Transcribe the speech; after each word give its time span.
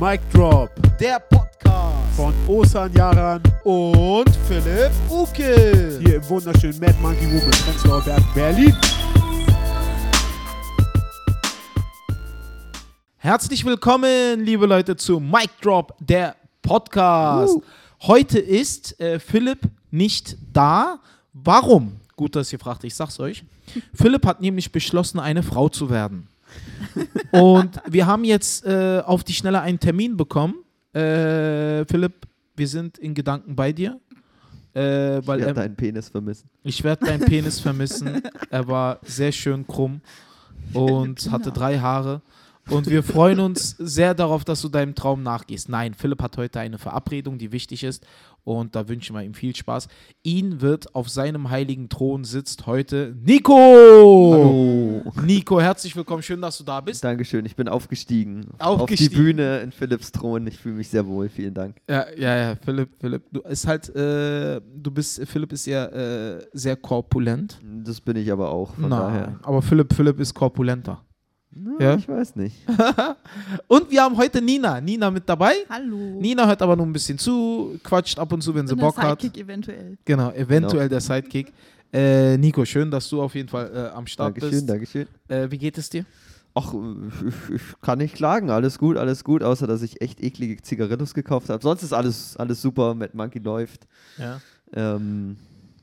Mic 0.00 0.22
Drop 0.32 0.70
Der 0.98 1.20
Podcast 1.20 2.16
von 2.16 2.32
Osan 2.46 2.90
Yaran 2.94 3.42
und 3.64 4.34
Philipp 4.48 4.90
Uke. 5.10 5.98
hier 6.02 6.16
im 6.16 6.26
wunderschönen 6.26 6.80
Mad 6.80 6.94
Monkey 7.02 7.26
Room 7.26 7.42
in 7.42 7.50
Prenzlauer 7.50 8.00
Berg, 8.00 8.22
Berlin. 8.34 8.74
Herzlich 13.18 13.62
willkommen, 13.66 14.40
liebe 14.42 14.64
Leute, 14.64 14.96
zu 14.96 15.20
Mic 15.20 15.50
Drop, 15.60 15.94
der 16.00 16.34
Podcast. 16.62 17.58
Heute 18.00 18.38
ist 18.38 18.98
äh, 19.00 19.18
Philipp 19.18 19.68
nicht 19.90 20.38
da. 20.50 20.98
Warum? 21.34 22.00
Gut, 22.16 22.36
dass 22.36 22.50
ihr 22.54 22.58
fragt, 22.58 22.84
ich 22.84 22.94
sag's 22.94 23.20
euch. 23.20 23.44
Philipp 23.92 24.24
hat 24.24 24.40
nämlich 24.40 24.72
beschlossen, 24.72 25.20
eine 25.20 25.42
Frau 25.42 25.68
zu 25.68 25.90
werden. 25.90 26.26
Und 27.32 27.80
wir 27.88 28.06
haben 28.06 28.24
jetzt 28.24 28.64
äh, 28.64 29.02
auf 29.04 29.24
die 29.24 29.32
Schnelle 29.34 29.60
einen 29.60 29.78
Termin 29.78 30.16
bekommen. 30.16 30.54
Äh, 30.92 31.84
Philipp, 31.86 32.26
wir 32.56 32.68
sind 32.68 32.98
in 32.98 33.14
Gedanken 33.14 33.54
bei 33.54 33.72
dir. 33.72 34.00
Äh, 34.72 35.20
weil 35.26 35.40
Ich 35.40 35.42
er, 35.42 35.46
werde 35.46 35.54
deinen 35.60 35.76
Penis 35.76 36.08
vermissen. 36.08 36.48
ich 36.62 36.84
werde 36.84 37.06
deinen 37.06 37.24
Penis 37.24 37.58
vermissen. 37.66 38.22
Er 38.50 38.66
war 38.68 39.00
sehr 39.04 39.32
schön 39.32 39.66
krumm 39.66 40.00
und 40.72 41.30
hatte 41.30 41.50
drei 41.50 41.78
Haare. 41.78 42.22
Und 42.68 42.88
wir 42.88 43.02
freuen 43.02 43.40
uns 43.40 43.70
sehr 43.78 44.14
darauf, 44.14 44.44
dass 44.44 44.60
du 44.62 44.68
deinem 44.68 44.94
Traum 44.94 45.24
nachgehst. 45.24 45.68
Nein, 45.68 45.92
Philipp 45.94 46.22
hat 46.22 46.36
heute 46.36 46.60
eine 46.60 46.78
Verabredung, 46.78 47.36
die 47.36 47.50
wichtig 47.50 47.82
ist. 47.82 48.06
Und 48.44 48.74
da 48.74 48.88
wünschen 48.88 49.14
wir 49.14 49.22
ihm 49.22 49.34
viel 49.34 49.54
Spaß. 49.54 49.88
Ihn 50.22 50.60
wird 50.60 50.94
auf 50.94 51.08
seinem 51.08 51.50
heiligen 51.50 51.88
Thron 51.88 52.24
sitzt 52.24 52.66
heute 52.66 53.14
Nico. 53.22 53.54
Hallo. 53.54 55.12
Nico, 55.24 55.60
herzlich 55.60 55.94
willkommen. 55.96 56.22
Schön, 56.22 56.40
dass 56.40 56.58
du 56.58 56.64
da 56.64 56.80
bist. 56.80 57.04
Dankeschön, 57.04 57.44
ich 57.46 57.56
bin 57.56 57.68
aufgestiegen. 57.68 58.46
Aufgestiegen. 58.58 58.80
Auf 58.80 58.88
die 58.88 59.08
Bühne 59.22 59.60
in 59.60 59.72
Philipps 59.72 60.12
Thron. 60.12 60.46
Ich 60.46 60.58
fühle 60.58 60.76
mich 60.76 60.88
sehr 60.88 61.06
wohl. 61.06 61.28
Vielen 61.28 61.54
Dank. 61.54 61.76
Ja, 61.88 62.06
ja, 62.16 62.36
ja, 62.36 62.56
Philipp, 62.56 62.90
Philipp. 62.98 63.22
Du 63.32 63.40
ist 63.40 63.66
halt, 63.66 63.88
äh, 63.94 64.60
du 64.60 64.90
bist, 64.90 65.26
Philipp 65.26 65.52
ist 65.52 65.66
ja 65.66 65.86
äh, 65.86 66.46
sehr 66.52 66.76
korpulent. 66.76 67.60
Das 67.84 68.00
bin 68.00 68.16
ich 68.16 68.30
aber 68.30 68.50
auch. 68.50 68.74
Von 68.74 68.88
Nein, 68.88 69.00
daher. 69.00 69.40
aber 69.42 69.62
Philipp, 69.62 69.92
Philipp 69.92 70.18
ist 70.20 70.34
korpulenter. 70.34 71.02
Na, 71.52 71.72
Ja? 71.80 71.94
Ich 71.96 72.08
weiß 72.08 72.36
nicht. 72.36 72.56
Und 73.66 73.90
wir 73.90 74.02
haben 74.02 74.16
heute 74.16 74.40
Nina. 74.40 74.80
Nina 74.80 75.10
mit 75.10 75.28
dabei. 75.28 75.54
Hallo. 75.68 75.96
Nina 76.20 76.46
hört 76.46 76.62
aber 76.62 76.76
nur 76.76 76.86
ein 76.86 76.92
bisschen 76.92 77.18
zu, 77.18 77.78
quatscht 77.82 78.18
ab 78.18 78.32
und 78.32 78.40
zu, 78.42 78.54
wenn 78.54 78.66
sie 78.66 78.74
Bin 78.74 78.80
der 78.80 78.86
Bock 78.86 78.98
hat. 78.98 79.20
Sidekick 79.20 79.42
eventuell. 79.44 79.98
Genau, 80.04 80.30
eventuell 80.32 80.88
der 80.88 81.00
Sidekick. 81.00 81.52
Äh, 81.92 82.36
Nico, 82.38 82.64
schön, 82.64 82.90
dass 82.90 83.08
du 83.08 83.20
auf 83.20 83.34
jeden 83.34 83.48
Fall 83.48 83.70
äh, 83.74 83.96
am 83.96 84.06
Start 84.06 84.28
Dankeschön, 84.36 84.50
bist. 84.50 84.68
Dankeschön. 84.68 85.06
Äh, 85.26 85.50
wie 85.50 85.58
geht 85.58 85.76
es 85.76 85.90
dir? 85.90 86.04
Ach, 86.54 86.72
ich, 87.52 87.62
kann 87.80 87.98
nicht 87.98 88.14
klagen. 88.14 88.50
Alles 88.50 88.78
gut, 88.78 88.96
alles 88.96 89.24
gut. 89.24 89.42
Außer, 89.42 89.66
dass 89.66 89.82
ich 89.82 90.00
echt 90.00 90.20
eklige 90.22 90.60
Zigarettos 90.62 91.14
gekauft 91.14 91.48
habe. 91.48 91.62
Sonst 91.62 91.82
ist 91.82 91.92
alles, 91.92 92.36
alles 92.36 92.62
super. 92.62 92.94
Mad 92.94 93.10
Monkey 93.16 93.40
läuft. 93.40 93.86
Ja. 94.18 94.40
Ähm, 94.72 95.36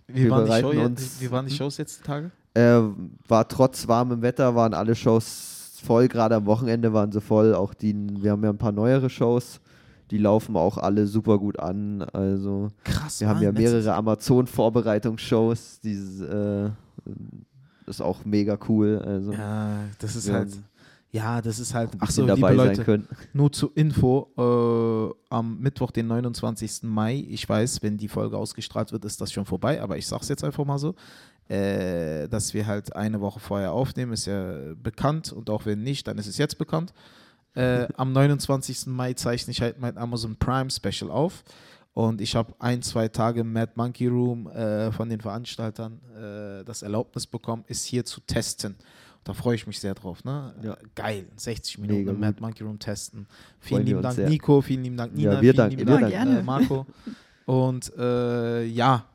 Wie, 0.07 0.23
Wir 0.23 0.31
waren 0.31 0.45
die, 0.45 0.61
Show, 0.61 0.69
uns- 0.85 1.17
wie 1.21 1.31
waren 1.31 1.45
die 1.45 1.53
Shows 1.55 1.77
jetzt 1.77 1.99
die 1.99 2.03
Tage? 2.03 2.31
äh, 2.53 2.79
war 3.27 3.47
trotz 3.47 3.87
warmem 3.87 4.21
Wetter, 4.21 4.55
waren 4.55 4.73
alle 4.73 4.95
Shows 4.95 5.56
voll. 5.81 6.07
Gerade 6.07 6.35
am 6.35 6.45
Wochenende 6.45 6.93
waren 6.93 7.11
sie 7.11 7.21
voll. 7.21 7.53
Auch 7.53 7.73
die, 7.73 7.95
wir 8.21 8.31
haben 8.31 8.43
ja 8.43 8.49
ein 8.49 8.57
paar 8.57 8.71
neuere 8.71 9.09
Shows. 9.09 9.59
Die 10.11 10.17
laufen 10.17 10.55
auch 10.55 10.77
alle 10.77 11.05
super 11.05 11.37
gut 11.37 11.59
an. 11.59 12.01
Also 12.13 12.69
Krass. 12.83 13.19
Wir 13.19 13.27
haben 13.27 13.41
ja 13.41 13.51
Mann, 13.51 13.61
mehrere 13.61 13.93
Amazon-Vorbereitungsshows. 13.93 15.81
Äh, 15.83 16.69
ist 17.87 18.01
auch 18.01 18.25
mega 18.25 18.57
cool. 18.67 19.01
Also, 19.05 19.33
Ja, 19.33 19.79
das 19.99 20.15
ist 20.15 20.29
halt. 20.31 20.49
Ja, 21.09 21.41
das 21.41 21.57
ist 21.59 21.73
halt. 21.73 21.91
Ach 21.99 22.11
so, 22.11 22.25
bisschen 22.25 22.35
liebe 22.35 22.41
dabei 22.41 22.53
Leute. 22.53 23.03
Nur 23.33 23.51
zur 23.51 23.71
Info, 23.75 24.27
äh, 24.37 25.33
am 25.33 25.59
Mittwoch, 25.59 25.91
den 25.91 26.07
29. 26.07 26.83
Mai, 26.83 27.25
ich 27.29 27.47
weiß, 27.47 27.81
wenn 27.81 27.97
die 27.97 28.09
Folge 28.09 28.37
ausgestrahlt 28.37 28.91
wird, 28.91 29.05
ist 29.05 29.21
das 29.21 29.31
schon 29.31 29.45
vorbei, 29.45 29.81
aber 29.81 29.97
ich 29.97 30.05
sag's 30.05 30.27
jetzt 30.27 30.43
einfach 30.43 30.65
mal 30.65 30.77
so, 30.77 30.95
äh, 31.49 32.27
dass 32.27 32.53
wir 32.53 32.67
halt 32.67 32.95
eine 32.95 33.21
Woche 33.21 33.39
vorher 33.39 33.71
aufnehmen, 33.71 34.13
ist 34.13 34.25
ja 34.25 34.73
bekannt 34.75 35.31
und 35.31 35.49
auch 35.49 35.65
wenn 35.65 35.83
nicht, 35.83 36.07
dann 36.07 36.17
ist 36.17 36.27
es 36.27 36.37
jetzt 36.37 36.57
bekannt. 36.57 36.93
Äh, 37.55 37.87
am 37.97 38.11
29. 38.11 38.87
Mai 38.87 39.13
zeichne 39.13 39.51
ich 39.51 39.61
halt 39.61 39.79
mein 39.79 39.97
Amazon 39.97 40.35
Prime 40.35 40.69
Special 40.69 41.09
auf 41.09 41.43
und 41.93 42.21
ich 42.21 42.35
habe 42.35 42.53
ein, 42.59 42.81
zwei 42.81 43.07
Tage 43.07 43.41
im 43.41 43.53
Mad 43.53 43.71
Monkey 43.75 44.07
Room 44.07 44.47
äh, 44.47 44.91
von 44.91 45.09
den 45.09 45.19
Veranstaltern 45.21 45.99
äh, 46.15 46.63
das 46.63 46.81
Erlaubnis 46.81 47.25
bekommen, 47.25 47.63
es 47.67 47.85
hier 47.85 48.05
zu 48.05 48.21
testen. 48.21 48.75
Da 49.23 49.33
freue 49.33 49.55
ich 49.55 49.67
mich 49.67 49.79
sehr 49.79 49.93
drauf. 49.93 50.23
Ne? 50.23 50.53
Ja. 50.61 50.77
Geil, 50.95 51.27
60 51.35 51.79
Minuten 51.79 51.99
Mega 51.99 52.11
im 52.11 52.19
Mad. 52.19 52.37
Monkey 52.39 52.63
Room 52.63 52.79
testen. 52.79 53.27
Vielen 53.59 53.85
lieben 53.85 54.01
Dank, 54.01 54.15
sehr. 54.15 54.29
Nico. 54.29 54.61
Vielen 54.61 54.83
lieben 54.83 54.95
Dank, 54.95 55.13
Nina. 55.13 55.33
Ja, 55.33 55.41
wir 55.41 55.41
vielen 55.41 55.55
danken, 55.57 55.77
lieben 55.79 55.89
wir 55.89 55.99
Dank, 55.99 56.13
danken. 56.13 56.37
äh, 56.37 56.43
Marco. 56.43 56.85
Und 57.45 57.91
äh, 57.97 58.63
ja, 58.65 59.05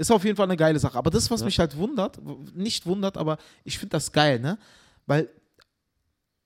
ist 0.00 0.10
auf 0.10 0.24
jeden 0.24 0.36
Fall 0.36 0.46
eine 0.46 0.56
geile 0.56 0.78
Sache. 0.78 0.96
Aber 0.96 1.10
das, 1.10 1.30
was 1.30 1.40
Ja. 1.40 1.44
mich 1.46 1.58
halt 1.58 1.76
wundert, 1.76 2.18
nicht 2.54 2.86
wundert, 2.86 3.16
aber 3.18 3.36
ich 3.64 3.78
finde 3.78 3.90
das 3.90 4.10
geil, 4.10 4.38
ne? 4.40 4.58
Weil 5.06 5.28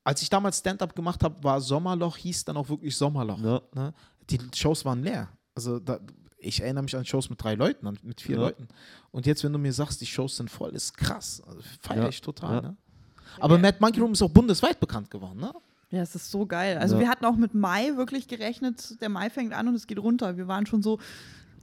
als 0.03 0.21
ich 0.23 0.29
damals 0.29 0.59
Stand-up 0.59 0.95
gemacht 0.95 1.23
habe, 1.23 1.43
war 1.43 1.61
Sommerloch, 1.61 2.17
hieß 2.17 2.45
dann 2.45 2.57
auch 2.57 2.69
wirklich 2.69 2.97
Sommerloch. 2.97 3.39
Ja. 3.41 3.63
Ne? 3.75 3.95
Die 4.29 4.39
Shows 4.55 4.85
waren 4.85 5.03
leer. 5.03 5.29
Also 5.55 5.79
da, 5.79 5.99
ich 6.37 6.61
erinnere 6.61 6.83
mich 6.83 6.97
an 6.97 7.05
Shows 7.07 7.31
mit 7.31 7.43
drei 7.43 7.55
Leuten, 7.55 7.89
mit 8.03 8.21
vier 8.21 8.37
Ja. 8.37 8.43
Leuten. 8.43 8.69
Und 9.13 9.25
jetzt, 9.27 9.43
wenn 9.45 9.53
du 9.53 9.59
mir 9.59 9.73
sagst, 9.73 10.01
die 10.01 10.07
Shows 10.07 10.37
sind 10.37 10.51
voll, 10.51 10.75
ist 10.75 10.97
krass. 10.97 11.41
Also, 11.47 11.61
Feiere 11.81 12.03
Ja. 12.03 12.09
ich 12.09 12.21
total. 12.21 12.55
Ja. 12.57 12.61
Ne? 12.63 12.77
Aber 13.41 13.57
Mad 13.59 13.79
Monkey 13.81 14.01
Room 14.01 14.13
ist 14.13 14.23
auch 14.23 14.31
bundesweit 14.31 14.79
bekannt 14.79 15.11
geworden, 15.11 15.41
ne? 15.41 15.53
Ja, 15.91 16.03
es 16.03 16.15
ist 16.15 16.31
so 16.31 16.45
geil. 16.45 16.77
Also 16.79 16.97
Ja. 16.97 17.03
wir 17.03 17.09
hatten 17.09 17.25
auch 17.25 17.37
mit 17.37 17.55
Mai 17.55 17.97
wirklich 17.97 18.27
gerechnet, 18.29 19.01
der 19.01 19.09
Mai 19.09 19.31
fängt 19.31 19.53
an 19.55 19.69
und 19.69 19.75
es 19.75 19.87
geht 19.87 19.99
runter. 20.01 20.37
Wir 20.37 20.49
waren 20.49 20.67
schon 20.67 20.83
so, 20.83 20.99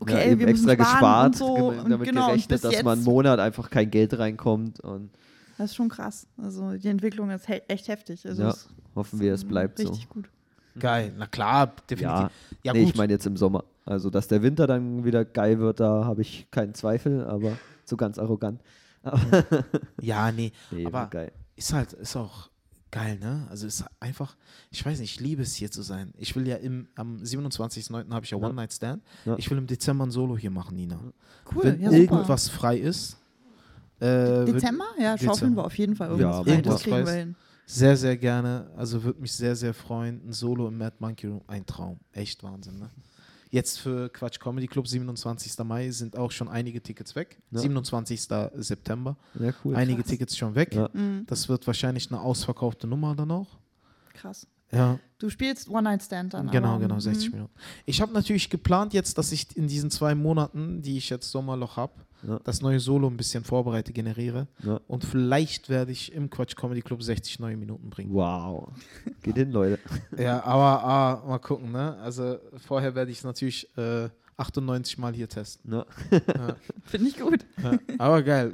okay, 0.02 0.14
ja, 0.14 0.32
eben 0.32 0.42
wir 0.42 0.48
extra 0.50 0.76
gespart, 0.76 1.26
und 1.28 1.36
so. 1.38 1.54
Und 1.54 1.90
damit 1.90 2.08
genau, 2.08 2.28
gerechnet, 2.28 2.64
dass 2.64 2.72
jetzt, 2.74 2.84
mal 2.84 2.94
einen 2.94 3.04
Monat 3.04 3.40
einfach 3.40 3.70
kein 3.70 3.90
Geld 3.90 4.18
reinkommt. 4.18 4.80
Und 4.82 5.12
Das 5.58 5.72
ist 5.72 5.76
schon 5.76 5.90
krass. 5.90 6.28
Also 6.38 6.72
die 6.74 6.88
Entwicklung 6.88 7.30
ist 7.30 7.48
he 7.48 7.62
echt 7.68 7.88
heftig. 7.88 8.26
Also 8.28 8.44
Ja, 8.44 8.50
es 8.50 8.70
hoffen 8.96 9.20
wir, 9.20 9.34
es 9.34 9.44
ist 9.44 9.48
bleibt 9.50 9.80
so. 9.80 9.88
richtig 9.90 10.10
gut. 10.10 10.30
Geil, 10.80 11.14
na 11.18 11.28
klar, 11.28 11.74
definitiv. 11.90 12.02
Ja, 12.04 12.30
Ja, 12.64 12.74
nee, 12.74 12.84
gut. 12.84 12.90
ich 12.90 12.96
meine 12.98 13.14
jetzt 13.14 13.26
im 13.26 13.36
Sommer. 13.38 13.64
Also, 13.86 14.10
dass 14.10 14.28
der 14.28 14.42
Winter 14.44 14.68
dann 14.68 15.04
wieder 15.04 15.26
geil 15.26 15.60
wird, 15.60 15.80
da 15.80 16.06
habe 16.06 16.22
ich 16.22 16.48
keinen 16.52 16.74
Zweifel, 16.74 17.26
aber 17.26 17.58
so 17.86 17.98
ganz 17.98 18.18
arrogant. 18.20 18.62
Aber 19.04 19.20
ja, 20.00 20.32
nee, 20.32 20.52
nee, 20.72 20.86
aber 20.86 21.08
geil. 21.08 21.32
ist 21.56 21.74
halt, 21.74 21.94
ist 21.94 22.16
auch 22.16 22.51
geil, 22.92 23.18
ne? 23.20 23.48
Also 23.50 23.66
ist 23.68 23.84
einfach, 24.00 24.36
ich 24.70 24.86
weiß 24.86 25.00
nicht, 25.00 25.14
ich 25.16 25.20
liebe 25.20 25.42
es 25.42 25.56
hier 25.56 25.72
zu 25.72 25.82
sein. 25.82 26.14
Ich 26.18 26.36
will 26.36 26.48
ja 26.48 26.58
im, 26.58 26.88
am 26.96 27.18
27.09. 27.18 28.12
habe 28.12 28.26
ich 28.26 28.32
ja 28.32 28.38
Ja. 28.38 28.46
One 28.46 28.54
Night 28.54 28.74
Stand. 28.74 29.02
Ja. 29.26 29.36
Ich 29.38 29.50
will 29.50 29.58
im 29.58 29.68
Dezember 29.68 30.06
ein 30.06 30.12
Solo 30.12 30.38
hier 30.38 30.52
machen, 30.52 30.76
Nina. 30.76 31.00
Cool, 31.56 31.64
Wenn 31.64 31.82
ja 31.82 31.90
super. 31.90 32.02
irgendwas 32.02 32.50
frei 32.50 32.78
ist. 32.78 33.18
Äh, 34.00 34.46
Dezember? 34.46 34.86
Ja, 35.00 35.18
schaufeln 35.18 35.32
Dezember. 35.34 35.62
wir 35.62 35.66
auf 35.66 35.78
jeden 35.78 35.96
Fall 35.96 36.08
Ja, 36.10 36.14
irgendwas 36.14 36.36
aber 36.40 36.52
rein. 36.52 36.64
Das 36.64 36.74
irgendwas 36.74 36.84
kriegen 36.84 36.96
wir 36.98 37.06
weiß. 37.06 37.16
hin. 37.16 37.36
Sehr, 37.68 37.96
sehr 37.98 38.18
gerne. 38.18 38.70
Also 38.76 39.04
würde 39.04 39.22
mich 39.22 39.32
sehr, 39.32 39.56
sehr 39.56 39.74
freuen. 39.74 40.22
Ein 40.28 40.34
Solo 40.34 40.68
im 40.68 40.78
Mad 40.78 40.96
Monkey 41.00 41.28
Room. 41.28 41.42
Ein 41.48 41.66
Traum. 41.66 42.00
Echt 42.12 42.44
Wahnsinn, 42.44 42.80
ne? 42.80 42.90
Jetzt 43.52 43.80
für 43.80 44.08
Quatsch 44.10 44.40
Comedy 44.40 44.66
Club, 44.66 44.88
27. 44.88 45.58
Mai, 45.66 45.92
sind 45.92 46.18
auch 46.18 46.32
schon 46.32 46.48
einige 46.48 46.82
Tickets 46.82 47.16
weg. 47.16 47.38
Ja. 47.52 47.60
27. 47.60 48.22
September. 48.56 49.18
Ja, 49.38 49.54
cool. 49.64 49.76
einige 49.76 50.02
Krass. 50.02 50.10
Tickets 50.12 50.38
schon 50.38 50.56
weg. 50.56 50.74
Ja. 50.74 50.90
Mhm, 50.94 51.26
Das 51.28 51.50
wird 51.50 51.68
wahrscheinlich 51.68 52.10
eine 52.10 52.22
ausverkaufte 52.22 52.88
Nummer 52.88 53.14
dann 53.14 53.30
auch. 53.32 53.60
krass. 54.14 54.48
Ja, 54.72 55.00
Du 55.20 55.30
spielst 55.30 55.70
One-Night-Stand 55.70 56.34
dann. 56.34 56.50
genau, 56.50 56.70
aber, 56.70 56.80
genau, 56.80 57.00
60 57.00 57.28
mhm. 57.30 57.36
Minuten. 57.36 57.54
Ich 57.86 58.02
habe 58.02 58.12
natürlich 58.12 58.50
geplant 58.50 58.92
jetzt, 58.94 59.20
dass 59.20 59.32
ich 59.32 59.56
in 59.56 59.68
diesen 59.68 59.92
zwei 59.92 60.16
Monaten, 60.16 60.82
die 60.82 60.98
ich 60.98 61.12
jetzt 61.12 61.30
Sommerloch 61.30 61.78
habe, 61.78 61.94
Ja. 62.28 62.40
das 62.44 62.62
neue 62.64 62.80
Solo 62.80 63.08
ein 63.08 63.18
bisschen 63.18 63.44
vorbereite, 63.44 63.94
generiere. 63.94 64.48
Ja. 64.64 64.80
Und 64.88 65.06
vielleicht 65.06 65.70
werde 65.70 65.92
ich 65.92 66.12
im 66.14 66.32
Quatsch 66.32 66.56
Comedy 66.56 66.82
Club 66.82 67.04
60 67.04 67.40
neue 67.40 67.56
Minuten 67.56 67.92
bringen. 67.92 68.12
Wow. 68.14 68.70
Geht 69.22 69.36
hin, 69.36 69.52
Leute. 69.52 69.78
Ja, 70.18 70.44
aber 70.44 70.84
ah, 70.84 71.24
mal 71.28 71.38
gucken, 71.38 71.72
ne? 71.72 71.98
Also 71.98 72.40
vorher 72.68 72.96
werde 72.96 73.12
ich 73.12 73.20
es 73.20 73.24
natürlich 73.24 73.68
äh, 73.78 74.10
98 74.38 74.98
Mal 74.98 75.14
hier 75.14 75.30
testen. 75.30 75.72
Ja. 75.72 75.86
Ja, 76.10 76.56
Finde 76.86 77.10
ich 77.10 77.20
gut. 77.20 77.46
ja. 77.62 77.78
Aber 78.00 78.24
geil. 78.24 78.54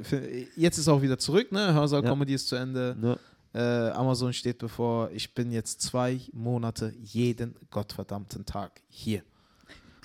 Jetzt 0.54 0.76
ist 0.76 0.88
auch 0.88 1.00
wieder 1.00 1.18
zurück, 1.18 1.50
ne? 1.50 1.72
Hörsaal 1.72 2.04
Ja. 2.04 2.10
Comedy 2.10 2.34
ist 2.34 2.46
zu 2.48 2.56
Ende. 2.56 3.18
Äh, 3.58 3.90
Amazon 3.90 4.32
steht 4.32 4.58
bevor. 4.58 5.10
Ich 5.12 5.34
bin 5.34 5.50
jetzt 5.50 5.82
zwei 5.82 6.20
Monate 6.32 6.92
jeden 7.02 7.56
gottverdammten 7.70 8.46
Tag 8.46 8.80
hier. 8.88 9.22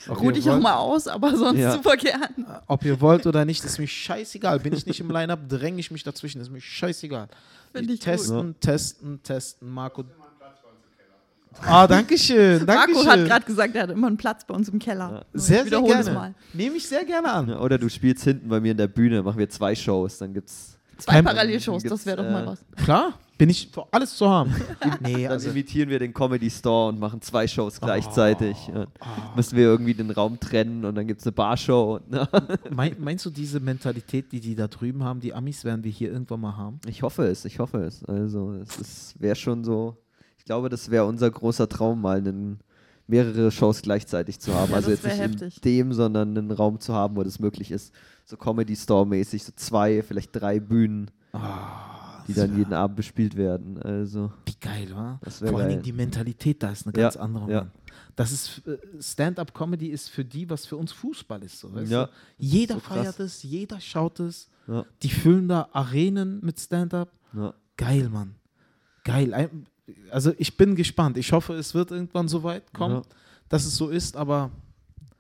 Ob 0.10 0.20
Ruh 0.20 0.26
ihr 0.28 0.32
dich 0.34 0.46
auch 0.50 0.54
wollt- 0.54 0.64
mal 0.64 0.76
aus, 0.76 1.08
aber 1.08 1.36
sonst 1.38 1.60
Ja. 1.60 1.72
super 1.74 1.96
gern. 1.96 2.46
Ob 2.68 2.84
ihr 2.84 3.00
wollt 3.00 3.26
oder 3.28 3.46
nicht, 3.46 3.64
ist 3.64 3.78
mir 3.80 3.88
scheißegal. 3.88 4.60
Bin 4.60 4.74
ich 4.74 4.86
nicht 4.86 5.00
im 5.00 5.10
Line-Up, 5.12 5.48
dränge 5.48 5.80
ich 5.80 5.92
mich 5.92 6.04
dazwischen. 6.04 6.42
Ist 6.42 6.52
mir 6.52 6.60
scheißegal. 6.62 7.28
Finde 7.74 7.94
ich 7.94 8.00
testen, 8.00 8.56
testen, 8.60 9.22
testen. 9.24 9.70
Marco. 9.70 10.04
Ah, 11.62 11.86
danke 11.88 12.18
schön. 12.18 12.66
Danke 12.66 12.92
Marco 12.96 13.08
hat 13.08 13.20
schön. 13.20 13.28
gerade 13.28 13.46
gesagt, 13.46 13.76
er 13.76 13.84
hat 13.84 13.92
immer 13.92 14.08
einen 14.08 14.18
Platz 14.18 14.44
bei 14.46 14.56
uns 14.56 14.68
im 14.70 14.80
Keller. 14.80 15.12
Ja. 15.12 15.26
Sehr, 15.34 15.58
sehr 15.58 15.66
wiederhole 15.68 15.94
es 16.00 16.06
gerne. 16.06 16.20
mal. 16.20 16.36
Nehme 16.54 16.76
ich 16.78 16.88
sehr 16.88 17.06
gerne 17.06 17.32
an. 17.32 17.50
Ja, 17.50 17.60
Oder 17.60 17.78
du 17.78 17.88
spielst 17.90 18.24
hinten 18.24 18.50
bei 18.50 18.60
mir 18.60 18.72
in 18.72 18.78
der 18.78 18.88
Bühne, 18.88 19.22
machen 19.22 19.38
wir 19.38 19.50
zwei 19.50 19.76
Shows, 19.76 20.18
dann 20.18 20.34
gibt's 20.34 20.78
Zwei 20.98 21.22
Parallelshows, 21.22 21.84
das 21.84 22.06
wäre 22.06 22.18
doch 22.24 22.32
mal 22.32 22.44
äh, 22.44 22.48
was. 22.48 22.60
Klar, 22.84 23.14
Bin 23.38 23.50
ich 23.50 23.70
für 23.72 23.86
alles 23.92 24.16
zu 24.16 24.30
haben. 24.30 24.54
nee, 25.02 25.24
Dann 25.24 25.34
also, 25.34 25.50
imitieren 25.50 25.90
wir 25.90 26.00
den 26.00 26.14
Comedy 26.14 26.50
Store 26.50 26.90
und 26.90 27.00
machen 27.00 27.22
zwei 27.22 27.48
Shows 27.48 27.82
gleichzeitig. 27.82 28.56
Ja. 28.68 28.88
Müssen 29.36 29.58
wir 29.58 29.66
irgendwie 29.66 29.94
den 29.94 30.12
Raum 30.12 30.40
trennen 30.40 30.86
und 30.86 30.96
dann 30.96 31.08
gibt 31.08 31.22
es 31.22 31.26
eine 31.26 31.32
Barshow. 31.32 32.00
Ne? 32.08 32.28
mein, 32.72 32.96
meinst 33.00 33.26
du 33.26 33.30
diese 33.30 33.60
Mentalität, 33.60 34.32
die 34.32 34.40
die 34.40 34.56
da 34.56 34.68
drüben 34.68 35.04
haben, 35.04 35.20
die 35.20 35.34
Amis 35.34 35.66
werden 35.66 35.84
wir 35.84 35.92
hier 35.92 36.12
irgendwann 36.12 36.42
mal 36.42 36.56
haben? 36.56 36.80
Ich 36.86 37.02
hoffe 37.02 37.24
es, 37.24 37.46
ich 37.46 37.60
hoffe 37.60 37.80
es. 37.80 38.04
Also 38.06 38.54
es 38.80 39.16
wäre 39.20 39.36
schon 39.36 39.64
so, 39.64 39.98
ich 40.38 40.46
glaube, 40.46 40.70
das 40.70 40.92
wäre 40.92 41.06
unser 41.06 41.32
großer 41.32 41.68
Traum, 41.68 42.02
mal 42.02 42.18
einen, 42.18 42.60
mehrere 43.08 43.52
Shows 43.52 43.82
gleichzeitig 43.82 44.40
zu 44.40 44.54
haben. 44.54 44.72
Ja, 44.72 44.78
also 44.78 44.92
jetzt 44.92 45.04
nicht 45.04 45.18
wär 45.18 45.26
in 45.26 45.32
heftig. 45.32 45.62
dem, 45.62 45.94
sondern 45.94 46.38
einen 46.38 46.52
Raum 46.52 46.80
zu 46.80 46.94
haben, 46.94 47.16
wo 47.16 47.24
das 47.24 47.40
möglich 47.40 47.72
ist. 47.72 47.94
So 48.26 48.38
Comedy 48.38 48.76
Store-mäßig, 48.76 49.44
so 49.44 49.52
zwei, 49.56 50.02
vielleicht 50.02 50.30
drei 50.34 50.60
Bühnen, 50.60 51.12
die 52.28 52.34
dann 52.34 52.58
jeden 52.58 52.74
Abend 52.74 52.96
bespielt 52.98 53.36
werden. 53.36 53.82
Also 53.82 54.32
Wie 54.46 54.56
geil, 54.60 54.88
wa? 54.94 55.20
Vor 55.30 55.60
allen. 55.60 55.70
Dingen 55.70 55.82
die 55.84 55.92
Mentalität 55.94 56.62
da 56.64 56.72
ist 56.72 56.86
eine 56.88 56.96
Ja, 56.98 57.04
ganz 57.04 57.18
andere. 57.18 57.52
ja. 57.52 57.60
Mann. 57.62 57.72
Das 58.16 58.32
ist 58.32 58.62
äh, 58.68 58.78
Stand-up-Comedy 59.02 59.88
ist 59.88 60.10
für 60.10 60.24
die, 60.26 60.50
was 60.50 60.66
für 60.66 60.78
uns 60.78 60.92
Fußball 60.92 61.42
ist. 61.44 61.60
So, 61.60 61.74
weißt 61.74 61.92
Ja. 61.92 62.06
du? 62.06 62.12
Jeder 62.38 62.76
So 62.76 62.80
feiert 62.82 63.20
es, 63.20 63.44
jeder 63.44 63.80
schaut 63.80 64.20
es. 64.20 64.50
ja, 64.68 64.86
Die 65.02 65.10
füllen 65.10 65.48
da 65.48 65.70
Arenen 65.74 66.40
mit 66.44 66.60
Stand-up. 66.60 67.10
ja. 67.34 67.54
Geil, 67.78 68.10
Mann. 68.10 68.36
Geil. 69.04 69.50
Also 70.12 70.32
ich 70.38 70.56
bin 70.58 70.76
gespannt. 70.76 71.18
Ich 71.18 71.32
hoffe, 71.34 71.54
es 71.56 71.74
wird 71.74 71.90
irgendwann 71.92 72.28
so 72.28 72.44
weit 72.44 72.72
kommen, 72.72 72.98
Ja. 72.98 73.02
dass 73.50 73.66
es 73.66 73.76
so 73.76 73.90
ist, 73.90 74.16
aber 74.16 74.52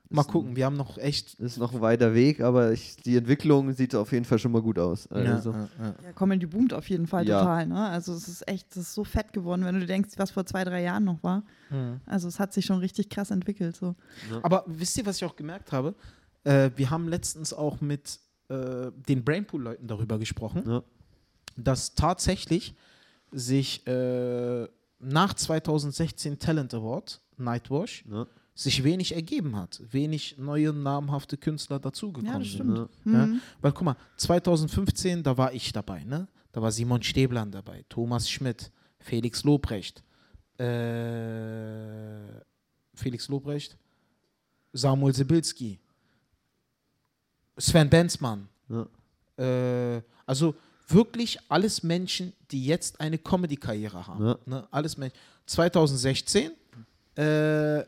mal 0.10 0.24
gucken. 0.24 0.56
Wir 0.56 0.66
haben 0.66 0.76
noch 0.78 0.98
echt. 0.98 1.34
Ist 1.40 1.58
noch 1.58 1.74
ein 1.74 1.82
weiter 1.82 2.14
Weg, 2.14 2.42
aber 2.42 2.72
ich, 2.72 2.98
die 2.98 3.18
Entwicklung 3.18 3.72
sieht 3.74 3.96
auf 3.96 4.12
jeden 4.12 4.26
Fall 4.26 4.38
schon 4.40 4.52
mal 4.52 4.62
gut 4.62 4.78
aus. 4.78 5.08
Also, 5.08 5.52
ja, 5.52 5.70
ja. 5.80 5.96
Ja, 6.04 6.12
Comedy 6.14 6.46
boomt 6.46 6.74
auf 6.74 6.88
jeden 6.90 7.08
Fall 7.08 7.28
Ja. 7.28 7.40
total. 7.40 7.68
Ne? 7.68 7.80
Also 7.90 8.14
es 8.14 8.28
ist 8.28 8.48
echt, 8.48 8.70
es 8.72 8.78
ist 8.78 8.94
so 8.94 9.04
fett 9.04 9.34
geworden, 9.34 9.66
wenn 9.66 9.80
du 9.80 9.86
denkst, 9.86 10.12
was 10.18 10.32
vor 10.32 10.46
zwei, 10.46 10.64
drei 10.64 10.84
Jahren 10.84 11.04
noch 11.06 11.24
war. 11.24 11.44
Mhm. 11.70 12.00
Also 12.06 12.28
es 12.28 12.40
hat 12.40 12.54
sich 12.54 12.66
schon 12.66 12.78
richtig 12.80 13.10
krass 13.10 13.32
entwickelt. 13.32 13.76
So. 13.76 13.96
Aber 14.44 14.64
wisst 14.68 14.98
ihr, 14.98 15.06
was 15.06 15.18
ich 15.18 15.26
auch 15.26 15.36
gemerkt 15.36 15.72
habe? 15.72 15.96
Äh, 16.44 16.70
wir 16.76 16.90
haben 16.90 17.08
letztens 17.08 17.54
auch 17.54 17.82
mit 17.82 18.20
äh, 18.50 18.92
den 19.08 19.24
Brainpool-Leuten 19.24 19.88
darüber 19.88 20.20
gesprochen, 20.20 20.64
Ja. 20.68 20.84
dass 21.56 21.96
tatsächlich 21.96 22.76
sich 23.32 23.88
äh, 23.88 24.68
nach 25.00 25.34
2016 25.34 26.38
Talent 26.40 26.74
Award, 26.74 27.20
Nightwash, 27.38 28.06
Ja. 28.12 28.28
Sich 28.56 28.84
wenig 28.84 29.16
ergeben 29.16 29.56
hat. 29.56 29.82
Wenig 29.92 30.38
neue 30.38 30.72
namhafte 30.74 31.38
Künstler 31.38 31.78
Ja, 31.78 31.80
dazugekommen 31.80 32.40
das 32.40 32.52
sind. 32.52 32.72
stimmt. 32.72 32.90
Ja. 33.06 33.12
Ja? 33.12 33.26
Mhm. 33.28 33.42
Weil 33.62 33.72
guck 33.72 33.84
mal, 33.84 33.96
2015, 34.18 35.24
da 35.24 35.36
war 35.38 35.54
ich 35.54 35.72
dabei, 35.72 36.04
ne? 36.04 36.28
Da 36.52 36.62
war 36.62 36.72
Simon 36.72 37.02
Stäblan 37.02 37.52
dabei, 37.52 37.84
Thomas 37.90 38.30
Schmidt, 38.30 38.72
Felix 39.00 39.44
Lobrecht, 39.44 40.04
äh, 40.60 42.42
Felix 42.94 43.28
Lobrecht, 43.28 43.76
Samuel 44.72 45.14
Sibilski, 45.16 45.80
Sven 47.58 47.90
Benzmann. 47.90 48.48
Ja. 48.70 48.88
Äh, 49.44 50.02
also 50.26 50.56
wirklich 50.88 51.40
alles 51.50 51.82
Menschen, 51.84 52.34
die 52.52 52.66
jetzt 52.66 53.00
eine 53.00 53.18
Comedy-Karriere 53.18 54.06
haben. 54.06 54.26
Ja. 54.26 54.38
Ne? 54.46 54.68
Alles 54.72 54.98
Menschen. 54.98 55.18
2016, 55.48 56.52
äh, 57.16 57.84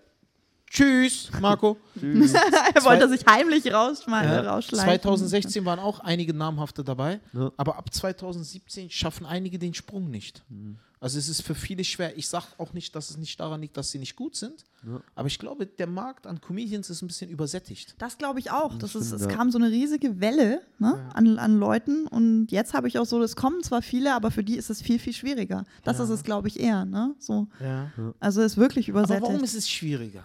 tschüss, 0.70 1.30
Marco. 1.42 1.78
Tschüss. 2.00 2.34
er 2.34 2.84
wollte 2.84 3.08
sich 3.10 3.26
heimlich 3.26 3.72
rausschmeißen, 3.74 4.32
Ja, 4.46 4.52
rausschleichen. 4.54 4.88
2016 5.02 5.66
waren 5.66 5.80
auch 5.80 6.00
einige 6.00 6.34
namhafte 6.34 6.84
dabei, 6.84 7.20
Ja. 7.34 7.52
aber 7.58 7.78
ab 7.78 7.94
2017 7.94 8.90
schaffen 8.90 9.26
einige 9.26 9.60
den 9.60 9.74
Sprung 9.74 10.10
nicht. 10.10 10.44
Mhm. 10.50 10.78
Also 11.02 11.20
es 11.20 11.30
ist 11.30 11.42
für 11.44 11.54
viele 11.54 11.84
schwer. 11.84 12.18
Ich 12.18 12.28
sage 12.28 12.46
auch 12.58 12.74
nicht, 12.74 12.96
dass 12.96 13.12
es 13.12 13.18
nicht 13.18 13.40
daran 13.40 13.62
liegt, 13.62 13.78
dass 13.78 13.92
sie 13.92 14.00
nicht 14.00 14.16
gut 14.16 14.36
sind, 14.36 14.64
Ja. 14.88 15.02
aber 15.14 15.28
ich 15.28 15.38
glaube, 15.38 15.68
der 15.68 15.86
Markt 15.86 16.26
an 16.26 16.42
Comedians 16.42 16.90
ist 16.90 17.04
ein 17.04 17.08
bisschen 17.08 17.30
übersättigt. 17.30 17.94
Das 18.00 18.18
glaube 18.18 18.40
ich 18.40 18.50
auch. 18.50 18.76
Das 18.80 18.96
ist, 18.96 19.08
stimmt, 19.08 19.22
es 19.22 19.28
ja. 19.28 19.34
kam 19.36 19.52
so 19.52 19.60
eine 19.60 19.70
riesige 19.70 20.20
Welle 20.20 20.62
ne, 20.80 21.08
an, 21.14 21.38
an 21.38 21.60
Leuten 21.60 22.08
und 22.08 22.48
jetzt 22.50 22.74
habe 22.74 22.88
ich 22.88 22.98
auch 22.98 23.06
so, 23.06 23.22
es 23.22 23.36
kommen 23.36 23.62
zwar 23.62 23.84
viele, 23.84 24.16
aber 24.16 24.32
für 24.32 24.44
die 24.44 24.56
ist 24.56 24.72
es 24.72 24.82
viel, 24.82 24.98
viel 24.98 25.14
schwieriger. 25.14 25.66
Das 25.84 26.00
Ja. 26.00 26.06
ist 26.06 26.10
es, 26.10 26.24
glaube 26.24 26.48
ich, 26.48 26.60
eher. 26.60 26.86
Ne? 26.86 27.14
So, 27.20 27.48
Ja. 27.60 27.92
also 28.20 28.42
es 28.42 28.54
ist 28.54 28.58
wirklich 28.58 28.90
Aber 28.90 29.00
übersättigt. 29.02 29.28
warum 29.30 29.44
ist 29.44 29.54
es 29.54 29.70
schwieriger? 29.70 30.24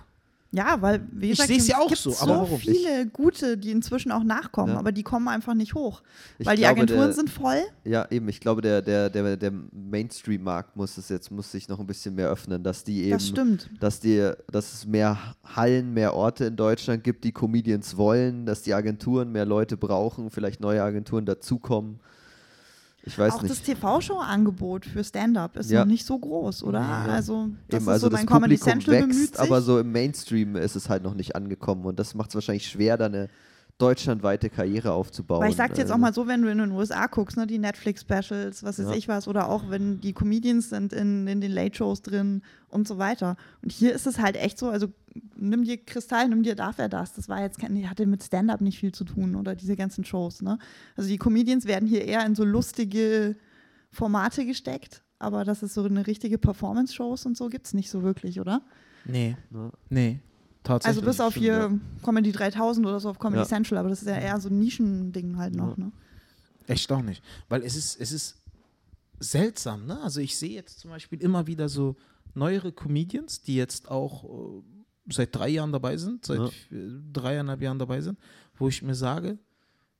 Ja, 0.52 0.82
weil, 0.82 1.00
wie 1.12 1.26
Ich 1.26 1.38
gesagt, 1.38 1.48
seh's 1.48 1.68
ja 1.68 1.76
es 1.78 1.84
auch 1.84 1.94
so, 1.96 2.10
so, 2.10 2.22
aber 2.24 2.40
warum? 2.42 2.58
viele 2.58 3.06
gute, 3.06 3.56
die 3.56 3.70
inzwischen 3.70 4.10
auch 4.10 4.24
nachkommen, 4.24 4.72
Ja. 4.72 4.78
aber 4.80 4.90
die 4.90 5.04
kommen 5.04 5.28
einfach 5.28 5.54
nicht 5.54 5.74
hoch. 5.74 6.02
Ich 6.38 6.46
weil 6.46 6.56
die 6.56 6.62
glaube, 6.62 6.76
Agenturen 6.80 7.00
der- 7.06 7.12
sind 7.12 7.30
voll. 7.30 7.60
Ja, 7.84 8.06
eben. 8.10 8.28
Ich 8.28 8.40
glaube, 8.40 8.60
der, 8.60 8.82
der, 8.82 9.10
der, 9.10 9.36
der 9.36 9.52
Mainstream-Markt 9.72 10.74
muss 10.76 10.96
es 10.98 11.08
jetzt 11.08 11.30
muss 11.30 11.52
sich 11.52 11.68
noch 11.68 11.78
ein 11.78 11.86
bisschen 11.86 12.14
mehr 12.16 12.28
öffnen, 12.28 12.62
dass 12.64 12.82
die 12.82 13.02
eben, 13.02 13.10
Das 13.12 13.28
stimmt. 13.28 13.70
dass 13.78 14.00
die, 14.00 14.30
dass 14.50 14.72
es 14.72 14.86
mehr 14.86 15.16
Hallen, 15.44 15.92
mehr 15.94 16.14
Orte 16.14 16.46
in 16.46 16.56
Deutschland 16.56 17.04
gibt, 17.04 17.22
die 17.22 17.32
Comedians 17.32 17.96
wollen, 17.96 18.44
dass 18.46 18.62
die 18.62 18.74
Agenturen 18.74 19.30
mehr 19.30 19.46
Leute 19.46 19.76
brauchen, 19.76 20.30
vielleicht 20.30 20.60
neue 20.60 20.82
Agenturen 20.82 21.26
dazukommen. 21.26 22.00
Ich 23.02 23.18
weiß 23.18 23.34
Auch 23.34 23.42
nicht. 23.42 23.50
das 23.52 23.62
TV-Show-Angebot 23.62 24.84
für 24.84 25.02
Stand-up 25.02 25.56
ist 25.56 25.70
Ja. 25.70 25.80
noch 25.80 25.86
nicht 25.86 26.04
so 26.06 26.18
groß, 26.18 26.62
oder? 26.64 26.80
Ja. 26.80 27.04
Also, 27.06 27.48
das 27.68 27.76
Eben, 27.80 27.84
ist 27.84 27.88
also 27.88 28.06
so, 28.06 28.10
das 28.10 28.20
mein 28.20 28.26
Comedy 28.26 28.56
Publikum 28.58 28.80
Central 28.82 29.00
bemüht 29.00 29.16
wächst, 29.30 29.38
aber 29.40 29.62
so 29.62 29.78
im 29.78 29.90
Mainstream 29.92 30.56
ist 30.56 30.76
es 30.76 30.88
halt 30.90 31.02
noch 31.02 31.14
nicht 31.14 31.34
angekommen 31.34 31.84
und 31.86 31.98
das 31.98 32.14
macht 32.14 32.28
es 32.30 32.34
wahrscheinlich 32.34 32.66
schwer, 32.66 32.98
da 32.98 33.06
eine 33.06 33.28
deutschlandweite 33.80 34.50
Karriere 34.50 34.92
aufzubauen. 34.92 35.40
Weil 35.42 35.50
ich 35.50 35.56
sag 35.56 35.74
dir 35.74 35.80
jetzt 35.80 35.90
auch 35.90 35.94
Also, 35.94 36.00
mal 36.02 36.14
so, 36.14 36.26
wenn 36.26 36.42
du 36.42 36.50
in 36.50 36.58
den 36.58 36.72
USA 36.72 37.06
guckst, 37.06 37.36
ne, 37.36 37.46
die 37.46 37.58
Netflix-Specials, 37.58 38.62
was 38.62 38.78
weiß 38.78 38.86
Ja. 38.90 38.92
ich 38.94 39.08
was, 39.08 39.26
oder 39.28 39.48
auch 39.48 39.70
wenn 39.70 40.00
die 40.00 40.12
Comedians 40.12 40.68
sind 40.70 40.92
in, 40.92 41.26
in 41.26 41.40
den 41.40 41.50
Late-Shows 41.52 42.02
drin 42.02 42.42
und 42.68 42.86
so 42.88 42.98
weiter. 42.98 43.36
Und 43.62 43.72
hier 43.72 43.92
ist 43.94 44.06
es 44.06 44.18
halt 44.18 44.36
echt 44.36 44.58
so, 44.58 44.68
also 44.70 44.88
nimm 45.36 45.64
dir 45.64 45.78
Kristall, 45.78 46.28
nimm 46.28 46.42
dir 46.42 46.54
darf 46.54 46.78
er 46.78 46.88
das. 46.88 47.14
Das 47.14 47.28
war 47.28 47.40
jetzt 47.40 47.58
kein, 47.58 47.74
die 47.74 47.88
hatte 47.88 48.06
mit 48.06 48.22
Stand-up 48.22 48.60
nicht 48.60 48.78
viel 48.78 48.92
zu 48.92 49.04
tun 49.04 49.34
oder 49.36 49.54
diese 49.54 49.76
ganzen 49.76 50.04
Shows, 50.04 50.42
ne? 50.42 50.58
Also 50.96 51.08
die 51.08 51.18
Comedians 51.18 51.64
werden 51.66 51.88
hier 51.88 52.04
eher 52.04 52.24
in 52.26 52.34
so 52.34 52.44
lustige 52.44 53.36
Formate 53.90 54.46
gesteckt, 54.46 55.02
aber 55.18 55.44
das 55.44 55.62
ist 55.62 55.74
so 55.74 55.82
eine 55.84 56.06
richtige 56.06 56.38
Performance-Shows 56.38 57.26
und 57.26 57.36
so 57.36 57.48
gibt 57.48 57.66
es 57.66 57.74
nicht 57.74 57.90
so 57.90 58.02
wirklich, 58.02 58.40
oder? 58.40 58.62
Nee, 59.04 59.36
Ja. 59.52 59.72
nee, 59.88 60.20
tatsächlich. 60.62 60.98
Also 60.98 61.08
bis 61.10 61.20
auf 61.20 61.32
stimmt, 61.32 61.44
hier 61.44 61.80
Comedy 62.02 62.32
3000 62.32 62.86
oder 62.86 63.00
so 63.00 63.10
auf 63.10 63.18
Comedy 63.18 63.42
Ja. 63.42 63.46
Central, 63.46 63.78
aber 63.78 63.88
das 63.90 64.02
ist 64.02 64.08
ja 64.08 64.16
eher 64.18 64.40
so 64.40 64.48
ein 64.48 64.58
Nischending 64.58 65.36
halt 65.36 65.54
noch, 65.54 65.76
Ja. 65.76 65.84
ne? 65.84 65.92
Erstaunlich. 66.66 67.20
Weil 67.48 67.62
es 67.62 67.74
ist, 67.76 68.00
es 68.00 68.12
ist 68.12 68.36
seltsam, 69.18 69.86
ne? 69.86 70.00
Also 70.00 70.20
ich 70.20 70.36
sehe 70.36 70.50
jetzt 70.54 70.80
zum 70.80 70.90
Beispiel 70.90 71.20
immer 71.22 71.46
wieder 71.46 71.68
so 71.68 71.96
neuere 72.34 72.72
Comedians, 72.72 73.42
die 73.42 73.56
jetzt 73.56 73.90
auch 73.90 74.24
äh, 74.24 74.62
seit 75.12 75.34
drei 75.34 75.48
Jahren 75.48 75.72
dabei 75.72 75.96
sind, 75.96 76.24
seit 76.24 76.38
Ja. 76.38 76.46
äh, 76.46 77.00
dreieinhalb 77.12 77.60
Jahren 77.60 77.78
dabei 77.78 78.00
sind, 78.00 78.18
wo 78.56 78.68
ich 78.68 78.82
mir 78.82 78.94
sage, 78.94 79.38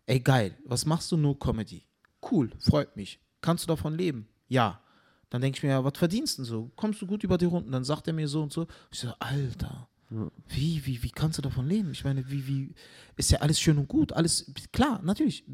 ey 0.07 0.21
geil, 0.21 0.57
was 0.65 0.87
machst 0.87 1.11
du 1.13 1.17
nur 1.17 1.39
Comedy? 1.39 1.83
Cool, 2.31 2.51
freut 2.61 2.97
mich. 2.97 3.19
Kannst 3.41 3.65
du 3.65 3.69
davon 3.69 3.95
leben? 3.97 4.29
Ja. 4.49 4.81
Dann 5.31 5.41
denke 5.43 5.57
ich 5.59 5.63
mir, 5.63 5.71
ja, 5.71 5.85
was 5.85 5.97
verdienst 5.97 6.39
du 6.39 6.43
denn 6.43 6.49
so? 6.51 6.71
Kommst 6.77 7.01
du 7.01 7.07
gut 7.07 7.23
über 7.23 7.39
die 7.39 7.45
Runden? 7.45 7.71
Dann 7.71 7.85
sagt 7.85 8.07
er 8.09 8.13
mir 8.13 8.27
so 8.29 8.43
und 8.43 8.53
so. 8.53 8.67
Ich 8.91 8.99
so, 8.99 9.13
Alter, 9.21 9.89
wie, 10.49 10.85
wie, 10.87 11.03
wie 11.05 11.11
kannst 11.11 11.39
du 11.39 11.43
davon 11.43 11.69
leben? 11.69 11.93
Ich 11.93 12.03
meine, 12.03 12.29
wie, 12.31 12.47
wie, 12.49 12.75
ist 13.17 13.31
ja 13.31 13.39
alles 13.39 13.61
schön 13.61 13.79
und 13.79 13.87
gut, 13.87 14.13
alles, 14.13 14.51
klar, 14.73 15.01
natürlich. 15.05 15.45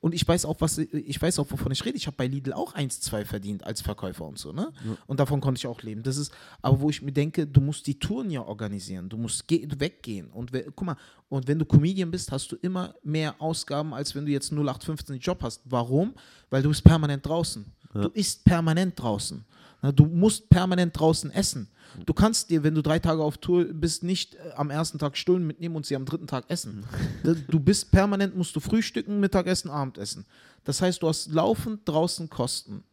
Und 0.00 0.14
ich 0.14 0.26
weiß 0.26 0.44
auch, 0.44 0.60
was, 0.60 0.78
ich 0.78 1.20
weiß 1.20 1.40
auch, 1.40 1.50
wovon 1.50 1.72
ich 1.72 1.84
rede. 1.84 1.96
Ich 1.96 2.06
habe 2.06 2.16
bei 2.16 2.28
Lidl 2.28 2.52
auch 2.52 2.74
1, 2.74 3.00
2 3.00 3.24
verdient 3.24 3.64
als 3.64 3.80
Verkäufer 3.80 4.24
und 4.24 4.38
so, 4.38 4.52
ne? 4.52 4.72
Und 5.08 5.18
davon 5.18 5.40
konnte 5.40 5.58
ich 5.58 5.66
auch 5.66 5.82
leben. 5.82 6.04
Das 6.04 6.18
ist, 6.18 6.30
aber 6.62 6.80
wo 6.80 6.88
ich 6.90 7.02
mir 7.02 7.10
denke, 7.12 7.46
du 7.48 7.60
musst 7.60 7.86
die 7.88 7.98
Touren 7.98 8.30
ja 8.30 8.42
organisieren, 8.42 9.08
du 9.08 9.16
musst 9.16 9.48
ge 9.48 9.66
weggehen. 9.76 10.30
Und 10.30 10.52
we- 10.52 10.64
guck 10.74 10.86
mal, 10.86 10.96
und 11.28 11.48
wenn 11.48 11.58
du 11.58 11.64
Comedian 11.64 12.10
bist, 12.12 12.30
hast 12.30 12.52
du 12.52 12.56
immer 12.62 12.94
mehr 13.02 13.34
Ausgaben, 13.40 13.92
als 13.92 14.14
wenn 14.14 14.24
du 14.24 14.30
jetzt 14.30 14.52
0815 14.52 15.18
Job 15.18 15.42
hast. 15.42 15.62
Warum? 15.64 16.14
Weil 16.50 16.62
du 16.62 16.68
bist 16.68 16.84
permanent 16.84 17.26
draußen. 17.26 17.64
Du 17.92 18.08
isst 18.10 18.44
permanent 18.44 19.00
draußen. 19.00 19.44
Du 19.92 20.06
musst 20.06 20.48
permanent 20.48 20.98
draußen 20.98 21.30
essen. 21.30 21.68
Du 22.04 22.12
kannst 22.12 22.50
dir, 22.50 22.62
wenn 22.62 22.74
du 22.74 22.82
drei 22.82 22.98
Tage 22.98 23.22
auf 23.22 23.38
Tour 23.38 23.64
bist, 23.64 24.02
nicht 24.02 24.34
äh, 24.34 24.52
am 24.56 24.70
ersten 24.70 24.98
Tag 24.98 25.16
Stullen 25.16 25.46
mitnehmen 25.46 25.76
und 25.76 25.86
sie 25.86 25.96
am 25.96 26.04
dritten 26.04 26.26
Tag 26.26 26.44
essen. 26.48 26.84
Du- 27.48 27.60
bist 27.60 27.90
permanent, 27.90 28.36
musst 28.36 28.54
du 28.54 28.60
frühstücken, 28.60 29.18
Mittagessen, 29.20 29.70
Abendessen. 29.70 30.26
Das 30.64 30.82
heißt, 30.82 31.02
du 31.02 31.08
hast 31.08 31.28
laufend 31.28 31.80
draußen 31.88 32.28
Kosten. 32.28 32.84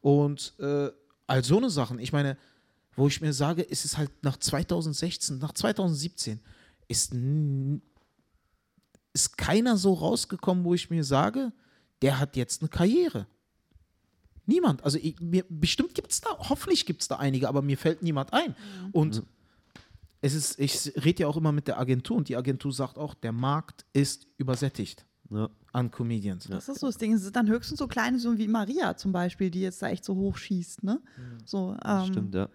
Und 0.00 0.54
äh, 0.58 0.90
all 1.26 1.44
so 1.44 1.56
eine 1.58 1.70
Sachen, 1.70 1.98
ich 1.98 2.12
meine, 2.12 2.36
wo 2.94 3.08
ich 3.08 3.20
mir 3.20 3.32
sage, 3.32 3.62
ist 3.62 3.84
es 3.84 3.96
halt 3.96 4.10
nach 4.22 4.36
2016, 4.36 5.38
nach 5.38 5.52
2017, 5.52 6.40
ist, 6.88 7.12
ist 9.14 9.38
keiner 9.38 9.76
so 9.76 9.94
rausgekommen, 9.94 10.64
wo 10.64 10.74
ich 10.74 10.90
mir 10.90 11.04
sage, 11.04 11.52
der 12.02 12.18
hat 12.18 12.36
jetzt 12.36 12.62
eine 12.62 12.68
Karriere. 12.68 13.26
Niemand. 14.52 14.84
Also 14.84 14.98
ich, 14.98 15.18
mir, 15.20 15.44
bestimmt 15.48 15.94
gibt 15.94 16.12
es 16.12 16.20
da, 16.20 16.30
hoffentlich 16.38 16.84
gibt 16.84 17.00
es 17.00 17.08
da 17.08 17.16
einige, 17.16 17.48
aber 17.48 17.62
mir 17.62 17.78
fällt 17.78 18.02
niemand 18.02 18.32
ein. 18.34 18.54
Und 18.92 19.22
es 20.20 20.34
ist, 20.34 20.58
ich 20.58 20.92
rede 21.04 21.22
ja 21.22 21.26
auch 21.28 21.36
immer 21.38 21.52
mit 21.52 21.68
der 21.68 21.78
Agentur 21.78 22.18
und 22.18 22.28
die 22.28 22.36
Agentur 22.36 22.72
sagt 22.72 22.98
auch, 22.98 23.14
der 23.14 23.32
Markt 23.32 23.86
ist 23.92 24.26
übersättigt. 24.36 25.06
Ja. 25.30 25.48
an 25.72 25.90
Comedians. 25.90 26.46
Das 26.46 26.68
ist 26.68 26.80
so 26.80 26.88
das 26.88 26.98
Ding. 26.98 27.14
Es 27.14 27.22
sind 27.22 27.34
dann 27.34 27.48
höchstens 27.48 27.78
so 27.78 27.86
kleine, 27.88 28.18
so 28.18 28.36
wie 28.36 28.48
Maria 28.48 28.98
zum 28.98 29.12
Beispiel, 29.12 29.50
die 29.50 29.62
jetzt 29.62 29.80
da 29.80 29.88
echt 29.88 30.04
so 30.04 30.14
hoch 30.14 30.36
schießt, 30.36 30.84
ne? 30.84 31.00
So, 31.46 31.74
ähm, 31.82 32.04
Stimmt, 32.04 32.34
ja. 32.34 32.50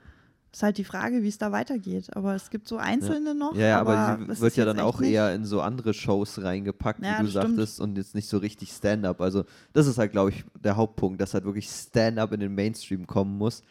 Ist 0.51 0.63
halt 0.63 0.77
die 0.77 0.83
Frage, 0.83 1.21
wie 1.23 1.27
es 1.27 1.37
da 1.37 1.51
weitergeht. 1.51 2.15
Aber 2.15 2.33
es 2.35 2.49
gibt 2.49 2.67
so 2.67 2.77
einzelne 2.77 3.35
noch. 3.35 3.55
Ja, 3.55 3.67
ja, 3.67 3.79
aber, 3.79 3.97
aber 3.97 4.25
sie 4.25 4.31
es 4.31 4.39
wird 4.39 4.51
ist 4.53 4.57
ja 4.57 4.65
dann 4.65 4.79
auch 4.79 5.01
eher 5.01 5.33
in 5.35 5.45
so 5.45 5.61
andere 5.61 5.93
Shows 5.93 6.41
reingepackt, 6.41 7.03
Ja, 7.03 7.19
wie 7.19 7.25
du 7.25 7.29
stimmt. 7.29 7.45
sagtest, 7.57 7.79
und 7.81 7.97
jetzt 7.97 8.15
nicht 8.15 8.27
so 8.27 8.37
richtig 8.37 8.71
Stand-up. 8.71 9.21
Also 9.21 9.43
das 9.73 9.87
ist 9.87 9.97
halt, 9.97 10.11
glaube 10.11 10.31
ich, 10.31 10.43
der 10.63 10.75
Hauptpunkt, 10.77 11.21
dass 11.21 11.33
halt 11.33 11.43
wirklich 11.45 11.67
Stand-up 11.69 12.31
in 12.33 12.39
den 12.39 12.55
Mainstream 12.55 13.05
kommen 13.05 13.37
muss. 13.37 13.63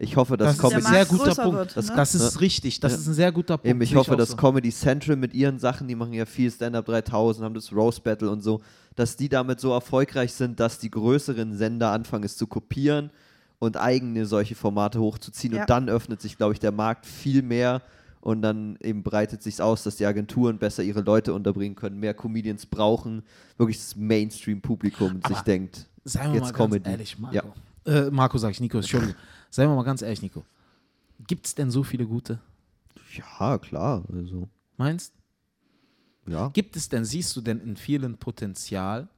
Ich 0.00 0.16
hoffe, 0.16 0.36
dass 0.36 0.56
Das 0.56 0.56
ist 0.56 0.62
Der 0.62 0.78
ein 0.78 0.84
Comedy... 0.84 0.94
Sehr 0.94 1.06
guter 1.06 1.42
Punkt. 1.42 1.58
wird, 1.58 1.76
das, 1.76 1.88
ne? 1.88 1.96
das 1.96 2.14
ist 2.14 2.40
richtig. 2.40 2.78
Das 2.78 2.92
Ja. 2.92 2.98
ist 2.98 3.06
ein 3.08 3.14
sehr 3.14 3.32
guter 3.32 3.56
Punkt. 3.56 3.66
Eben, 3.66 3.80
ich 3.82 3.96
hoffe, 3.96 4.16
dass 4.16 4.28
so. 4.30 4.36
Comedy 4.36 4.70
Central 4.70 5.16
mit 5.16 5.34
ihren 5.34 5.58
Sachen, 5.58 5.88
die 5.88 5.96
machen 5.96 6.12
ja 6.12 6.24
viel 6.24 6.52
Stand-Up 6.52 6.86
3000, 6.86 7.44
haben 7.44 7.54
das 7.54 7.72
Roast 7.72 8.04
Battle 8.04 8.30
und 8.30 8.40
so, 8.42 8.60
dass 8.94 9.16
die 9.16 9.28
damit 9.28 9.58
so 9.58 9.72
erfolgreich 9.72 10.32
sind, 10.34 10.60
dass 10.60 10.78
die 10.78 10.90
größeren 10.90 11.56
Sender 11.56 11.90
anfangen, 11.90 12.22
es 12.24 12.36
zu 12.36 12.46
kopieren 12.46 13.10
und 13.58 13.76
eigene 13.76 14.26
solche 14.26 14.54
Formate 14.54 15.00
hochzuziehen. 15.00 15.54
Ja. 15.54 15.62
Und 15.62 15.70
dann 15.70 15.88
öffnet 15.88 16.20
sich, 16.20 16.36
glaube 16.36 16.52
ich, 16.52 16.60
der 16.60 16.72
Markt 16.72 17.06
viel 17.06 17.42
mehr 17.42 17.82
und 18.20 18.42
dann 18.42 18.76
eben 18.80 19.02
breitet 19.02 19.42
sich 19.42 19.60
aus, 19.60 19.82
dass 19.82 19.96
die 19.96 20.06
Agenturen 20.06 20.58
besser 20.58 20.82
ihre 20.82 21.00
Leute 21.00 21.34
unterbringen 21.34 21.76
können, 21.76 21.98
mehr 21.98 22.14
Comedians 22.14 22.66
brauchen, 22.66 23.22
wirklich 23.56 23.78
das 23.78 23.96
Mainstream-Publikum 23.96 25.20
sich 25.26 25.40
denkt, 25.40 25.86
Seien 26.04 26.32
wir 26.32 26.40
jetzt 26.40 26.52
mal 26.52 26.52
Comedy. 26.52 26.84
ganz 26.84 26.92
ehrlich, 26.92 27.18
Marco. 27.18 27.54
Ja. 27.86 28.06
Äh, 28.06 28.10
Marco 28.10 28.38
sag 28.38 28.50
ich, 28.50 28.60
Nico, 28.60 28.78
Entschuldigung. 28.78 29.14
Seien 29.50 29.68
wir 29.68 29.76
mal 29.76 29.84
ganz 29.84 30.02
ehrlich, 30.02 30.22
Nico. 30.22 30.44
Gibt 31.26 31.46
es 31.46 31.54
denn 31.54 31.70
so 31.70 31.82
viele 31.82 32.06
gute? 32.06 32.40
ja, 33.40 33.58
klar, 33.58 34.04
also, 34.12 34.48
Meinst 34.76 35.12
ja. 36.28 36.48
Gibt 36.50 36.76
es 36.76 36.88
denn, 36.88 37.04
siehst 37.04 37.34
du 37.36 37.40
denn 37.40 37.60
in 37.60 37.76
vielen 37.76 38.18
Potenzial, 38.18 39.08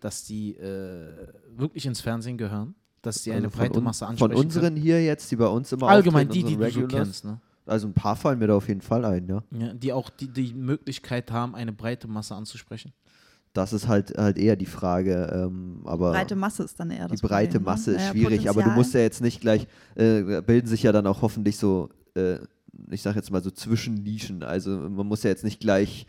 dass 0.00 0.24
die 0.24 0.56
äh, 0.56 1.28
wirklich 1.54 1.86
ins 1.86 2.00
Fernsehen 2.00 2.38
gehören? 2.38 2.74
Dass 3.06 3.22
sie 3.22 3.32
eine 3.32 3.46
Also 3.46 3.56
breite 3.58 3.78
un- 3.78 3.84
Masse 3.84 4.04
Von 4.04 4.10
ansprechen 4.10 4.36
unseren 4.38 4.76
hier 4.76 5.02
jetzt, 5.04 5.30
die 5.30 5.36
bei 5.36 5.46
uns 5.46 5.70
immer 5.72 5.86
können? 5.86 5.96
Allgemein 5.96 6.28
die, 6.28 6.42
die 6.42 6.56
unsere 6.56 6.82
du 6.82 6.88
kennst, 6.88 7.24
ne? 7.24 7.40
Also 7.64 7.86
ein 7.86 7.94
paar 7.94 8.16
fallen 8.16 8.38
mir 8.38 8.46
da 8.48 8.56
auf 8.56 8.68
jeden 8.68 8.80
Fall 8.80 9.04
ein, 9.04 9.26
ja. 9.28 9.42
Ja, 9.50 9.72
die 9.74 9.92
auch 9.92 10.10
die, 10.10 10.28
die 10.28 10.54
Möglichkeit 10.54 11.30
haben, 11.30 11.54
eine 11.54 11.72
breite 11.72 12.08
Masse 12.08 12.34
anzusprechen. 12.34 12.92
Das 13.52 13.72
ist 13.72 13.88
halt, 13.88 14.16
halt 14.18 14.36
eher 14.38 14.54
die 14.56 14.66
Frage. 14.66 15.30
Ähm, 15.32 15.80
aber 15.84 16.10
breite 16.12 16.36
Masse 16.36 16.62
ist 16.64 16.78
dann 16.78 16.90
eher 16.90 17.06
die 17.06 17.12
das 17.12 17.22
breite 17.22 17.58
Problem, 17.58 17.62
ne? 17.62 17.70
Masse 17.70 17.92
ist 17.92 18.02
Ja, 18.02 18.10
schwierig, 18.10 18.50
aber 18.50 18.62
du 18.62 18.70
musst 18.70 18.92
ja 18.94 19.00
jetzt 19.00 19.22
nicht 19.22 19.40
gleich, 19.40 19.66
äh, 19.94 20.42
bilden 20.42 20.66
sich 20.66 20.82
ja 20.82 20.92
dann 20.92 21.06
auch 21.06 21.22
hoffentlich 21.22 21.56
so, 21.56 21.88
äh, 22.14 22.38
ich 22.90 23.02
sag 23.02 23.16
jetzt 23.16 23.30
mal 23.30 23.42
so 23.42 23.50
Zwischennischen. 23.50 24.42
Also 24.42 24.70
man 24.78 25.06
muss 25.06 25.22
ja 25.22 25.30
jetzt 25.30 25.44
nicht 25.44 25.60
gleich 25.60 26.06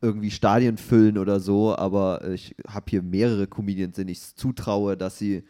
irgendwie 0.00 0.30
Stadien 0.30 0.76
füllen 0.76 1.18
oder 1.18 1.40
so, 1.40 1.76
aber 1.76 2.28
ich 2.28 2.54
habe 2.68 2.86
hier 2.88 3.02
mehrere 3.02 3.46
Comedians, 3.46 3.96
denen 3.96 4.10
ich 4.10 4.18
es 4.18 4.34
zutraue, 4.36 4.96
dass 4.96 5.18
sie 5.18 5.42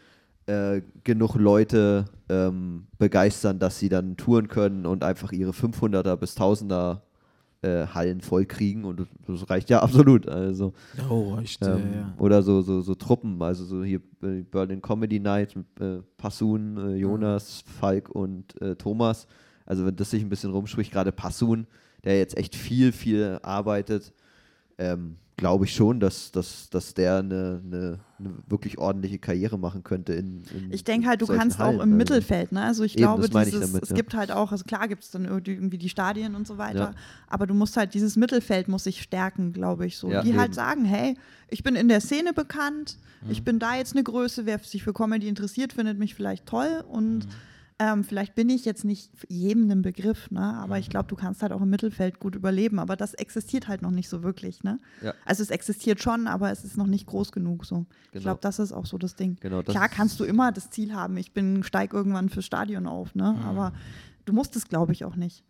äh, 0.49 0.81
genug 1.03 1.35
Leute 1.35 2.05
ähm, 2.27 2.87
begeistern, 2.97 3.59
dass 3.59 3.77
sie 3.77 3.87
dann 3.87 4.17
touren 4.17 4.47
können 4.47 4.85
und 4.87 5.03
einfach 5.03 5.31
ihre 5.31 5.51
500er 5.51 6.15
bis 6.15 6.35
1000er 6.37 7.01
äh, 7.61 7.85
Hallen 7.87 8.21
voll 8.21 8.45
kriegen 8.45 8.83
und 8.83 9.05
das, 9.27 9.49
reicht 9.49 9.69
ja 9.69 9.79
absolut. 9.83 10.27
Also 10.27 10.73
Oh, 11.07 11.37
echt. 11.39 11.63
ähm, 11.65 12.13
Oder 12.17 12.41
so, 12.41 12.61
so, 12.61 12.81
so 12.81 12.95
Truppen, 12.95 13.41
also 13.41 13.63
so 13.63 13.83
hier 13.83 14.01
äh, 14.23 14.41
Berlin 14.41 14.81
Comedy 14.81 15.19
Night 15.19 15.55
mit 15.55 15.67
äh, 15.79 16.01
Passun, 16.17 16.77
äh, 16.77 16.95
Jonas, 16.95 17.63
Falk 17.79 18.09
und 18.09 18.55
Thomas. 18.79 19.27
Also 19.65 19.85
wenn 19.85 19.95
das 19.95 20.09
sich 20.09 20.23
ein 20.23 20.29
bisschen 20.29 20.51
rumspricht, 20.51 20.91
gerade 20.91 21.11
Passun, 21.11 21.67
der 22.03 22.17
jetzt 22.17 22.35
echt 22.37 22.55
viel, 22.55 22.91
viel 22.91 23.37
arbeitet, 23.43 24.13
ähm, 24.79 25.17
glaube 25.39 25.65
ich 25.65 25.73
schon, 25.73 25.99
dass, 25.99 26.31
dass, 26.31 26.69
dass 26.69 26.93
der 26.93 27.17
eine, 27.19 27.61
eine, 27.65 27.99
eine 28.19 28.29
wirklich 28.47 28.77
ordentliche 28.77 29.17
Karriere 29.17 29.57
machen 29.57 29.83
könnte. 29.83 30.13
In, 30.13 30.43
in 30.53 30.71
Ich 30.71 30.83
denke 30.83 31.07
halt, 31.07 31.21
du 31.21 31.27
kannst 31.27 31.57
auch 31.59 31.65
Hallen. 31.65 31.75
im 31.77 31.81
Also, 31.81 31.95
Mittelfeld, 31.95 32.51
ne? 32.51 32.61
Also 32.63 32.83
ich 32.83 32.93
Eben, 32.93 33.03
glaube, 33.03 33.27
meine 33.31 33.47
ich 33.47 33.53
dieses, 33.55 33.71
damit, 33.71 33.83
es 33.83 33.89
ja. 33.89 33.95
gibt 33.95 34.13
halt 34.13 34.31
auch, 34.31 34.51
also 34.51 34.63
klar 34.65 34.87
gibt 34.87 35.03
es 35.03 35.11
dann 35.11 35.25
irgendwie 35.25 35.77
die 35.77 35.89
Stadien 35.89 36.35
und 36.35 36.45
so 36.45 36.57
weiter, 36.57 36.79
Ja. 36.79 36.95
aber 37.27 37.47
du 37.47 37.53
musst 37.53 37.77
halt, 37.77 37.93
dieses 37.93 38.15
Mittelfeld 38.17 38.67
muss 38.67 38.83
sich 38.83 39.01
stärken, 39.01 39.53
glaube 39.53 39.85
ich, 39.87 39.97
so. 39.97 40.11
Ja, 40.11 40.21
die 40.21 40.35
halt 40.35 40.47
eben. 40.47 40.53
sagen, 40.53 40.85
hey, 40.85 41.15
ich 41.47 41.63
bin 41.63 41.75
in 41.75 41.87
der 41.87 42.01
Szene 42.01 42.33
bekannt, 42.33 42.97
Mhm. 43.21 43.31
ich 43.31 43.43
bin 43.43 43.59
da 43.59 43.75
jetzt 43.75 43.93
eine 43.93 44.03
Größe, 44.03 44.45
wer 44.45 44.59
sich 44.59 44.83
für 44.83 44.93
Comedy 44.93 45.27
interessiert, 45.27 45.73
findet 45.73 45.97
mich 45.99 46.15
vielleicht 46.15 46.45
toll 46.45 46.83
und 46.87 47.25
Mhm. 47.25 47.29
Ähm, 47.79 48.03
vielleicht 48.03 48.35
bin 48.35 48.49
ich 48.49 48.65
jetzt 48.65 48.83
nicht 48.83 49.09
jedem 49.29 49.71
ein 49.71 49.81
Begriff, 49.81 50.29
ne? 50.31 50.41
aber 50.57 50.77
ich 50.79 50.89
glaube, 50.89 51.07
du 51.07 51.15
kannst 51.15 51.41
halt 51.41 51.53
auch 51.53 51.61
im 51.61 51.69
Mittelfeld 51.69 52.19
gut 52.19 52.35
überleben, 52.35 52.77
aber 52.77 52.95
das 52.97 53.13
existiert 53.13 53.67
halt 53.69 53.81
noch 53.81 53.91
nicht 53.91 54.09
so 54.09 54.21
wirklich, 54.21 54.63
ne? 54.63 54.79
Ja. 55.01 55.13
Also 55.25 55.41
es 55.43 55.49
existiert 55.49 56.01
schon, 56.01 56.27
aber 56.27 56.51
es 56.51 56.65
ist 56.65 56.75
noch 56.77 56.87
nicht 56.87 57.07
groß 57.07 57.31
genug 57.31 57.65
so. 57.65 57.85
Ich 58.07 58.11
Genau. 58.11 58.23
glaube, 58.23 58.39
das 58.41 58.59
ist 58.59 58.73
auch 58.73 58.85
so 58.85 58.97
das 58.97 59.15
Ding. 59.15 59.37
Genau, 59.39 59.61
das 59.61 59.73
Klar 59.73 59.87
kannst 59.87 60.19
du 60.19 60.25
immer 60.25 60.51
das 60.51 60.69
Ziel 60.69 60.93
haben, 60.93 61.15
ich 61.17 61.31
bin 61.33 61.63
steig 61.63 61.93
irgendwann 61.93 62.27
fürs 62.29 62.45
Stadion 62.45 62.85
auf, 62.85 63.15
ne? 63.15 63.37
Aber 63.45 63.71
du 64.25 64.33
musst 64.33 64.55
es, 64.57 64.67
glaube 64.67 64.91
ich, 64.91 65.05
auch 65.05 65.15
nicht. 65.15 65.43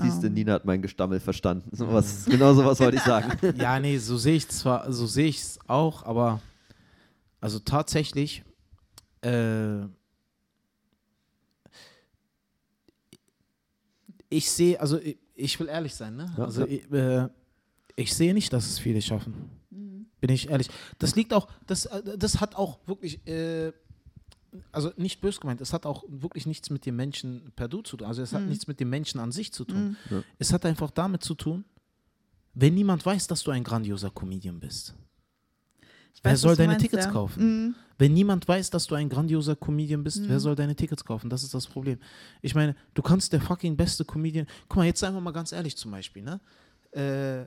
Siehst 0.00 0.22
du, 0.22 0.26
Ähm. 0.26 0.34
Nina 0.34 0.52
hat 0.54 0.64
mein 0.64 0.82
Gestammel 0.82 1.20
verstanden. 1.20 1.68
So 1.72 1.92
was, 1.92 2.24
genau 2.26 2.52
so 2.54 2.64
was 2.64 2.80
wollte 2.80 2.96
ich 2.96 3.02
sagen. 3.02 3.32
Ja, 3.56 3.78
nee, 3.78 3.98
so 3.98 4.16
sehe 4.16 4.34
ich 4.36 4.48
zwar, 4.48 4.92
so 4.92 5.06
sehe 5.06 5.26
ich 5.28 5.38
es 5.40 5.58
auch, 5.68 6.02
aber 6.04 6.40
also 7.40 7.60
tatsächlich, 7.60 8.42
äh, 9.22 9.86
ich 14.28 14.50
sehe, 14.50 14.80
also 14.80 14.98
ich, 14.98 15.18
ich 15.34 15.60
will 15.60 15.68
ehrlich 15.68 15.94
sein, 15.94 16.16
ne? 16.16 16.32
Ja, 16.36 16.44
also 16.44 16.62
ja. 16.62 16.66
Ich, 16.66 16.92
äh, 16.92 17.28
ich 17.96 18.14
sehe 18.14 18.34
nicht, 18.34 18.52
dass 18.52 18.66
es 18.66 18.78
viele 18.78 19.00
schaffen. 19.02 19.50
Bin 20.20 20.30
ich 20.30 20.48
ehrlich. 20.48 20.68
Das 20.98 21.14
liegt 21.16 21.32
auch, 21.32 21.48
das, 21.66 21.86
äh, 21.86 22.16
das 22.16 22.40
hat 22.40 22.56
auch 22.56 22.78
wirklich, 22.86 23.26
äh, 23.26 23.72
also 24.72 24.92
nicht 24.96 25.20
bös 25.20 25.40
gemeint, 25.40 25.60
es 25.60 25.72
hat 25.72 25.84
auch 25.84 26.04
wirklich 26.08 26.46
nichts 26.46 26.70
mit 26.70 26.86
dem 26.86 26.96
Menschen 26.96 27.52
per 27.56 27.68
Du 27.68 27.82
zu 27.82 27.96
tun. 27.96 28.06
Also 28.06 28.22
es 28.22 28.32
hat 28.32 28.42
nichts 28.42 28.66
mit 28.66 28.80
dem 28.80 28.88
Menschen 28.88 29.20
an 29.20 29.32
sich 29.32 29.52
zu 29.52 29.64
tun. 29.64 29.96
Ja. 30.10 30.22
Es 30.38 30.52
hat 30.52 30.64
einfach 30.64 30.90
damit 30.90 31.22
zu 31.22 31.34
tun, 31.34 31.64
wenn 32.54 32.74
niemand 32.74 33.04
weiß, 33.04 33.26
dass 33.26 33.42
du 33.42 33.50
ein 33.50 33.64
grandioser 33.64 34.10
Comedian 34.10 34.60
bist. 34.60 34.94
Wer 36.22 36.32
weiß, 36.32 36.40
soll 36.40 36.56
deine 36.56 36.72
meinst, 36.72 36.84
Tickets 36.84 37.06
ja. 37.06 37.10
kaufen? 37.12 37.66
Mhm. 37.66 37.74
Wenn 37.98 38.12
niemand 38.12 38.48
weiß, 38.48 38.70
dass 38.70 38.86
du 38.86 38.94
ein 38.96 39.08
grandioser 39.08 39.54
Comedian 39.54 40.02
bist, 40.02 40.28
wer 40.28 40.40
soll 40.40 40.56
deine 40.56 40.74
Tickets 40.74 41.04
kaufen? 41.04 41.30
Das 41.30 41.42
ist 41.44 41.54
das 41.54 41.66
Problem. 41.66 41.98
Ich 42.42 42.54
meine, 42.54 42.74
du 42.94 43.02
kannst 43.02 43.32
der 43.32 43.40
fucking 43.40 43.76
beste 43.76 44.04
Comedian. 44.04 44.46
Guck 44.68 44.78
mal, 44.78 44.84
jetzt 44.86 45.00
wir 45.02 45.20
mal 45.20 45.30
ganz 45.30 45.52
ehrlich 45.52 45.76
zum 45.76 45.92
Beispiel, 45.92 46.22
ne? 46.22 46.40
Äh, 46.90 47.46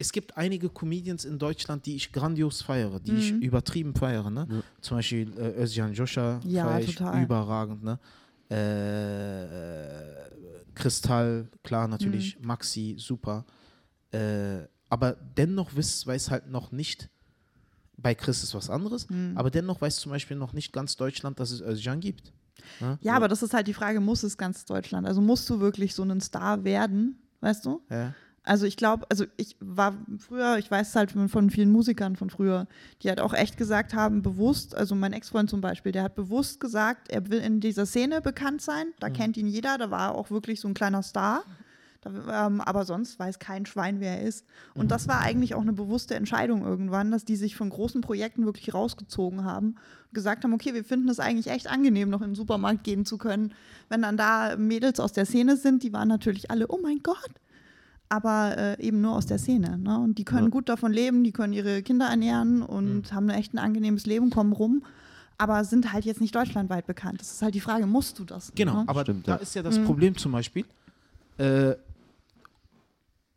es 0.00 0.12
gibt 0.12 0.36
einige 0.36 0.68
Comedians 0.68 1.24
in 1.24 1.38
Deutschland, 1.38 1.84
die 1.84 1.96
ich 1.96 2.12
grandios 2.12 2.62
feiere, 2.62 3.00
die 3.00 3.14
ich 3.14 3.32
übertrieben 3.32 3.94
feiere, 3.94 4.30
ne? 4.30 4.62
Zum 4.80 4.98
Beispiel 4.98 5.32
äh, 5.36 5.62
Özcan 5.62 5.92
Joscha 5.92 6.40
Ja, 6.44 6.66
feiere 6.66 6.80
ich 6.80 6.94
total. 6.94 7.22
überragend, 7.22 7.82
ne? 7.82 7.98
Äh, 8.48 10.30
Kristall, 10.74 11.48
klar, 11.64 11.88
natürlich. 11.88 12.38
Maxi, 12.40 12.94
super. 12.98 13.44
Äh, 14.12 14.60
aber 14.88 15.12
dennoch 15.36 15.74
weiß, 15.76 16.06
weiß 16.06 16.30
halt 16.30 16.48
noch 16.48 16.70
nicht, 16.70 17.10
bei 18.00 18.14
Chris 18.14 18.42
ist 18.42 18.54
was 18.54 18.70
anderes, 18.70 19.06
aber 19.34 19.50
dennoch 19.50 19.80
weiß 19.80 19.96
zum 19.96 20.12
Beispiel 20.12 20.36
noch 20.36 20.52
nicht 20.52 20.72
ganz 20.72 20.96
Deutschland, 20.96 21.38
dass 21.40 21.50
es 21.50 21.60
Özcan 21.60 22.00
gibt. 22.00 22.32
Ne? 22.80 22.98
Ja, 23.00 23.14
aber 23.14 23.28
das 23.28 23.42
ist 23.42 23.54
halt 23.54 23.66
die 23.66 23.74
Frage, 23.74 24.00
muss 24.00 24.22
es 24.22 24.36
ganz 24.36 24.64
Deutschland? 24.64 25.06
Also 25.06 25.20
musst 25.20 25.48
du 25.50 25.60
wirklich 25.60 25.94
so 25.94 26.02
ein 26.02 26.20
Star 26.20 26.64
werden, 26.64 27.18
weißt 27.40 27.64
du? 27.66 27.82
Ja. 27.90 28.14
Also 28.44 28.64
ich 28.64 28.76
glaube, 28.76 29.04
also 29.10 29.26
ich 29.36 29.56
war 29.60 29.94
früher, 30.18 30.56
ich 30.58 30.70
weiß 30.70 30.96
halt 30.96 31.10
von, 31.12 31.50
vielen 31.50 31.70
Musikern 31.70 32.16
von 32.16 32.30
früher, 32.30 32.66
die 33.02 33.10
halt 33.10 33.20
auch 33.20 33.34
echt 33.34 33.56
gesagt 33.58 33.92
haben, 33.94 34.22
bewusst, 34.22 34.74
also 34.74 34.94
mein 34.94 35.12
Ex-Freund 35.12 35.50
zum 35.50 35.60
Beispiel, 35.60 35.92
der 35.92 36.02
hat 36.04 36.14
bewusst 36.14 36.58
gesagt, 36.58 37.10
er 37.10 37.28
will 37.28 37.40
in 37.40 37.60
dieser 37.60 37.84
Szene 37.84 38.22
bekannt 38.22 38.62
sein, 38.62 38.86
Mhm. 38.86 38.92
da 39.00 39.10
kennt 39.10 39.36
ihn 39.36 39.48
jeder, 39.48 39.76
da 39.76 39.90
war 39.90 40.10
er 40.10 40.14
auch 40.14 40.30
wirklich 40.30 40.60
so 40.60 40.68
ein 40.68 40.74
kleiner 40.74 41.02
Star. 41.02 41.42
Da, 42.00 42.46
ähm, 42.46 42.60
aber 42.60 42.84
sonst 42.84 43.18
weiß 43.18 43.40
kein 43.40 43.66
Schwein, 43.66 43.98
wer 43.98 44.18
er 44.20 44.22
ist. 44.22 44.44
Und 44.74 44.84
Mhm. 44.84 44.88
das 44.88 45.08
war 45.08 45.20
eigentlich 45.20 45.54
auch 45.56 45.62
eine 45.62 45.72
bewusste 45.72 46.14
Entscheidung 46.14 46.64
irgendwann, 46.64 47.10
dass 47.10 47.24
die 47.24 47.34
sich 47.36 47.56
von 47.56 47.70
großen 47.70 48.00
Projekten 48.02 48.44
wirklich 48.44 48.72
rausgezogen 48.72 49.44
haben 49.44 49.68
und 49.70 50.14
gesagt 50.14 50.44
haben, 50.44 50.52
okay, 50.52 50.74
wir 50.74 50.84
finden 50.84 51.08
es 51.08 51.18
eigentlich 51.18 51.48
echt 51.48 51.68
angenehm, 51.68 52.08
noch 52.08 52.22
in 52.22 52.30
den 52.30 52.34
Supermarkt 52.36 52.84
gehen 52.84 53.04
zu 53.04 53.18
können. 53.18 53.52
Wenn 53.88 54.02
dann 54.02 54.16
da 54.16 54.56
Mädels 54.56 55.00
aus 55.00 55.12
der 55.12 55.26
Szene 55.26 55.56
sind, 55.56 55.82
die 55.82 55.92
waren 55.92 56.06
natürlich 56.08 56.50
alle, 56.52 56.68
oh 56.68 56.78
mein 56.80 57.00
Gott, 57.02 57.30
aber 58.08 58.56
äh, 58.56 58.82
eben 58.86 59.00
nur 59.00 59.16
aus 59.16 59.26
der 59.26 59.38
Szene. 59.38 59.76
Ne? 59.78 59.98
Und 59.98 60.18
die 60.18 60.24
können 60.24 60.44
Ja. 60.46 60.50
gut 60.50 60.68
davon 60.68 60.92
leben, 60.92 61.24
die 61.24 61.32
können 61.32 61.52
ihre 61.52 61.82
Kinder 61.82 62.06
ernähren 62.06 62.62
und 62.62 63.12
haben 63.12 63.28
echt 63.28 63.54
ein 63.54 63.58
angenehmes 63.58 64.06
Leben, 64.06 64.30
kommen 64.30 64.52
rum, 64.52 64.84
aber 65.36 65.64
sind 65.64 65.92
halt 65.92 66.04
jetzt 66.04 66.20
nicht 66.20 66.34
deutschlandweit 66.34 66.86
bekannt. 66.86 67.20
Das 67.20 67.32
ist 67.32 67.42
halt 67.42 67.54
die 67.54 67.60
Frage, 67.60 67.86
musst 67.86 68.18
du 68.20 68.24
das? 68.24 68.52
Genau, 68.54 68.82
Ne? 68.82 68.84
aber 68.88 69.02
Stimmt, 69.02 69.26
da 69.28 69.32
ja. 69.32 69.38
ist 69.38 69.54
ja 69.56 69.62
das 69.62 69.78
Problem 69.80 70.16
zum 70.16 70.30
Beispiel. 70.32 70.64
Äh, 71.38 71.74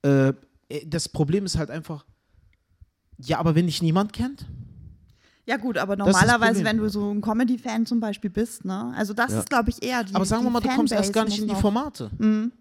äh, 0.03 0.33
das 0.85 1.09
Problem 1.09 1.45
ist 1.45 1.57
halt 1.57 1.69
einfach, 1.69 2.05
ja, 3.17 3.39
aber 3.39 3.55
wenn 3.55 3.65
dich 3.67 3.81
niemand 3.81 4.13
kennt, 4.13 4.45
Ja 5.47 5.57
gut, 5.57 5.77
aber 5.77 5.95
normalerweise, 5.95 6.63
wenn 6.63 6.77
du 6.77 6.89
so 6.89 7.11
ein 7.11 7.19
Comedy-Fan 7.21 7.85
zum 7.85 7.99
Beispiel 7.99 8.29
bist, 8.29 8.63
ne? 8.63 8.93
also 8.95 9.13
das 9.13 9.31
Ja. 9.31 9.39
ist, 9.39 9.49
glaube 9.49 9.69
ich, 9.69 9.83
eher 9.83 10.03
die 10.03 10.13
aber 10.15 10.23
sagen 10.25 10.41
die 10.41 10.45
wir 10.47 10.51
mal, 10.51 10.59
du 10.61 10.69
kommst 10.69 10.93
erst 10.93 11.11
gar 11.13 11.25
nicht 11.25 11.39
in 11.39 11.47
die 11.47 11.55
Formate. 11.55 12.09
Mhm. 12.17 12.51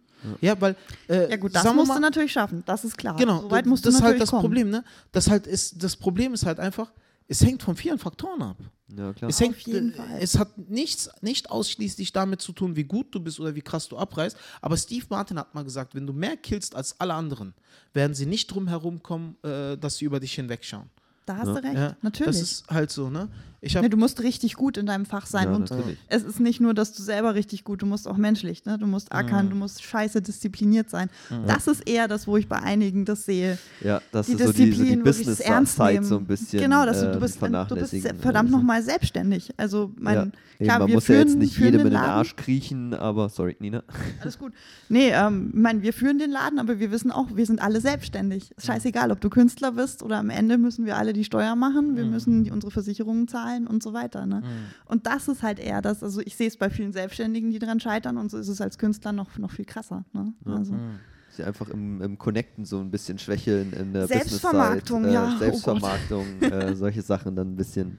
Ja, 0.41 0.61
weil. 0.61 0.77
Äh, 1.09 1.31
Ja 1.31 1.37
gut, 1.37 1.55
das 1.55 1.65
musst 1.73 1.89
mal, 1.89 1.95
du 1.95 2.01
natürlich 2.01 2.33
schaffen, 2.33 2.63
das 2.67 2.85
ist 2.85 2.99
klar. 2.99 3.17
Genau, 3.17 3.41
so 3.43 3.51
weit 3.51 3.65
das 3.65 3.71
musst 3.71 3.87
ist 3.87 4.03
halt 4.03 4.21
das 4.21 4.31
kommen. 4.31 4.43
Problem, 4.43 4.71
ne? 4.71 4.85
Das 5.13 5.31
halt 5.31 5.47
ist, 5.47 5.83
das 5.83 5.97
Problem 5.97 6.35
ist 6.35 6.45
halt 6.45 6.61
einfach, 6.61 6.93
es 7.31 7.45
hängt 7.45 7.63
von 7.63 7.77
vielen 7.77 7.99
Faktoren 7.99 8.43
ab. 8.43 8.57
Ja, 8.89 9.13
klar. 9.13 9.31
Es 9.31 9.39
hängt, 9.39 9.57
jeden 9.59 9.95
Fall. 9.95 10.19
es 10.21 10.37
hat 10.37 10.59
nichts, 10.69 11.09
nicht 11.21 11.49
ausschließlich 11.49 12.13
damit 12.13 12.43
zu 12.43 12.53
tun, 12.53 12.75
wie 12.75 12.83
gut 12.83 13.15
du 13.15 13.21
bist 13.21 13.39
oder 13.39 13.55
wie 13.55 13.63
krass 13.63 13.87
du 13.89 13.97
abreißt. 13.97 14.37
Aber 14.61 14.77
Steve 14.77 15.07
Martin 15.09 15.39
hat 15.39 15.55
mal 15.55 15.63
gesagt, 15.63 15.95
wenn 15.95 16.09
du 16.09 16.13
mehr 16.13 16.37
killst 16.37 16.75
als 16.75 16.99
alle 16.99 17.15
anderen, 17.15 17.55
werden 17.93 18.15
sie 18.15 18.27
nicht 18.27 18.49
drum 18.49 18.67
herum 18.67 19.01
kommen, 19.01 19.37
äh, 19.45 19.79
dass 19.79 19.99
sie 19.99 20.07
über 20.07 20.19
dich 20.19 20.35
hinwegschauen. 20.35 20.91
Da 21.25 21.37
hast 21.37 21.47
du 21.47 21.63
recht, 21.63 21.75
Ja, 21.75 21.97
natürlich. 22.03 22.27
Das 22.27 22.43
ist 22.43 22.67
halt 22.69 22.91
so, 22.91 23.09
ne? 23.09 23.29
Nee, 23.63 23.89
du 23.91 23.97
musst 23.97 24.23
richtig 24.23 24.55
gut 24.55 24.77
in 24.79 24.87
deinem 24.87 25.05
Fach 25.05 25.27
sein. 25.27 25.45
Ja, 25.51 25.55
und 25.55 25.71
natürlich. 25.71 25.99
es 26.09 26.23
ist 26.23 26.41
nicht 26.41 26.61
nur, 26.61 26.73
dass 26.73 26.93
du 26.93 27.03
selber 27.03 27.35
richtig 27.35 27.63
gut, 27.65 27.83
du 27.83 27.87
musst 27.87 28.09
auch 28.09 28.17
menschlich, 28.17 28.65
ne? 28.65 28.79
Du 28.79 28.87
musst 28.87 29.13
ackern, 29.13 29.47
Mhm. 29.47 29.51
du 29.51 29.57
musst 29.57 29.83
scheiße 29.83 30.23
diszipliniert 30.23 30.89
sein. 30.89 31.11
Das 31.47 31.67
ist 31.67 31.87
eher 31.89 32.09
das, 32.09 32.27
wo 32.27 32.37
ich 32.39 32.49
bei 32.49 32.59
einigen 32.59 33.05
das 33.05 33.27
sehe. 33.27 33.59
Ja, 33.83 34.01
das 34.13 34.27
Die 34.27 34.33
ist 34.33 34.39
so 34.39 34.45
die, 34.45 34.53
so 34.53 34.53
die 34.65 34.71
Disziplin 34.71 35.05
wirklich 35.05 35.41
ernst 35.41 35.79
nehmen. 35.79 36.05
so 36.05 36.17
ein 36.17 36.25
bisschen 36.27 36.61
Genau, 36.61 36.87
dass 36.87 37.01
du, 37.01 37.07
äh, 37.11 37.13
du 37.13 37.21
bist, 37.21 37.41
du 37.43 37.77
bist 37.81 38.09
verdammt 38.21 38.51
nochmal 38.51 38.83
selbstständig. 38.83 39.51
Also 39.59 39.93
mein, 39.99 40.15
Ja. 40.15 40.23
Eben, 40.23 40.33
klar, 40.69 40.79
man 40.81 40.89
wir 40.89 40.95
muss 40.97 41.05
führen, 41.05 41.19
ja 41.21 41.25
jetzt 41.27 41.39
nicht 41.39 41.59
jedem 41.59 41.81
in 41.83 41.87
den. 41.89 41.97
Arsch 41.97 42.37
kriechen, 42.37 42.93
aber 42.95 43.29
sorry, 43.31 43.57
Nina. 43.61 43.83
Alles 44.21 44.39
gut. 44.39 44.53
Nee, 44.89 45.11
ähm, 45.11 45.51
meine, 45.55 45.83
wir 45.83 45.93
führen 45.95 46.19
den 46.19 46.31
Laden, 46.31 46.59
aber 46.59 46.79
wir 46.81 46.91
wissen 46.91 47.11
auch, 47.11 47.29
wir 47.35 47.47
sind 47.47 47.63
alle 47.63 47.81
selbstständig. 47.81 48.51
Ist 48.57 48.67
scheißegal, 48.67 49.11
ob 49.11 49.21
du 49.21 49.31
Künstler 49.31 49.73
bist 49.73 50.03
oder 50.03 50.19
am 50.19 50.29
Ende 50.31 50.59
müssen 50.59 50.85
wir 50.87 50.97
alle 50.99 51.13
die 51.15 51.25
Steuer 51.25 51.57
machen, 51.57 51.97
wir 51.97 52.05
müssen 52.05 52.45
die, 52.45 52.51
unsere 52.51 52.71
Versicherungen 52.71 53.27
zahlen 53.29 53.50
und 53.59 53.83
so 53.83 53.93
weiter. 53.93 54.27
Ne? 54.27 54.43
Und 54.87 55.07
das 55.07 55.29
ist 55.29 55.43
halt 55.43 55.59
eher 55.59 55.83
das, 55.83 56.03
also 56.03 56.21
ich 56.21 56.37
sehe 56.37 56.49
es 56.49 56.57
bei 56.57 56.71
vielen 56.71 56.93
Selbstständigen, 56.93 57.51
die 57.51 57.59
dran 57.59 57.81
scheitern 57.81 58.17
und 58.17 58.31
so 58.31 58.39
ist 58.39 58.49
es 58.49 58.61
als 58.61 58.79
Künstler 58.79 59.13
noch, 59.13 59.37
noch 59.39 59.51
viel 59.51 59.65
krasser. 59.65 60.05
Ne? 60.13 60.33
Also, 60.45 60.75
Sie 61.33 61.45
einfach 61.45 61.69
im, 61.69 62.03
im 62.03 62.19
Connecten 62.19 62.65
so 62.65 62.81
ein 62.81 62.91
bisschen 62.91 63.19
schwächeln 63.19 63.73
in 63.73 63.93
der 63.93 64.09
Selbstvermarktung, 64.09 65.03
Business-Zeit, 65.03 65.31
ja, 65.31 65.33
oh 65.33 65.37
äh. 65.37 65.39
Selbstvermarktung, 65.39 66.43
äh, 66.43 66.75
solche 66.75 67.03
Sachen 67.03 67.37
dann 67.37 67.53
ein 67.53 67.57
bisschen, 67.57 67.99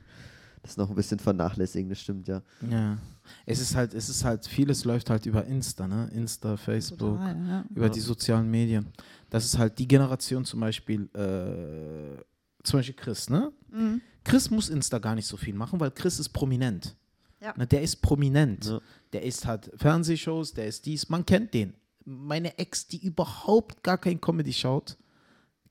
das 0.64 0.76
noch 0.76 0.90
ein 0.90 0.96
bisschen 0.96 1.18
vernachlässigen, 1.18 1.90
das 1.90 2.00
stimmt 2.00 2.28
ja. 2.28 2.42
Ja. 2.70 2.98
Es 3.46 3.62
ist 3.62 3.76
halt, 3.76 3.94
es 3.94 4.10
ist 4.10 4.26
halt, 4.26 4.46
vieles 4.46 4.84
läuft 4.84 5.10
halt 5.10 5.26
über 5.26 5.46
Insta, 5.46 5.88
ne? 5.88 6.10
Insta, 6.14 6.58
Facebook, 6.58 7.18
total, 7.18 7.48
ja. 7.48 7.66
über 7.74 7.90
die 7.90 8.02
sozialen 8.02 8.52
Medien. 8.52 8.88
Das 9.30 9.46
ist 9.46 9.58
halt 9.58 9.80
die 9.80 9.88
Generation 9.88 10.44
zum 10.44 10.60
Beispiel, 10.60 11.10
äh, 11.14 12.22
zum 12.64 12.80
Beispiel 12.80 12.96
Chris, 12.96 13.30
ne? 13.30 13.54
Mhm. 13.72 14.02
Chris 14.24 14.50
muss 14.50 14.70
Insta 14.70 15.00
gar 15.00 15.16
nicht 15.16 15.28
so 15.28 15.38
viel 15.38 15.54
machen, 15.54 15.80
weil 15.80 15.92
Chris 15.92 16.20
ist 16.20 16.30
prominent. 16.30 16.96
Ja. 17.42 17.54
Ne, 17.58 17.66
der 17.66 17.82
ist 17.82 18.02
prominent. 18.02 18.66
Ja. 18.66 18.80
Der 19.14 19.24
ist 19.24 19.46
halt 19.48 19.72
Fernsehshows, 19.76 20.54
der 20.54 20.68
ist 20.68 20.86
dies, 20.86 21.10
man 21.10 21.26
kennt 21.26 21.54
den. 21.54 21.74
Meine 22.06 22.58
Ex, 22.58 22.88
die 22.88 23.04
überhaupt 23.06 23.84
gar 23.84 23.98
kein 23.98 24.20
Comedy 24.22 24.54
schaut, 24.54 24.98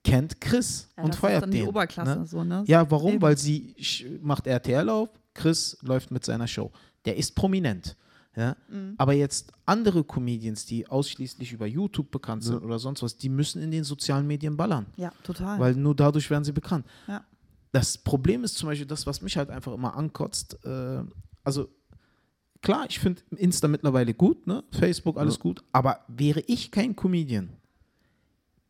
kennt 0.04 0.40
Chris 0.40 0.88
Ja, 0.96 1.04
und 1.04 1.14
das 1.14 1.20
feiert 1.20 1.36
ist 1.36 1.42
dann 1.42 1.50
den. 1.50 1.62
die 1.62 1.68
Oberklasse. 1.68 2.18
Ne? 2.20 2.26
So, 2.26 2.42
ne? 2.44 2.64
Ja, 2.66 2.90
warum? 2.90 3.12
Eben. 3.14 3.22
Weil 3.22 3.36
sie 3.38 3.74
macht 4.22 4.46
RTL 4.46 4.88
auf, 4.88 5.08
Chris 5.34 5.76
läuft 5.82 6.10
mit 6.10 6.24
seiner 6.24 6.46
Show. 6.48 6.72
Der 7.04 7.16
ist 7.16 7.34
prominent. 7.34 7.96
Ja? 8.36 8.56
Mhm. 8.68 8.94
Aber 8.98 9.12
jetzt 9.12 9.52
andere 9.66 10.04
Comedians, 10.04 10.66
die 10.66 10.86
ausschließlich 10.88 11.52
über 11.52 11.66
YouTube 11.66 12.10
bekannt 12.10 12.44
sind 12.44 12.62
oder 12.62 12.78
sonst 12.78 13.02
was, 13.02 13.16
die 13.16 13.28
müssen 13.28 13.62
in 13.62 13.70
den 13.70 13.84
sozialen 13.84 14.26
Medien 14.26 14.56
ballern. 14.56 14.86
ja, 14.96 15.12
total. 15.22 15.58
Weil 15.58 15.74
nur 15.74 15.94
dadurch 15.94 16.28
werden 16.30 16.44
sie 16.44 16.52
bekannt. 16.52 16.84
ja. 17.06 17.24
Das 17.72 17.98
Problem 17.98 18.42
ist 18.44 18.56
zum 18.56 18.68
Beispiel 18.68 18.86
das, 18.86 19.06
was 19.06 19.22
mich 19.22 19.36
halt 19.36 19.50
einfach 19.50 19.72
immer 19.72 19.96
ankotzt. 19.96 20.58
Äh, 20.64 21.02
also 21.44 21.68
klar, 22.62 22.84
ich 22.88 22.98
finde 22.98 23.22
Insta 23.36 23.68
mittlerweile 23.68 24.12
gut, 24.14 24.46
ne? 24.46 24.64
Facebook 24.72 25.18
alles 25.18 25.38
gut, 25.38 25.62
aber 25.72 26.00
wäre 26.08 26.42
ich 26.46 26.70
kein 26.70 26.96
Comedian, 26.96 27.50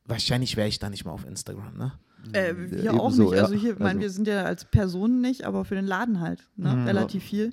wahrscheinlich 0.04 0.56
wäre 0.56 0.68
ich 0.68 0.78
da 0.78 0.90
nicht 0.90 1.04
mal 1.04 1.12
auf 1.12 1.26
Instagram, 1.26 1.76
ne? 1.76 1.92
Äh, 2.32 2.54
wir 2.56 2.82
Ja, 2.84 2.90
auch 2.92 3.06
ebenso, 3.06 3.22
nicht. 3.24 3.34
ja. 3.36 3.42
Also 3.44 3.54
hier, 3.54 3.72
ich 3.72 3.78
meine, 3.78 3.90
Also- 3.90 4.00
wir 4.00 4.10
sind 4.10 4.26
ja 4.28 4.42
als 4.44 4.64
Personen 4.66 5.20
nicht, 5.22 5.44
aber 5.44 5.64
für 5.64 5.74
den 5.74 5.86
Laden 5.86 6.20
halt 6.20 6.46
ne? 6.56 6.74
Mhm. 6.74 6.86
relativ 6.86 7.24
viel. 7.24 7.52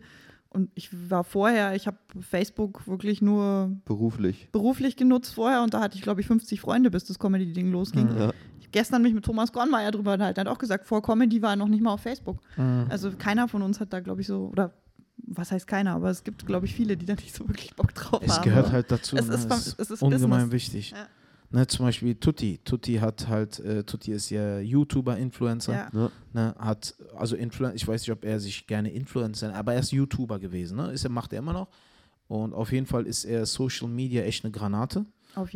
Und 0.49 0.71
ich 0.75 0.89
war 1.09 1.23
vorher, 1.23 1.75
ich 1.75 1.87
habe 1.87 1.97
Facebook 2.19 2.87
wirklich 2.87 3.21
nur 3.21 3.71
Beruflich. 3.85 4.49
beruflich 4.51 4.95
genutzt 4.95 5.33
vorher 5.35 5.61
und 5.61 5.73
da 5.73 5.81
hatte 5.81 5.95
ich, 5.97 6.01
glaube 6.01 6.19
ich, 6.21 6.27
50 6.27 6.59
Freunde, 6.59 6.89
bis 6.91 7.05
das 7.05 7.19
Comedy-Ding 7.19 7.71
losging. 7.71 8.09
Ja. 8.17 8.33
Gestern 8.71 9.01
mich 9.01 9.13
mit 9.13 9.23
Thomas 9.25 9.51
Gornmeier 9.51 9.91
drüber 9.91 10.13
unterhalten, 10.13 10.39
hat 10.41 10.47
auch 10.47 10.57
gesagt, 10.57 10.85
vor 10.85 11.01
Comedy 11.01 11.41
war 11.41 11.51
er 11.51 11.55
noch 11.55 11.67
nicht 11.69 11.81
mal 11.81 11.93
auf 11.93 12.01
Facebook. 12.01 12.39
Also 12.89 13.11
keiner 13.17 13.47
von 13.47 13.61
uns 13.61 13.79
hat 13.79 13.93
da, 13.93 13.99
glaube 13.99 14.21
ich, 14.21 14.27
so, 14.27 14.49
oder 14.51 14.73
was 15.29 15.51
heißt 15.51 15.67
keiner, 15.67 15.93
aber 15.95 16.09
es 16.09 16.23
gibt, 16.23 16.45
glaube 16.45 16.65
ich, 16.67 16.73
viele, 16.75 16.95
die 16.95 17.05
da 17.05 17.13
nicht 17.15 17.33
so 17.33 17.47
wirklich 17.47 17.75
Bock 17.75 17.93
drauf 17.93 18.21
Es 18.23 18.37
haben. 18.37 18.43
gehört 18.43 18.71
halt 18.71 18.91
dazu. 18.91 19.15
Es 19.17 19.27
ne? 19.27 19.33
ist 19.35 19.51
Es 19.51 19.75
es 19.77 19.91
ist 19.91 20.01
ungemein 20.01 20.49
Business. 20.49 20.51
wichtig. 20.51 20.91
Ja. 20.91 21.07
Ne, 21.49 21.65
zum 21.65 21.85
Beispiel 21.85 22.15
Tutti. 22.15 22.59
Tutti 22.63 22.95
hat 22.95 23.27
halt, 23.27 23.59
äh, 23.59 23.83
Tutti 23.83 24.11
ist 24.11 24.29
ja 24.29 24.59
YouTuber, 24.59 25.17
Influencer. 25.17 25.73
Ja. 25.73 25.89
Ja. 25.93 26.11
Ne, 26.33 26.55
hat, 26.59 26.93
also 27.15 27.35
Influ 27.35 27.69
ich 27.73 27.87
weiß 27.87 28.01
nicht, 28.01 28.11
ob 28.11 28.25
er 28.25 28.39
sich 28.39 28.67
gerne 28.67 28.91
Influencer, 28.91 29.55
aber 29.55 29.73
er 29.73 29.79
ist 29.79 29.91
YouTuber 29.91 30.39
gewesen. 30.39 30.77
Ne? 30.77 30.91
Ist 30.91 31.05
er, 31.05 31.09
macht 31.09 31.31
er 31.33 31.39
immer 31.39 31.53
noch. 31.53 31.69
Und 32.27 32.53
auf 32.53 32.71
jeden 32.73 32.85
Fall 32.85 33.07
ist 33.07 33.23
er 33.23 33.45
Social 33.45 33.87
Media 33.87 34.23
echt 34.23 34.43
eine 34.43 34.51
Granate. 34.51 35.05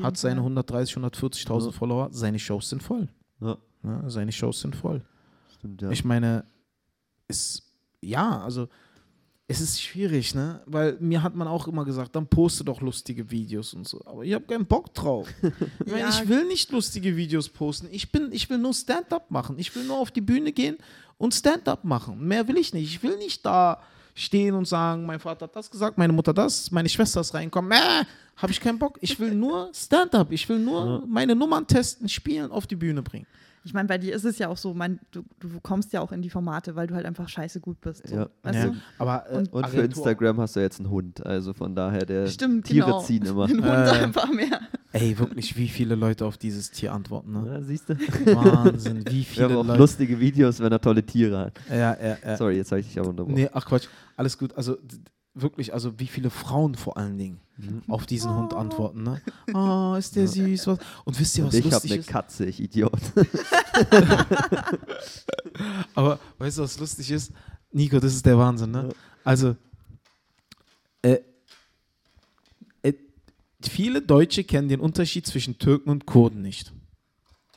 Hat 0.04 0.17
seine 0.17 0.36
Fall. 0.36 0.44
130, 0.46 0.96
140.000 0.98 1.65
Ja. 1.65 1.72
Follower. 1.72 2.10
Seine 2.12 2.39
Shows 2.39 2.70
sind 2.70 2.82
voll. 2.84 3.08
Ja, 3.39 3.58
Ne? 3.84 4.04
Seine 4.08 4.32
Shows 4.32 4.62
sind 4.62 4.76
voll. 4.76 5.02
stimmt, 5.58 5.82
ja. 5.82 5.89
Ich 5.89 6.04
meine, 6.06 6.46
es, 7.28 7.63
ja, 8.02 8.41
also 8.41 8.67
es 9.48 9.60
ist 9.60 9.82
schwierig, 9.82 10.34
ne? 10.36 10.62
Weil 10.65 10.98
mir 11.02 11.24
hat 11.24 11.36
man 11.36 11.48
auch 11.48 11.67
immer 11.67 11.84
gesagt, 11.84 12.15
dann 12.15 12.26
poste 12.28 12.63
doch 12.63 12.80
lustige 12.80 13.30
Videos 13.32 13.74
und 13.74 13.86
so. 13.88 14.02
Aber 14.06 14.24
ich 14.24 14.34
habe 14.34 14.46
keinen 14.46 14.65
Bock 14.65 14.94
drauf. 14.94 15.28
Ich, 15.86 15.88
meine, 15.91 16.00
Ja. 16.02 16.10
ich 16.10 16.28
will 16.30 16.46
nicht 16.48 16.72
lustige 16.72 17.17
Videos 17.17 17.50
posten. 17.50 17.88
Ich, 17.91 18.12
bin, 18.12 18.32
ich 18.32 18.50
will 18.50 18.60
nur 18.60 18.74
Stand-up 18.74 19.30
machen. 19.32 19.58
Ich 19.60 19.76
will 19.76 19.84
nur 19.86 19.98
auf 19.98 20.12
die 20.12 20.22
Bühne 20.22 20.52
gehen 20.54 20.78
und 21.17 21.34
Stand-up 21.34 21.84
machen. 21.84 22.26
Mehr 22.26 22.48
will 22.48 22.58
ich 22.58 22.74
nicht. 22.74 22.88
Ich 22.96 23.04
will 23.04 23.17
nicht 23.17 23.46
da 23.46 23.82
stehen 24.15 24.56
und 24.56 24.67
sagen, 24.67 25.06
mein 25.06 25.19
Vater 25.19 25.45
hat 25.45 25.56
das 25.56 25.69
gesagt, 25.71 25.97
meine 25.97 26.13
Mutter 26.13 26.34
das, 26.34 26.71
meine 26.71 26.89
Schwester 26.89 27.21
ist 27.21 27.34
reinkommen. 27.34 27.71
Äh, 27.71 28.06
habe 28.38 28.52
ich 28.52 28.60
keinen 28.60 28.80
Bock. 28.80 28.97
Ich 29.02 29.19
will 29.19 29.34
nur 29.36 29.69
Stand-up. 29.74 30.32
Ich 30.32 30.47
will 30.50 30.60
nur 30.60 31.04
meine 31.08 31.36
Nummern 31.36 31.67
testen, 31.67 32.10
spielen, 32.10 32.52
auf 32.52 32.65
die 32.67 32.76
Bühne 32.76 33.02
bringen. 33.02 33.28
Ich 33.63 33.74
meine, 33.76 33.88
bei 33.88 34.00
dir 34.00 34.15
ist 34.15 34.24
es 34.26 34.39
ja 34.39 34.47
auch 34.47 34.58
so, 34.58 34.74
mein, 34.74 35.00
du, 35.12 35.21
du 35.39 35.47
kommst 35.62 35.93
ja 35.93 36.02
auch 36.02 36.12
in 36.12 36.24
die 36.24 36.32
Formate, 36.32 36.76
weil 36.76 36.88
du 36.88 36.95
halt 36.95 37.06
einfach 37.06 37.30
scheiße 37.30 37.60
gut 37.60 37.80
bist. 37.80 38.08
So. 38.08 38.15
Ja. 38.15 38.30
Weißt 38.41 38.56
Ja, 38.58 38.65
du? 38.65 38.76
aber 38.97 39.30
äh, 39.30 39.38
Und 39.38 39.50
für 39.52 39.58
Agentur- 39.63 39.84
Instagram 39.84 40.39
hast 40.41 40.56
du 40.56 40.62
jetzt 40.62 40.80
einen 40.80 40.89
Hund, 40.89 41.24
also 41.24 41.54
von 41.54 41.76
daher, 41.76 42.04
der 42.08 42.26
Stimmt, 42.26 42.65
Tiere 42.65 42.88
genau. 42.88 43.02
ziehen 43.04 43.24
immer. 43.24 43.45
Den 43.45 43.58
Hund 43.63 43.67
Äh. 43.71 44.04
einfach 44.04 44.32
mehr. 44.32 44.62
Ey, 44.93 45.17
wirklich, 45.17 45.56
wie 45.56 45.69
viele 45.69 45.95
Leute 45.95 46.25
auf 46.25 46.38
dieses 46.38 46.69
Tier 46.71 46.91
antworten, 46.93 47.32
ne? 47.32 47.45
Ja, 47.54 47.62
siehst 47.62 47.88
du? 47.89 47.97
Wahnsinn, 48.36 49.06
wie 49.08 49.19
Wir 49.19 49.23
viele 49.25 49.45
haben 49.45 49.56
auch 49.58 49.65
Leute. 49.65 49.80
lustige 49.80 50.19
Videos, 50.19 50.60
wenn 50.60 50.71
er 50.71 50.82
tolle 50.82 51.06
Tiere 51.06 51.39
hat. 51.45 51.54
Ja, 51.69 51.97
ja, 51.97 52.17
ja. 52.23 52.38
Sorry, 52.38 52.58
jetzt 52.58 52.71
habe 52.71 52.82
ich 52.82 52.88
dich 52.88 52.99
aber 52.99 53.10
unterbrochen. 53.10 53.36
Nee, 53.36 53.49
ach 53.54 53.65
Quatsch, 53.65 53.88
alles 54.17 54.38
gut. 54.38 54.54
Also 54.56 54.77
wirklich, 55.34 55.73
also 55.73 55.97
wie 55.97 56.08
viele 56.08 56.30
Frauen 56.30 56.75
vor 56.75 56.97
allen 56.97 57.17
Dingen 57.17 57.39
Mhm. 57.58 57.84
auf 57.89 58.06
diesen 58.08 58.36
Hund 58.36 58.54
antworten, 58.56 59.04
ne? 59.04 59.21
Oh, 59.54 59.93
ist 59.99 60.15
der 60.15 60.27
süß. 60.27 60.65
Was. 60.67 60.80
Und 61.06 61.19
wisst 61.19 61.38
ihr, 61.38 61.43
Und 61.43 61.49
was 61.49 61.60
ich 61.60 61.65
habe 61.65 61.73
lustig 61.75 61.91
eine 61.91 61.99
ist? 62.01 62.08
Katze, 62.10 62.45
ich 62.47 62.60
Idiot. 62.60 62.99
Aber 65.95 66.19
weißt 66.39 66.58
du, 66.58 66.63
was 66.63 66.80
lustig 66.80 67.12
ist? 67.12 67.32
Nico, 67.71 67.99
das 67.99 68.13
ist 68.15 68.25
der 68.25 68.38
Wahnsinn, 68.38 68.71
ne? 68.71 68.89
Also, 69.23 69.56
äh, 71.01 71.19
viele 73.67 74.02
Deutsche 74.02 74.43
kennen 74.43 74.69
den 74.69 74.80
Unterschied 74.80 75.26
zwischen 75.28 75.58
Türken 75.60 75.89
und 75.89 76.06
Kurden 76.06 76.41
nicht. 76.41 76.74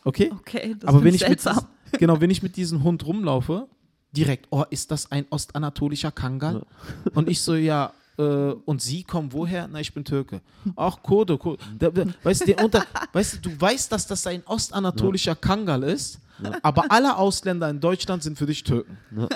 Okay? 0.04 0.30
Okay, 0.32 0.76
das 0.78 0.88
Aber 0.88 1.02
wenn 1.04 1.14
ich, 1.14 1.28
mit, 1.28 1.42
genau, 1.98 2.20
wenn 2.20 2.30
ich 2.30 2.42
mit 2.42 2.56
diesem 2.56 2.82
Hund 2.82 3.06
rumlaufe, 3.06 3.68
direkt, 4.12 4.46
oh, 4.50 4.64
ist 4.70 4.90
das 4.90 5.10
ein 5.10 5.26
ostanatolischer 5.30 6.12
Kangal? 6.12 6.66
Und 7.14 7.28
ich 7.28 7.40
so, 7.40 7.54
ja, 7.54 7.92
äh, 8.18 8.22
und 8.22 8.80
Sie 8.80 9.02
kommen 9.02 9.32
woher? 9.32 9.66
Na, 9.66 9.80
ich 9.80 9.92
bin 9.92 10.04
Türke. 10.04 10.40
Ach, 10.76 11.02
Kurde, 11.02 11.36
Kurde. 11.36 11.64
Da, 11.78 11.90
da, 11.90 12.04
weißt, 12.22 12.46
du, 12.46 12.54
unter, 12.62 12.86
weißt 13.12 13.44
du, 13.44 13.50
du 13.50 13.60
weißt, 13.60 13.90
dass 13.90 14.06
das 14.06 14.26
ein 14.26 14.42
ostanatolischer 14.46 15.34
Kangal 15.34 15.82
ist, 15.82 16.20
aber 16.62 16.84
alle 16.90 17.16
Ausländer 17.16 17.68
in 17.70 17.80
Deutschland 17.80 18.22
sind 18.22 18.36
für 18.38 18.46
dich 18.46 18.62
Türken. 18.64 18.96
Ja. 19.16 19.28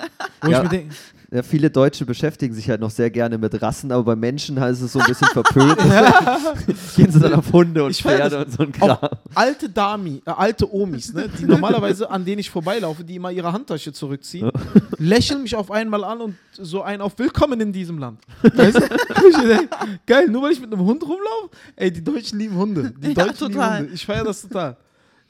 Ja. 0.49 0.63
denke, 0.63 0.95
Ja, 1.31 1.43
viele 1.43 1.69
Deutsche 1.69 2.05
beschäftigen 2.05 2.53
sich 2.53 2.69
halt 2.69 2.81
noch 2.81 2.89
sehr 2.89 3.09
gerne 3.11 3.37
mit 3.37 3.61
Rassen, 3.61 3.91
aber 3.91 4.03
bei 4.03 4.15
Menschen 4.15 4.59
heißt 4.59 4.81
es 4.81 4.93
so 4.93 4.99
ein 4.99 5.05
bisschen 5.07 5.27
verpönt. 5.27 5.77
Gehen 6.95 7.11
sie 7.11 7.19
dann 7.19 7.33
auf 7.33 7.51
Hunde 7.51 7.83
und 7.83 7.91
Ich 7.91 8.01
Pferde 8.01 8.39
und 8.45 8.51
so 8.51 8.63
ein 8.63 8.71
Kram. 8.71 8.97
alte 9.35 9.69
Dami, 9.69 10.21
äh, 10.25 10.31
alte 10.31 10.73
Omis, 10.73 11.13
ne, 11.13 11.29
die 11.29 11.45
normalerweise, 11.45 12.09
an 12.09 12.25
denen 12.25 12.39
ich 12.39 12.49
vorbeilaufe, 12.49 13.03
die 13.03 13.15
immer 13.15 13.31
ihre 13.31 13.51
Handtasche 13.53 13.93
zurückziehen, 13.93 14.49
lächeln 14.97 15.43
mich 15.43 15.55
auf 15.55 15.71
einmal 15.71 16.03
an 16.03 16.21
und 16.21 16.35
so 16.53 16.81
ein 16.81 17.01
auf 17.01 17.17
Willkommen 17.19 17.59
in 17.61 17.73
diesem 17.73 17.97
Land. 17.99 18.19
Weißt 18.41 18.77
du? 18.77 19.47
Denk, 19.47 19.69
Geil, 20.05 20.27
nur 20.29 20.41
weil 20.43 20.51
ich 20.53 20.61
mit 20.61 20.71
einem 20.73 20.83
Hund 20.83 21.03
rumlaufe? 21.03 21.49
Ey, 21.75 21.91
die 21.91 22.03
Deutschen 22.03 22.39
lieben 22.39 22.55
Hunde. 22.55 22.91
Die 22.97 23.07
Ja, 23.09 23.13
Deutschen 23.25 23.51
total. 23.51 23.71
lieben 23.71 23.79
Hunde. 23.83 23.93
Ich 23.93 24.05
feiere 24.05 24.23
das 24.23 24.41
total. 24.41 24.77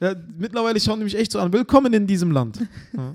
Ja, 0.00 0.14
mittlerweile 0.38 0.80
schauen 0.80 0.98
die 0.98 1.04
mich 1.04 1.16
echt 1.16 1.32
so 1.32 1.38
an. 1.38 1.52
Willkommen 1.52 1.92
in 1.92 2.06
diesem 2.06 2.30
Land. 2.30 2.58
Ja. 2.96 3.12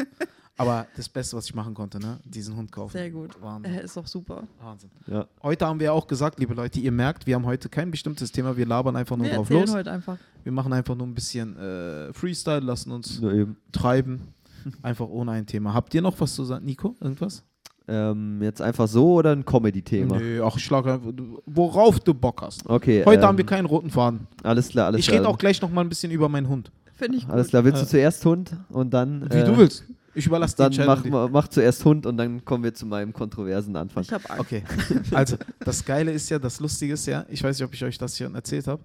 Aber 0.58 0.88
das 0.96 1.10
Beste, 1.10 1.36
was 1.36 1.48
ich 1.48 1.54
machen 1.54 1.74
konnte, 1.74 2.00
ne? 2.00 2.18
Diesen 2.24 2.56
Hund 2.56 2.72
kaufen. 2.72 2.94
Sehr 2.94 3.10
gut. 3.12 3.36
Wahnsinn. 3.42 3.74
Äh, 3.74 3.84
ist 3.84 3.98
doch 3.98 4.08
super. 4.08 4.44
Wahnsinn. 4.62 4.90
Ja. 5.06 5.28
Heute 5.44 5.66
haben 5.66 5.82
wir 5.82 5.92
auch 5.92 6.08
gesagt, 6.08 6.40
liebe 6.40 6.54
Leute, 6.54 6.80
ihr 6.80 6.94
merkt, 6.94 7.28
wir 7.28 7.36
haben 7.36 7.46
heute 7.46 7.68
kein 7.68 7.92
bestimmtes 7.92 8.32
Thema, 8.32 8.56
wir 8.56 8.66
labern 8.66 8.96
einfach 8.96 9.18
nur 9.18 9.26
Wir 9.28 9.34
drauf 9.36 9.50
erzählen 9.50 9.66
los. 9.68 9.76
heute 9.76 9.92
einfach. 9.92 10.18
Wir 10.44 10.54
machen 10.54 10.72
einfach 10.72 10.96
nur 10.96 11.08
ein 11.08 11.14
bisschen 11.14 11.58
äh, 11.58 12.14
Freestyle, 12.14 12.62
lassen 12.62 12.94
uns 12.94 13.22
eben. 13.22 13.58
treiben. 13.74 14.34
Einfach 14.82 15.08
ohne 15.10 15.32
ein 15.32 15.46
Thema. 15.46 15.74
Habt 15.74 15.94
ihr 15.94 16.02
noch 16.02 16.18
was 16.22 16.34
zu 16.34 16.46
sagen, 16.46 16.64
Nico? 16.66 16.96
Irgendwas? 17.02 17.44
Ähm, 17.88 18.42
jetzt 18.42 18.62
einfach 18.62 18.88
so 18.88 19.14
oder 19.14 19.32
ein 19.32 19.46
Comedy-Thema? 19.46 20.18
Nö, 20.18 20.42
ach, 20.44 20.58
schlag 20.58 20.88
einfach, 20.88 21.12
du- 21.12 21.42
worauf 21.46 22.00
du 22.00 22.14
Bock 22.16 22.42
hast. 22.42 22.68
Okay. 22.68 23.04
Heute 23.06 23.22
ähm, 23.22 23.28
haben 23.28 23.38
wir 23.38 23.46
keinen 23.46 23.66
roten 23.66 23.92
Faden. 23.92 24.28
Alles 24.42 24.70
klar, 24.70 24.88
alles 24.88 25.00
Ich 25.02 25.08
klar. 25.08 25.20
rede 25.20 25.30
auch 25.30 25.38
gleich 25.38 25.62
noch 25.62 25.70
mal 25.70 25.82
ein 25.82 25.90
bisschen 25.90 26.12
über 26.12 26.28
meinen 26.28 26.48
Hund. 26.50 26.72
Finde 26.96 27.18
ich 27.20 27.26
gut. 27.26 27.34
Alles 27.34 27.50
klar, 27.50 27.64
willst 27.64 27.82
du 27.82 27.86
Äh, 27.86 27.90
zuerst 27.90 28.26
Hund 28.26 28.56
und 28.70 28.92
dann. 28.94 29.30
Wie 29.32 29.36
äh, 29.38 29.44
du 29.46 29.56
willst. 29.58 29.84
Ich 30.18 30.26
überlasse 30.26 30.56
die 30.70 30.78
Dann 30.78 30.88
mach, 31.12 31.30
mach 31.30 31.48
zuerst 31.50 31.84
Hund 31.84 32.06
und 32.06 32.16
dann 32.18 32.44
kommen 32.46 32.64
wir 32.64 32.74
zu 32.74 32.86
meinem 32.86 33.12
kontroversen 33.12 33.76
Anfang. 33.76 34.02
Ich 34.04 34.14
habe 34.14 34.28
Angst. 34.30 34.42
Okay, 34.42 34.64
also 35.12 35.36
das 35.60 35.84
Geile 35.84 36.12
ist 36.14 36.30
ja, 36.30 36.40
das 36.40 36.60
Lustige 36.62 36.94
ist 36.94 37.06
ja, 37.06 37.26
ich 37.28 37.44
weiß 37.44 37.60
nicht, 37.60 37.68
ob 37.68 37.74
ich 37.74 37.84
euch 37.84 37.98
das 37.98 38.16
hier 38.16 38.34
erzählt 38.34 38.66
habe. 38.68 38.82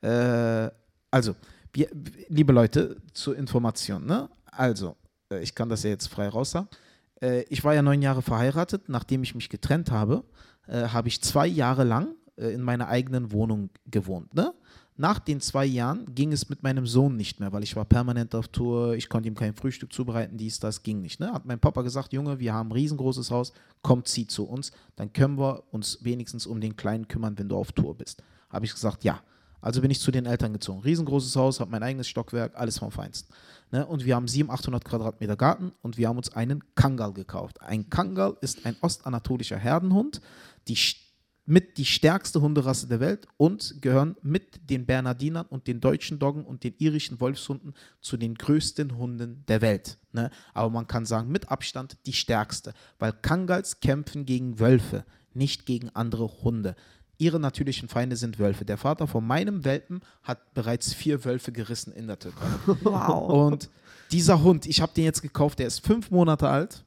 Äh, 0.00 0.70
also, 1.10 1.34
wir, 1.72 1.88
liebe 2.28 2.52
Leute, 2.52 2.96
zur 3.12 3.36
Information, 3.36 4.06
ne? 4.06 4.28
Also, 4.52 4.94
äh, 5.32 5.42
ich 5.42 5.54
kann 5.54 5.68
das 5.68 5.82
ja 5.82 5.90
jetzt 5.90 6.06
frei 6.06 6.28
raus 6.28 6.52
sagen. 6.52 6.68
Äh, 7.20 7.42
ich 7.44 7.64
war 7.64 7.74
ja 7.74 7.82
neun 7.82 8.02
Jahre 8.02 8.22
verheiratet. 8.22 8.88
Nachdem 8.88 9.22
ich 9.22 9.34
mich 9.34 9.48
getrennt 9.48 9.90
habe, 9.90 10.24
äh, 10.66 10.88
habe 10.88 11.08
ich 11.08 11.22
zwei 11.22 11.46
Jahre 11.46 11.84
lang 11.84 12.14
äh, 12.36 12.52
in 12.52 12.62
meiner 12.62 12.88
eigenen 12.88 13.32
Wohnung 13.32 13.70
gewohnt, 13.86 14.34
ne? 14.34 14.54
Nach 15.00 15.20
den 15.20 15.40
zwei 15.40 15.64
Jahren 15.64 16.12
ging 16.12 16.32
es 16.32 16.48
mit 16.48 16.64
meinem 16.64 16.84
Sohn 16.84 17.16
nicht 17.16 17.38
mehr, 17.38 17.52
weil 17.52 17.62
ich 17.62 17.76
war 17.76 17.84
permanent 17.84 18.34
auf 18.34 18.48
Tour, 18.48 18.94
ich 18.94 19.08
konnte 19.08 19.28
ihm 19.28 19.36
kein 19.36 19.54
Frühstück 19.54 19.92
zubereiten, 19.92 20.36
dies, 20.36 20.58
das 20.58 20.82
ging 20.82 21.00
nicht. 21.02 21.20
Ne? 21.20 21.32
Hat 21.32 21.46
mein 21.46 21.60
Papa 21.60 21.82
gesagt, 21.82 22.12
Junge, 22.12 22.40
wir 22.40 22.52
haben 22.52 22.70
ein 22.70 22.72
riesengroßes 22.72 23.30
Haus, 23.30 23.52
komm, 23.80 24.04
zieh 24.04 24.26
zu 24.26 24.48
uns, 24.48 24.72
dann 24.96 25.12
können 25.12 25.38
wir 25.38 25.62
uns 25.70 26.02
wenigstens 26.02 26.48
um 26.48 26.60
den 26.60 26.74
Kleinen 26.74 27.06
kümmern, 27.06 27.38
wenn 27.38 27.48
du 27.48 27.56
auf 27.56 27.70
Tour 27.70 27.96
bist. 27.96 28.24
Habe 28.50 28.66
ich 28.66 28.72
gesagt, 28.72 29.04
ja. 29.04 29.20
Also 29.60 29.80
bin 29.80 29.90
ich 29.90 30.00
zu 30.00 30.10
den 30.10 30.26
Eltern 30.26 30.52
gezogen. 30.52 30.80
Riesengroßes 30.80 31.34
Haus, 31.36 31.60
habe 31.60 31.70
mein 31.70 31.82
eigenes 31.82 32.08
Stockwerk, 32.08 32.56
alles 32.56 32.78
vom 32.78 32.90
Feinsten. 32.90 33.32
Ne? 33.70 33.84
Und 33.86 34.04
wir 34.04 34.14
haben 34.14 34.28
700, 34.28 34.60
800 34.60 34.84
Quadratmeter 34.84 35.36
Garten 35.36 35.72
und 35.82 35.98
wir 35.98 36.08
haben 36.08 36.16
uns 36.16 36.32
einen 36.34 36.62
Kangal 36.74 37.12
gekauft. 37.12 37.60
Ein 37.60 37.90
Kangal 37.90 38.36
ist 38.40 38.64
ein 38.66 38.76
ostanatolischer 38.80 39.58
Herdenhund, 39.58 40.20
die 40.68 40.76
mit 41.48 41.78
die 41.78 41.86
stärkste 41.86 42.42
Hunderasse 42.42 42.86
der 42.88 43.00
Welt 43.00 43.26
und 43.38 43.80
gehören 43.80 44.16
mit 44.20 44.68
den 44.68 44.84
Bernardinern 44.84 45.46
und 45.46 45.66
den 45.66 45.80
deutschen 45.80 46.18
Doggen 46.18 46.44
und 46.44 46.62
den 46.62 46.74
irischen 46.76 47.20
Wolfshunden 47.20 47.72
zu 48.02 48.18
den 48.18 48.34
größten 48.34 48.98
Hunden 48.98 49.46
der 49.48 49.62
Welt. 49.62 49.96
Ne? 50.12 50.30
Aber 50.52 50.68
man 50.68 50.86
kann 50.86 51.06
sagen, 51.06 51.30
mit 51.30 51.50
Abstand 51.50 51.96
die 52.04 52.12
stärkste, 52.12 52.74
weil 52.98 53.14
Kangals 53.14 53.80
kämpfen 53.80 54.26
gegen 54.26 54.60
Wölfe, 54.60 55.06
nicht 55.32 55.64
gegen 55.64 55.88
andere 55.90 56.42
Hunde. 56.42 56.76
Ihre 57.18 57.40
natürlichen 57.40 57.88
Feinde 57.88 58.16
sind 58.16 58.38
Wölfe. 58.38 58.64
Der 58.64 58.76
Vater 58.78 59.06
von 59.08 59.26
meinem 59.26 59.64
Welpen 59.64 60.00
hat 60.22 60.54
bereits 60.54 60.94
vier 60.94 61.24
Wölfe 61.24 61.50
gerissen 61.52 61.92
in 61.92 62.06
der 62.06 62.18
Türkei. 62.18 62.46
Wow. 62.84 63.28
Und 63.48 63.68
dieser 64.12 64.42
Hund, 64.42 64.66
ich 64.66 64.80
habe 64.80 64.92
den 64.94 65.04
jetzt 65.04 65.20
gekauft, 65.22 65.58
der 65.58 65.66
ist 65.66 65.84
fünf 65.84 66.10
Monate 66.10 66.48
alt. 66.48 66.84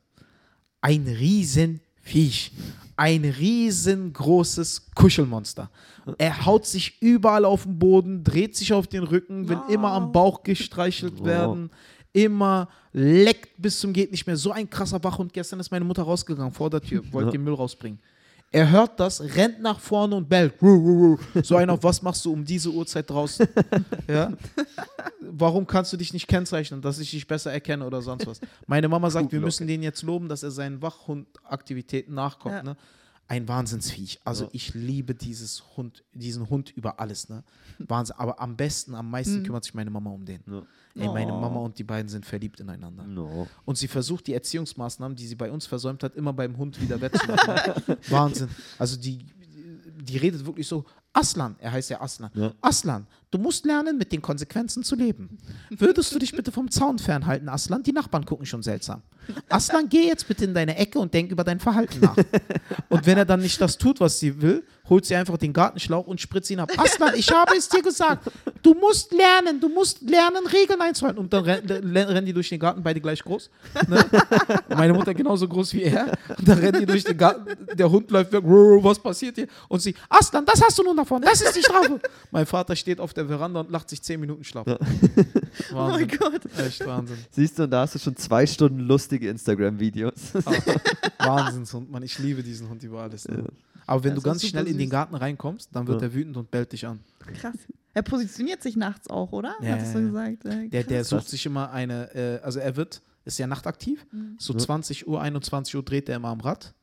Ein 0.79 1.05
Riesenviech. 1.07 2.51
Ein 2.95 3.25
riesengroßes 3.25 4.91
Kuschelmonster. 4.95 5.69
Er 6.17 6.45
haut 6.45 6.65
sich 6.65 7.01
überall 7.01 7.45
auf 7.45 7.63
den 7.63 7.77
Boden, 7.77 8.23
dreht 8.23 8.55
sich 8.55 8.73
auf 8.73 8.87
den 8.87 9.03
Rücken, 9.03 9.49
will 9.49 9.59
immer 9.69 9.91
am 9.91 10.11
Bauch 10.11 10.43
gestreichelt 10.43 11.15
Wow. 11.19 11.25
werden, 11.25 11.69
immer 12.13 12.69
leckt 12.93 13.61
bis 13.61 13.79
zum 13.79 13.93
geht 13.93 14.11
nicht 14.11 14.25
mehr. 14.27 14.37
So 14.37 14.51
ein 14.51 14.69
krasser 14.69 15.03
Wachhund. 15.03 15.33
Gestern 15.33 15.59
ist 15.59 15.71
meine 15.71 15.85
Mutter 15.85 16.03
rausgegangen 16.03 16.53
vor 16.53 16.69
der 16.69 16.81
Tür, 16.81 17.03
wollte 17.11 17.27
Ja. 17.27 17.31
den 17.33 17.43
Müll 17.43 17.53
rausbringen. 17.53 17.99
Er 18.53 18.69
hört 18.69 18.99
das, 18.99 19.21
rennt 19.21 19.61
nach 19.61 19.79
vorne 19.79 20.15
und 20.15 20.27
bellt. 20.27 20.55
So 21.41 21.55
einer, 21.55 21.81
was 21.81 22.01
machst 22.01 22.25
du 22.25 22.33
um 22.33 22.43
diese 22.43 22.69
Uhrzeit 22.69 23.09
draußen? 23.09 23.47
Ja? 24.09 24.33
Warum 25.21 25.65
kannst 25.65 25.93
du 25.93 25.97
dich 25.97 26.11
nicht 26.11 26.27
kennzeichnen, 26.27 26.81
dass 26.81 26.99
ich 26.99 27.11
dich 27.11 27.25
besser 27.25 27.53
erkenne 27.53 27.85
oder 27.85 28.01
sonst 28.01 28.27
was? 28.27 28.41
Meine 28.67 28.89
Mama 28.89 29.09
sagt, 29.09 29.31
wir 29.31 29.39
müssen 29.39 29.67
den 29.67 29.81
jetzt 29.81 30.03
loben, 30.03 30.27
dass 30.27 30.43
er 30.43 30.51
seinen 30.51 30.81
Wachhundaktivitäten 30.81 32.13
nachkommt. 32.13 32.55
Ja. 32.55 32.63
Ne? 32.63 32.77
Ein 33.31 33.47
Wahnsinnsviech. 33.47 34.19
Also 34.25 34.43
Ja. 34.43 34.49
ich 34.51 34.73
liebe 34.73 35.15
dieses 35.15 35.63
Hund, 35.77 36.03
diesen 36.13 36.49
Hund 36.49 36.69
über 36.75 36.99
alles. 36.99 37.29
Ne? 37.29 37.43
Wahnsinn. 37.79 38.17
Aber 38.17 38.41
am 38.41 38.57
besten, 38.57 38.93
am 38.93 39.09
meisten 39.09 39.39
Mhm. 39.39 39.43
kümmert 39.45 39.63
sich 39.63 39.73
meine 39.73 39.89
Mama 39.89 40.09
um 40.09 40.25
den. 40.25 40.41
Ja. 40.45 40.63
Ey, 40.95 41.07
meine 41.07 41.33
Oh. 41.33 41.39
Mama 41.39 41.61
und 41.61 41.79
die 41.79 41.85
beiden 41.85 42.09
sind 42.09 42.25
verliebt 42.25 42.59
ineinander. 42.59 43.05
No. 43.05 43.47
Und 43.63 43.77
sie 43.77 43.87
versucht 43.87 44.27
die 44.27 44.33
Erziehungsmaßnahmen, 44.33 45.15
die 45.15 45.25
sie 45.27 45.35
bei 45.35 45.49
uns 45.49 45.65
versäumt 45.65 46.03
hat, 46.03 46.13
immer 46.15 46.33
beim 46.33 46.57
Hund 46.57 46.81
wieder 46.81 46.99
wettzumachen. 46.99 47.73
Wahnsinn. 48.09 48.49
Also 48.77 48.97
die, 48.99 49.19
die 50.01 50.17
redet 50.17 50.45
wirklich 50.45 50.67
so, 50.67 50.83
Aslan, 51.13 51.55
er 51.59 51.71
heißt 51.73 51.89
ja 51.89 52.01
Aslan. 52.01 52.31
Ja. 52.33 52.51
Aslan, 52.61 53.05
du 53.31 53.37
musst 53.37 53.65
lernen, 53.65 53.97
mit 53.97 54.11
den 54.13 54.21
Konsequenzen 54.21 54.83
zu 54.83 54.95
leben. 54.95 55.37
Würdest 55.69 56.13
du 56.15 56.19
dich 56.19 56.31
bitte 56.31 56.51
vom 56.51 56.71
Zaun 56.71 56.99
fernhalten, 56.99 57.49
Aslan? 57.49 57.83
Die 57.83 57.91
Nachbarn 57.91 58.25
gucken 58.25 58.45
schon 58.45 58.63
seltsam. 58.63 59.01
Aslan, 59.49 59.87
geh 59.87 60.07
jetzt 60.07 60.27
bitte 60.27 60.45
in 60.45 60.53
deine 60.53 60.75
Ecke 60.77 60.97
und 60.99 61.13
denk 61.13 61.31
über 61.31 61.43
dein 61.43 61.59
Verhalten 61.59 61.99
nach. 61.99 62.15
Und 62.89 63.05
wenn 63.05 63.17
er 63.17 63.25
dann 63.25 63.39
nicht 63.41 63.59
das 63.61 63.77
tut, 63.77 63.99
was 63.99 64.19
sie 64.19 64.41
will, 64.41 64.63
holt 64.89 65.05
sie 65.05 65.15
einfach 65.15 65.37
den 65.37 65.53
Gartenschlauch 65.53 66.07
und 66.07 66.19
spritzt 66.19 66.49
ihn 66.49 66.59
ab. 66.59 66.71
Aslan, 66.75 67.13
ich 67.15 67.31
habe 67.31 67.55
es 67.55 67.69
dir 67.69 67.81
gesagt. 67.83 68.29
Du 68.63 68.73
musst 68.73 69.11
lernen, 69.13 69.59
du 69.61 69.69
musst 69.69 70.01
lernen, 70.01 70.45
Regeln 70.47 70.81
einzuhalten. 70.81 71.19
Und 71.19 71.31
dann 71.31 71.43
rennen, 71.45 72.25
die 72.25 72.33
durch 72.33 72.49
den 72.49 72.59
Garten, 72.59 72.81
beide 72.81 72.99
gleich 72.99 73.23
groß. 73.23 73.49
Ne? 73.87 74.03
Meine 74.69 74.93
Mutter 74.93 75.13
genauso 75.13 75.47
groß 75.47 75.73
wie 75.75 75.83
er. 75.83 76.17
Und 76.37 76.47
dann 76.47 76.57
rennen 76.57 76.79
die 76.79 76.85
durch 76.87 77.03
den 77.03 77.17
Garten, 77.17 77.45
der 77.75 77.89
Hund 77.89 78.09
läuft 78.11 78.31
weg. 78.33 78.43
"Ruh, 78.43 78.83
Was 78.83 78.99
passiert 78.99 79.35
hier? 79.35 79.47
Und 79.69 79.81
sie, 79.81 79.93
Aslan, 80.09 80.45
das 80.45 80.61
hast 80.61 80.77
du 80.79 80.83
nun 80.83 80.95
davon, 81.01 81.21
das 81.21 81.41
ist 81.41 81.55
die 81.55 81.61
Strafe. 81.63 81.99
mein 82.31 82.45
Vater 82.45 82.75
steht 82.75 82.99
auf 82.99 83.13
der 83.13 83.25
Veranda 83.27 83.59
und 83.61 83.69
lacht 83.71 83.89
sich 83.89 84.01
zehn 84.01 84.19
Minuten 84.19 84.43
schlapp. 84.43 84.67
oh 84.69 84.77
mein 85.73 85.75
Wahnsinn. 86.01 86.07
Gott. 86.17 86.41
Echt 86.57 86.85
Wahnsinn. 86.85 87.17
Siehst 87.31 87.59
du, 87.59 87.63
und 87.63 87.71
da 87.71 87.81
hast 87.81 87.95
du 87.95 87.99
schon 87.99 88.15
zwei 88.15 88.45
Stunden 88.47 88.79
lustige 88.79 89.29
Instagram-Videos. 89.29 90.33
Wahnsinnshund, 91.19 91.91
Mann. 91.91 92.03
Ich 92.03 92.17
liebe 92.19 92.43
diesen 92.43 92.69
Hund 92.69 92.83
über 92.83 93.01
alles. 93.01 93.27
Ne? 93.27 93.43
Aber 93.87 94.03
wenn 94.03 94.15
Das 94.15 94.23
du 94.23 94.29
ganz 94.29 94.45
schnell 94.45 94.67
in 94.67 94.77
den. 94.77 94.89
Garten 94.89 95.15
reinkommst, 95.15 95.69
dann 95.73 95.87
wird 95.87 96.01
Ja. 96.01 96.07
er 96.07 96.13
wütend 96.13 96.37
und 96.37 96.51
bellt 96.51 96.71
dich 96.71 96.85
an. 96.85 96.99
Krass. 97.39 97.55
Er 97.93 98.01
positioniert 98.03 98.61
sich 98.63 98.75
nachts 98.77 99.09
auch, 99.09 99.31
oder? 99.31 99.55
Ja, 99.61 99.73
Hattest 99.73 99.93
ja, 99.93 99.99
du 99.99 100.05
ja. 100.07 100.27
gesagt? 100.29 100.45
Äh, 100.45 100.69
Der, 100.69 100.83
der 100.83 101.03
sucht 101.03 101.27
sich 101.29 101.45
immer 101.45 101.71
eine, 101.71 102.13
äh, 102.15 102.39
also 102.43 102.59
er 102.59 102.75
wird, 102.75 103.01
ist 103.25 103.37
ja 103.37 103.47
nachtaktiv, 103.47 104.05
Mhm. 104.11 104.35
so 104.39 104.53
Ja. 104.53 104.59
20 104.59 105.07
Uhr, 105.07 105.21
21 105.21 105.75
Uhr 105.75 105.83
dreht 105.83 106.07
er 106.09 106.15
immer 106.17 106.29
am 106.29 106.39
Rad 106.41 106.73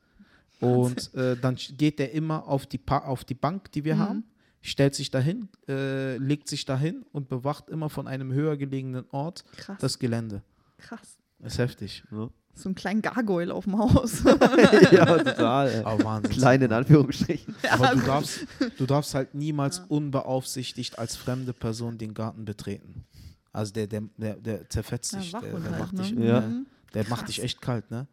und 0.60 1.14
äh, 1.14 1.36
dann 1.36 1.56
geht 1.56 2.00
er 2.00 2.12
immer 2.12 2.46
auf 2.46 2.66
die, 2.66 2.78
pa 2.78 2.98
auf 2.98 3.24
die 3.24 3.34
Bank, 3.34 3.70
die 3.72 3.84
wir 3.84 3.94
Mhm. 3.96 3.98
haben, 4.00 4.24
stellt 4.60 4.94
sich 4.94 5.10
dahin, 5.10 5.48
äh, 5.68 6.16
legt 6.18 6.48
sich 6.48 6.64
dahin 6.64 7.04
und 7.12 7.28
bewacht 7.28 7.68
immer 7.70 7.88
von 7.90 8.08
einem 8.08 8.32
höher 8.32 8.56
gelegenen 8.56 9.04
Ort 9.10 9.44
Krass. 9.56 9.78
das 9.80 9.98
Gelände. 9.98 10.42
krass. 10.78 11.16
Das 11.40 11.52
ist 11.52 11.58
heftig. 11.60 12.02
Ja, 12.10 12.28
So 12.54 12.68
ein 12.68 12.74
kleinen 12.74 13.00
Gargoyle 13.02 13.54
auf 13.54 13.62
dem 13.64 13.78
Haus. 13.78 14.24
ja 14.90 15.06
total. 15.18 15.84
Aber 15.84 16.02
Wahnsinn. 16.04 16.32
Klein 16.32 16.62
in 16.62 16.72
Anführungsstrichen. 16.72 17.54
Aber 17.70 17.94
du 17.94 18.00
darfst, 18.00 18.40
du 18.76 18.84
darfst 18.86 19.14
halt 19.14 19.34
niemals 19.34 19.78
unbeaufsichtigt 19.88 20.98
als 20.98 21.14
fremde 21.14 21.52
Person 21.52 21.96
den 21.98 22.12
Garten 22.14 22.44
betreten. 22.44 23.04
Also 23.52 23.72
der, 23.72 23.86
der, 23.86 24.02
der, 24.16 24.34
der 24.34 24.68
zerfetzt 24.68 25.12
Ja, 25.12 25.20
dich, 25.20 25.30
der, 25.30 25.40
der 25.42 25.62
halt, 25.70 25.78
macht 25.78 25.92
ne? 25.92 26.02
dich, 26.02 26.10
Ja. 26.10 26.40
Mhm. 26.40 26.66
der 26.94 27.08
macht 27.08 27.28
dich 27.28 27.40
echt 27.42 27.60
kalt, 27.62 27.88
ne? 27.92 28.08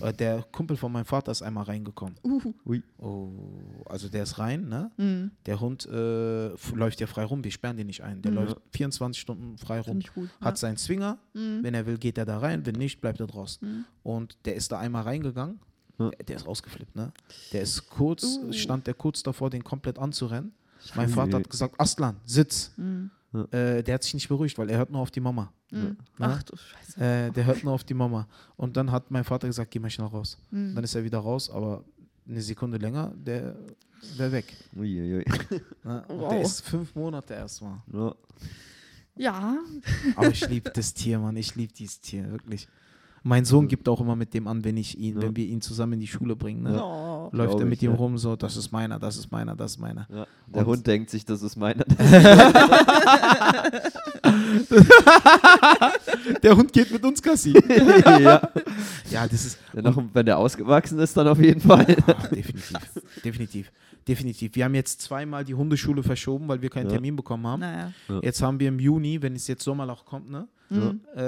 Äh, 0.00 0.12
Der 0.12 0.42
Kumpel 0.52 0.76
von 0.76 0.92
meinem 0.92 1.04
Vater 1.04 1.32
ist 1.32 1.42
einmal 1.42 1.64
reingekommen. 1.64 2.16
Uh. 2.24 2.52
Ui. 2.66 2.82
Oh, 2.98 3.30
also 3.86 4.08
der 4.08 4.22
ist 4.24 4.38
rein, 4.38 4.68
ne? 4.68 4.90
Mhm. 4.96 5.30
Der 5.46 5.60
Hund 5.60 5.86
äh, 5.86 6.48
läuft 6.74 7.00
ja 7.00 7.06
frei 7.06 7.24
rum, 7.24 7.42
wir 7.44 7.50
sperren 7.50 7.76
den 7.76 7.86
nicht 7.86 8.02
ein. 8.02 8.22
Der 8.22 8.30
Mhm. 8.32 8.36
läuft 8.38 8.56
24 8.72 9.20
Stunden 9.20 9.58
frei 9.58 9.80
rum. 9.80 10.00
Gut. 10.14 10.28
Hat 10.40 10.58
seinen 10.58 10.76
Zwinger, 10.76 11.18
Mhm. 11.34 11.60
wenn 11.62 11.74
er 11.74 11.86
will, 11.86 11.98
geht 11.98 12.18
er 12.18 12.24
da 12.24 12.38
rein, 12.38 12.64
wenn 12.66 12.74
nicht, 12.76 13.00
bleibt 13.00 13.20
er 13.20 13.26
draußen. 13.26 13.66
Mhm. 13.68 13.84
Und 14.02 14.36
der 14.44 14.54
ist 14.56 14.72
da 14.72 14.78
einmal 14.78 15.02
reingegangen, 15.02 15.60
Ja. 15.98 16.10
der, 16.10 16.24
der 16.24 16.36
ist 16.36 16.46
ausgeflippt, 16.46 16.94
ne? 16.96 17.12
Der 17.52 17.62
ist 17.62 17.88
kurz, 17.90 18.24
Uh. 18.42 18.52
stand 18.52 18.86
der 18.86 18.94
kurz 18.94 19.22
davor, 19.22 19.50
den 19.50 19.64
komplett 19.64 19.98
anzurennen. 19.98 20.52
Mein. 20.94 21.08
Vater 21.08 21.38
hat 21.38 21.50
gesagt, 21.50 21.74
Aslan, 21.80 22.16
sitz. 22.24 22.72
Mhm. 22.76 23.10
Äh, 23.52 23.82
der 23.82 23.94
hat 23.94 24.02
sich 24.02 24.14
nicht 24.14 24.28
beruhigt, 24.28 24.56
weil 24.58 24.70
er 24.70 24.78
hört 24.78 24.90
nur 24.90 25.00
auf 25.02 25.10
die 25.10 25.20
Mama. 25.20 25.52
Mhm. 25.70 25.96
Ja. 26.18 26.26
Ach 26.38 26.42
du 26.42 26.56
Scheiße. 26.56 27.00
Äh, 27.00 27.30
der 27.30 27.44
hört 27.44 27.62
nur 27.62 27.74
auf 27.74 27.84
die 27.84 27.94
Mama. 27.94 28.26
Und 28.56 28.76
dann 28.76 28.90
hat 28.90 29.10
mein 29.10 29.24
Vater 29.24 29.46
gesagt, 29.46 29.70
geh 29.70 29.78
mal 29.78 29.90
schnell 29.90 30.06
raus. 30.08 30.38
Mhm. 30.50 30.74
Dann 30.74 30.84
ist 30.84 30.94
er 30.94 31.04
wieder 31.04 31.18
raus, 31.18 31.50
aber 31.50 31.84
eine 32.26 32.40
Sekunde 32.40 32.78
länger, 32.78 33.12
der 33.16 33.54
wäre 34.16 34.32
weg. 34.32 34.56
Uiuiui. 34.76 35.24
Und 35.84 36.02
Wow. 36.08 36.30
der 36.30 36.40
ist 36.42 36.60
fünf 36.62 36.94
Monate 36.94 37.34
erstmal. 37.34 37.82
Ja. 37.92 38.14
Ja. 39.16 39.58
Aber 40.16 40.28
ich 40.28 40.48
liebe 40.48 40.70
das 40.70 40.94
Tier, 40.94 41.18
Mann. 41.18 41.36
Ich 41.36 41.54
liebe 41.54 41.72
dieses 41.72 42.00
Tier, 42.00 42.30
wirklich. 42.30 42.68
Mein 43.22 43.44
Sohn 43.44 43.68
gibt 43.68 43.88
auch 43.88 44.00
immer 44.00 44.16
mit 44.16 44.32
dem 44.34 44.46
an, 44.48 44.64
wenn 44.64 44.76
ich 44.76 44.98
ihn, 44.98 45.16
Ja. 45.16 45.22
wenn 45.22 45.36
wir 45.36 45.44
ihn 45.44 45.60
zusammen 45.60 45.94
in 45.94 46.00
die 46.00 46.06
Schule 46.06 46.36
bringen. 46.36 46.62
Ne? 46.62 46.82
Auch. 46.82 47.32
läuft 47.32 47.50
Glaub 47.50 47.60
er 47.60 47.66
mit 47.66 47.78
ich, 47.78 47.82
ihm 47.84 47.90
ja. 47.92 47.96
rum 47.96 48.16
so, 48.18 48.36
das 48.36 48.56
ist 48.56 48.70
meiner, 48.72 48.98
das 48.98 49.16
ist 49.16 49.30
meiner, 49.30 49.54
das 49.56 49.72
ist 49.72 49.78
meiner. 49.78 50.06
Ja, 50.10 50.26
der 50.46 50.62
Und- 50.62 50.66
Hund 50.76 50.86
denkt 50.86 51.10
sich, 51.10 51.24
das 51.24 51.42
ist 51.42 51.56
meiner. 51.56 51.84
Der 56.42 56.56
Hund 56.56 56.72
geht 56.72 56.90
mit 56.90 57.04
uns 57.04 57.22
Gassi. 57.22 57.52
ja. 58.04 58.40
ja, 59.10 59.26
das 59.28 59.44
ist 59.46 59.58
Ja, 59.74 59.82
noch, 59.82 60.02
wenn 60.12 60.26
der 60.26 60.38
ausgewachsen 60.38 60.98
ist, 60.98 61.16
dann 61.16 61.28
auf 61.28 61.38
jeden 61.40 61.60
Fall. 61.60 61.84
definitiv, 62.30 62.80
definitiv, 63.24 63.72
definitiv. 64.08 64.54
Wir 64.56 64.64
haben 64.64 64.74
jetzt 64.74 65.02
zweimal 65.02 65.44
die 65.44 65.54
Hundeschule 65.54 66.02
verschoben, 66.02 66.48
weil 66.48 66.62
wir 66.62 66.70
keinen 66.70 66.86
Ja. 66.86 66.92
Termin 66.92 67.14
bekommen 67.16 67.46
haben. 67.46 67.60
Naja. 67.60 67.92
Jetzt 68.22 68.42
haben 68.42 68.58
wir 68.58 68.68
im 68.68 68.78
Juni, 68.80 69.20
wenn 69.22 69.34
es 69.36 69.46
jetzt 69.46 69.62
Sommerloch 69.64 70.04
kommt, 70.04 70.30
ne, 70.30 70.48
Mhm. 70.70 71.00
äh, 71.14 71.20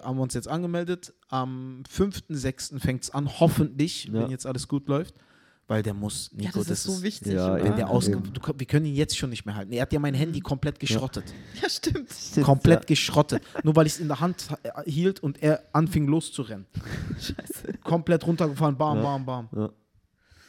haben 0.00 0.16
wir 0.16 0.22
uns 0.22 0.34
jetzt 0.34 0.48
angemeldet. 0.48 1.12
Am 1.28 1.82
5.6. 1.88 2.78
fängt 2.78 3.04
es 3.04 3.10
an, 3.10 3.28
hoffentlich, 3.40 4.04
Ja. 4.04 4.12
wenn 4.14 4.30
jetzt 4.30 4.46
alles 4.46 4.68
gut 4.68 4.88
läuft. 4.88 5.14
Weil 5.68 5.82
der 5.82 5.94
muss, 5.94 6.30
Ja, 6.36 6.42
Nico, 6.46 6.60
das, 6.60 6.68
ist 6.70 6.82
so 6.84 7.02
wichtig. 7.02 7.32
ja? 7.32 7.56
Wenn 7.56 7.74
der 7.74 7.86
du, 7.86 8.00
wir 8.56 8.66
können 8.68 8.86
ihn 8.86 8.94
jetzt 8.94 9.18
schon 9.18 9.30
nicht 9.30 9.44
mehr 9.46 9.56
halten. 9.56 9.72
Er 9.72 9.82
hat 9.82 9.92
ja 9.92 9.98
mein 9.98 10.14
Handy 10.14 10.38
komplett 10.38 10.78
geschrottet. 10.78 11.24
Ja, 11.60 11.68
stimmt. 11.68 12.08
Komplett 12.44 12.86
geschrottet. 12.86 13.42
Nur 13.64 13.74
weil 13.74 13.86
ich 13.88 13.94
es 13.94 13.98
in 13.98 14.06
der 14.06 14.20
Hand 14.20 14.46
äh, 14.62 14.88
hielt 14.88 15.18
und 15.24 15.42
er 15.42 15.64
anfing 15.72 16.06
loszurennen. 16.06 16.66
Scheiße. 17.18 17.78
Komplett 17.82 18.24
runtergefahren, 18.24 18.76
bam, 18.76 18.98
Ja. 18.98 19.02
bam, 19.02 19.26
bam. 19.26 19.70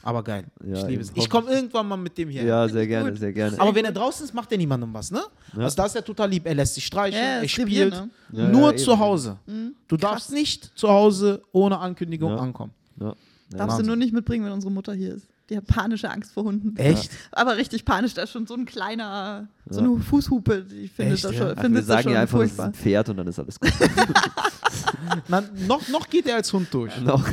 Aber 0.07 0.23
geil. 0.23 0.45
Ja, 0.65 0.77
ich 0.77 0.87
liebe 0.87 1.01
es. 1.01 1.11
Ich 1.15 1.29
komme 1.29 1.51
irgendwann 1.51 1.85
mal 1.85 1.97
mit 1.97 2.17
dem 2.17 2.29
hier. 2.29 2.41
Ja, 2.45 2.65
sehr 2.69 2.87
gerne, 2.87 3.13
sehr 3.17 3.33
gerne. 3.33 3.59
Aber 3.59 3.75
wenn 3.75 3.83
er 3.83 3.91
draußen 3.91 4.23
ist, 4.25 4.33
macht 4.33 4.49
er 4.53 4.57
niemandem 4.57 4.93
was, 4.93 5.11
ne? 5.11 5.19
Ja. 5.53 5.63
Also 5.65 5.75
da 5.75 5.85
ist 5.85 5.97
er 5.97 6.05
total 6.05 6.29
lieb. 6.29 6.45
Er 6.45 6.55
lässt 6.55 6.75
sich 6.75 6.85
streicheln, 6.85 7.21
Ja, 7.21 7.41
er 7.41 7.47
spielt. 7.49 7.91
Ne? 7.93 8.09
Ja, 8.31 8.47
Nur 8.47 8.71
ja, 8.71 8.77
zu. 8.77 8.97
Hause. 8.97 9.35
Mhm. 9.47 9.73
Du 9.89 9.97
darfst 9.97 10.31
nicht 10.31 10.71
zu 10.79 10.87
Hause 10.87 11.41
ohne 11.51 11.77
Ankündigung 11.79 12.31
Ja. 12.31 12.37
ankommen. 12.37 12.71
Ja. 13.01 13.07
Darfst 13.07 13.17
du 13.51 13.57
Wahnsinn. 13.59 13.85
nur 13.87 13.95
nicht 13.97 14.13
mitbringen, 14.13 14.45
wenn 14.45 14.53
unsere 14.53 14.71
Mutter 14.71 14.93
hier 14.93 15.15
ist. 15.15 15.27
Die 15.49 15.57
hat 15.57 15.67
panische 15.67 16.09
Angst 16.09 16.31
vor 16.31 16.45
Hunden. 16.45 16.77
Echt? 16.77 17.11
Aber 17.33 17.57
richtig 17.57 17.83
panisch, 17.83 18.13
da 18.13 18.21
ist 18.21 18.31
schon 18.31 18.47
so 18.47 18.53
ein 18.53 18.63
kleiner, 18.65 19.49
so 19.69 19.81
eine 19.81 19.97
Fußhupe, 19.99 20.63
die 20.63 20.87
findet 20.87 21.15
Echt, 21.15 21.25
das 21.25 21.31
ja? 21.33 21.37
schon, 21.39 21.47
Ach, 21.51 21.55
wir 21.57 21.61
findet 21.63 21.81
das 21.81 21.87
sagen 21.87 22.03
schon 22.03 22.11
ja 22.13 22.21
einfach, 22.21 22.39
es 22.39 22.51
ist 22.53 22.59
ein 22.61 22.73
Pferd 22.73 23.09
und 23.09 23.17
dann 23.17 23.27
ist 23.27 23.39
alles 23.39 23.59
gut. 23.59 23.73
Na, 25.27 25.43
noch, 25.67 25.85
noch 25.89 26.09
geht 26.09 26.27
er 26.27 26.37
als 26.37 26.51
Hund 26.53 26.73
durch. 26.73 26.97
Noch. 27.01 27.27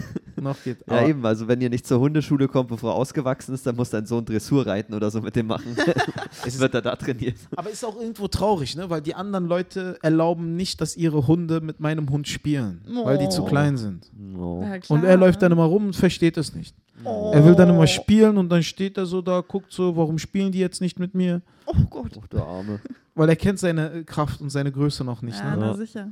Noch 0.45 0.63
geht. 0.63 0.79
Ja, 0.89 1.07
eben, 1.07 1.27
also 1.27 1.49
wenn 1.49 1.61
ihr 1.61 1.69
nicht 1.71 1.87
zur 1.87 1.99
Hundeschule 1.99 2.47
kommt, 2.47 2.69
bevor 2.69 2.93
er 2.93 2.95
ausgewachsen 2.97 3.53
ist, 3.55 3.67
dann 3.67 3.75
muss 3.75 3.91
dein 3.91 4.07
Sohn 4.07 4.25
Dressur 4.25 4.65
reiten 4.67 4.95
oder 4.95 5.11
so 5.11 5.21
mit 5.21 5.35
dem 5.35 5.49
machen. 5.49 5.77
Es 6.47 6.59
wird 6.61 6.75
er 6.75 6.83
da 6.83 6.95
trainiert. 6.97 7.37
Aber 7.57 7.71
ist 7.71 7.85
auch 7.85 7.99
irgendwo 7.99 8.29
traurig, 8.29 8.77
ne? 8.77 8.89
Weil 8.91 9.01
die 9.01 9.15
anderen 9.15 9.47
Leute 9.47 9.99
erlauben 10.03 10.55
nicht, 10.57 10.81
dass 10.81 10.97
ihre 10.97 11.27
Hunde 11.27 11.61
mit 11.61 11.81
meinem 11.81 12.11
Hund 12.11 12.29
spielen, 12.29 12.83
weil 13.05 13.19
die 13.19 13.29
zu 13.29 13.43
Oh. 13.43 13.47
klein 13.47 13.77
sind. 13.77 14.11
Oh. 14.39 14.63
Ja, 14.63 14.79
klar. 14.79 14.99
Und 14.99 15.05
er 15.05 15.17
läuft 15.17 15.43
dann 15.43 15.51
immer 15.53 15.65
rum 15.65 15.87
und 15.87 15.97
versteht 15.97 16.37
es 16.37 16.55
nicht. 16.55 16.77
Oh. 17.03 17.33
Er 17.35 17.45
will 17.45 17.55
dann 17.55 17.71
immer 17.71 17.87
spielen 17.87 18.37
und 18.39 18.51
dann 18.51 18.63
steht 18.63 18.97
er 18.99 19.07
so 19.07 19.21
da, 19.23 19.41
guckt 19.41 19.73
so, 19.73 19.97
warum 19.97 20.19
spielen 20.19 20.53
die 20.53 20.59
jetzt 20.61 20.81
nicht 20.81 20.99
mit 21.01 21.15
mir? 21.15 21.41
Oh 21.67 21.75
Gott. 21.91 22.13
Oh, 22.17 22.23
der 22.31 22.43
Arme. 22.45 22.81
Weil 23.15 23.29
er 23.29 23.37
kennt 23.37 23.59
seine 23.59 24.05
Kraft 24.05 24.41
und 24.41 24.51
seine 24.51 24.71
Größe 24.71 25.03
noch 25.05 25.23
nicht. 25.23 25.39
Ja, 25.39 25.51
Ne? 25.53 25.57
na 25.61 25.67
Ja. 25.69 25.75
sicher. 25.75 26.09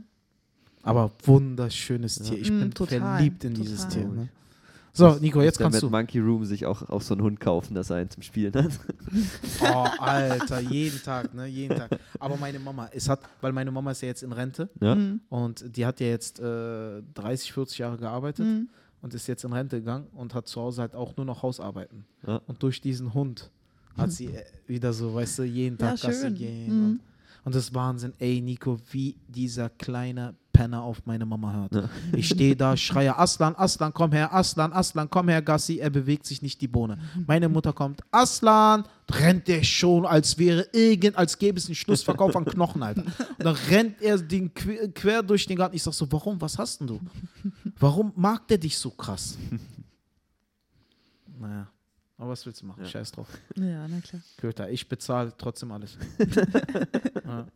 Aber 0.83 1.11
wunderschönes 1.25 2.17
Tier. 2.17 2.39
Ich 2.39 2.51
Mm, 2.51 2.61
bin 2.61 2.75
total, 2.75 3.01
verliebt 3.01 3.45
in 3.45 3.55
dieses 3.55 3.83
total. 3.89 4.03
Tier. 4.05 4.09
Ne? 4.09 4.29
So, 4.95 5.15
Nico, 5.21 5.41
jetzt 5.41 5.59
kannst 5.59 5.81
du. 5.83 5.89
Monkey 5.89 6.19
Room 6.19 6.45
sich 6.45 6.67
auch, 6.67 6.87
auch 6.91 7.01
so 7.01 7.15
einen 7.15 7.23
Hund 7.23 7.41
kaufen, 7.41 7.75
dass 7.75 7.89
er 7.89 7.97
einen 7.97 8.11
zum 8.11 8.23
Spielen 8.23 8.53
hat. 8.53 8.73
Oh, 9.63 9.87
Alter, 9.99 10.61
jeden 10.61 11.01
Tag, 11.03 11.33
ne? 11.35 11.47
Jeden 11.47 11.77
Tag. 11.77 11.99
Aber 12.19 12.37
meine 12.37 12.59
Mama, 12.59 12.91
es 12.93 13.09
hat, 13.09 13.21
weil 13.41 13.53
meine 13.53 13.71
Mama 13.71 13.93
ist 13.93 14.03
ja 14.03 14.09
jetzt 14.09 14.23
in 14.23 14.33
Rente 14.33 14.69
Ja? 14.81 14.95
Mhm. 14.95 15.21
und 15.31 15.77
die 15.77 15.87
hat 15.87 16.01
ja 16.01 16.09
jetzt 16.09 16.41
äh, 16.41 17.03
30, 17.15 17.53
40 17.53 17.79
Jahre 17.79 17.97
gearbeitet 17.97 18.45
Mhm. 18.47 18.69
und 19.01 19.15
ist 19.15 19.27
jetzt 19.29 19.45
in 19.45 19.53
Rente 19.53 19.79
gegangen 19.79 20.09
und 20.15 20.35
hat 20.35 20.47
zu 20.49 20.61
Hause 20.61 20.83
halt 20.83 20.95
auch 20.95 21.17
nur 21.17 21.25
noch 21.27 21.43
Hausarbeiten. 21.43 22.05
Ja. 22.27 22.41
Und 22.47 22.63
durch 22.63 22.81
diesen 22.83 23.15
Hund 23.15 23.51
hat 23.97 24.11
sie 24.13 24.27
äh, 24.27 24.45
wieder 24.67 24.93
so, 24.93 25.15
weißt 25.15 25.39
du, 25.39 25.43
jeden 25.45 25.79
Ja, 25.81 25.93
Tag 25.93 26.03
Gassi 26.03 26.21
schön. 26.23 26.35
gehen. 26.35 26.67
Mhm. 26.79 26.85
Und, 26.87 27.01
und 27.45 27.55
das 27.55 27.65
ist 27.65 27.75
Wahnsinn, 27.75 28.13
ey 28.19 28.41
Nico, 28.43 28.79
wie 28.91 29.17
dieser 29.29 29.71
kleine 29.71 30.35
Penner 30.53 30.83
auf 30.83 31.07
meine 31.07 31.25
Mama 31.27 31.53
hört. 31.53 31.75
Ja. 31.75 31.89
Ich 32.15 32.29
stehe 32.29 32.57
da, 32.57 32.77
schreie, 32.77 33.17
Aslan, 33.17 33.55
Aslan, 33.57 33.93
komm 33.93 34.13
her, 34.13 34.35
Aslan, 34.35 34.73
Aslan, 34.73 35.09
komm 35.09 35.29
her, 35.29 35.43
Gassi, 35.43 35.79
er 35.79 35.91
bewegt 35.91 36.27
sich 36.27 36.43
nicht 36.43 36.61
die 36.61 36.69
Bohne. 36.69 36.99
Meine 37.27 37.49
Mutter 37.49 37.73
kommt, 37.73 38.03
Aslan, 38.11 38.85
rennt 39.11 39.49
der 39.49 39.63
schon, 39.63 40.07
als 40.07 40.39
wäre 40.39 40.67
irgend, 40.73 41.17
als 41.17 41.39
gäbe 41.39 41.59
es 41.59 41.67
einen 41.67 41.75
Schlussverkauf 41.75 42.37
an 42.37 42.45
Knochen, 42.45 42.83
Alter. 42.83 43.03
Und 43.03 43.45
dann 43.45 43.57
rennt 43.71 44.01
er 44.03 44.19
den 44.19 44.53
quer, 44.53 44.89
quer 44.89 45.23
durch 45.23 45.47
den 45.47 45.57
Garten. 45.57 45.77
Ich 45.77 45.83
sag 45.83 45.95
so, 45.95 46.11
warum, 46.11 46.41
was 46.41 46.59
hast 46.59 46.81
denn 46.81 46.87
du? 46.87 47.01
Warum 47.79 48.13
mag 48.17 48.47
der 48.49 48.59
dich 48.59 48.77
so 48.79 48.91
krass? 48.91 49.37
Naja, 51.39 51.67
aber 52.19 52.31
was 52.31 52.47
willst 52.47 52.63
du 52.63 52.67
machen? 52.67 52.85
Ja. 52.85 52.89
Scheiß 52.89 53.11
drauf. 53.11 53.27
Ja, 53.57 53.89
na 53.89 54.01
klar. 54.01 54.23
Köter, 54.37 54.71
ich 54.71 54.89
bezahle 54.89 55.33
trotzdem 55.37 55.73
alles. 55.73 55.99
ja. 57.27 57.47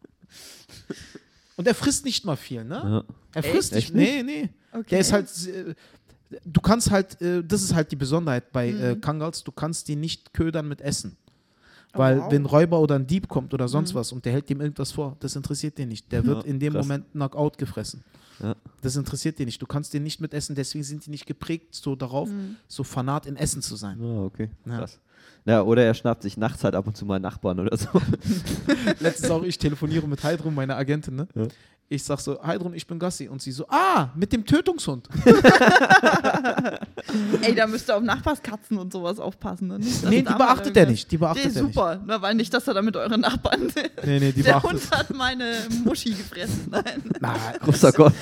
Und 1.57 1.67
er 1.67 1.75
frisst 1.75 2.05
nicht 2.05 2.25
mal 2.25 2.37
viel, 2.37 2.65
ne? 2.65 2.75
Ja. 3.07 3.15
Er 3.35 3.43
frisst 3.43 3.73
Echt 3.73 3.95
nicht. 3.95 4.15
Nee, 4.15 4.23
nee. 4.23 4.49
Okay. 4.73 4.87
Der 4.91 5.01
ist 5.01 5.13
halt. 5.13 5.29
äh, 5.49 5.75
Du 6.45 6.61
kannst 6.61 6.91
halt, 6.91 7.21
äh, 7.23 7.45
das 7.45 7.63
ist 7.63 7.73
halt 7.73 7.93
die 7.93 7.97
Besonderheit 7.97 8.51
bei 8.51 8.69
äh, 8.71 8.97
Mhm. 8.97 9.01
Kangals, 9.01 9.45
du 9.45 9.53
kannst 9.53 9.87
die 9.87 9.95
nicht 9.95 10.35
ködern 10.35 10.67
mit 10.67 10.81
Essen. 10.81 11.17
Oh, 11.95 11.99
Weil, 11.99 12.19
wow. 12.19 12.33
wenn 12.33 12.43
ein 12.43 12.47
Räuber 12.47 12.81
oder 12.81 12.97
ein 12.97 13.07
Dieb 13.07 13.29
kommt 13.29 13.55
oder 13.55 13.69
sonst 13.69 13.93
Mhm. 13.93 13.99
was 13.99 14.11
und 14.11 14.25
der 14.25 14.33
hält 14.33 14.51
dem 14.51 14.61
irgendwas 14.61 14.91
vor, 14.91 15.17
das 15.21 15.37
interessiert 15.37 15.79
den 15.79 15.89
nicht. 15.89 16.11
Der 16.11 16.23
Ja, 16.23 16.27
wird 16.27 16.45
in 16.45 16.59
dem 16.59 16.73
krass. 16.73 16.85
Moment 16.85 17.13
Knockout 17.13 17.59
gefressen. 17.59 18.03
Ja. 18.43 18.57
Das 18.83 18.97
interessiert 18.97 19.39
den 19.39 19.47
nicht. 19.47 19.63
Du 19.63 19.67
kannst 19.67 19.95
den 19.95 20.03
nicht 20.03 20.21
mit 20.21 20.35
essen, 20.35 20.57
deswegen 20.57 20.83
sind 20.83 21.07
die 21.07 21.11
nicht 21.11 21.27
geprägt 21.27 21.77
so 21.77 21.95
darauf, 21.95 22.29
Mhm. 22.29 22.57
so 22.67 22.83
fanat 22.83 23.27
in 23.27 23.37
Essen 23.37 23.63
zu 23.63 23.77
sein. 23.77 23.97
Ah, 24.03 24.25
okay. 24.25 24.51
Ja. 24.67 24.79
Krass. 24.79 24.99
Ja, 25.47 25.63
oder 25.63 25.85
er 25.85 25.95
schnappt 25.95 26.23
sich 26.23 26.37
nachts 26.37 26.65
halt 26.65 26.75
ab 26.75 26.89
und 26.89 26.97
zu 26.97 27.07
mal 27.07 27.21
Nachbarn 27.21 27.61
oder 27.61 27.77
so. 27.77 27.89
Letztens 29.01 29.31
auch, 29.31 29.45
ich 29.45 29.59
telefoniere 29.59 30.09
mit 30.09 30.25
Heidrun, 30.25 30.55
meiner 30.55 30.77
Agentin, 30.77 31.15
ne? 31.15 31.29
Ja. 31.35 31.47
Ich 31.89 32.03
sag 32.03 32.19
so, 32.19 32.43
Heidrun, 32.43 32.75
ich 32.75 32.85
bin 32.87 32.99
Gassi. 32.99 33.29
Und 33.29 33.41
sie 33.41 33.53
so, 33.53 33.65
ah, 33.69 34.09
mit 34.17 34.33
dem 34.33 34.45
Tötungshund. 34.45 35.09
Ey, 37.43 37.55
da 37.55 37.67
müsst 37.67 37.89
ihr 37.89 37.97
auf 37.97 38.03
Nachbarskatzen 38.03 38.79
und 38.79 38.93
sowas 38.93 39.19
aufpassen. 39.21 39.69
Ne? 39.69 39.79
Nicht, 39.79 40.03
nee, 40.05 40.23
die 40.23 40.35
beachtet 40.35 40.77
er 40.77 40.87
nicht. 40.87 41.11
Die 41.11 41.19
beachtet 41.19 41.53
Nee, 41.55 41.59
er 41.59 41.63
nicht. 41.63 41.75
super. 41.75 42.01
Na, 42.05 42.21
weil 42.21 42.35
nicht, 42.35 42.53
dass 42.53 42.67
er 42.67 42.75
da 42.75 42.83
mit 42.83 42.97
euren 42.97 43.21
Nachbarn. 43.21 43.73
Nee, 44.05 44.21
nee, 44.21 44.33
die 44.33 44.43
Der 44.43 44.53
beachtet 44.55 44.71
Hund 44.73 44.91
hat 44.91 45.11
meine 45.15 45.55
Muschi 45.85 46.11
gefressen. 46.11 46.69
Nein. 46.71 47.03
Na, 47.21 47.35
Großer 47.61 47.93
Gott. 47.93 48.13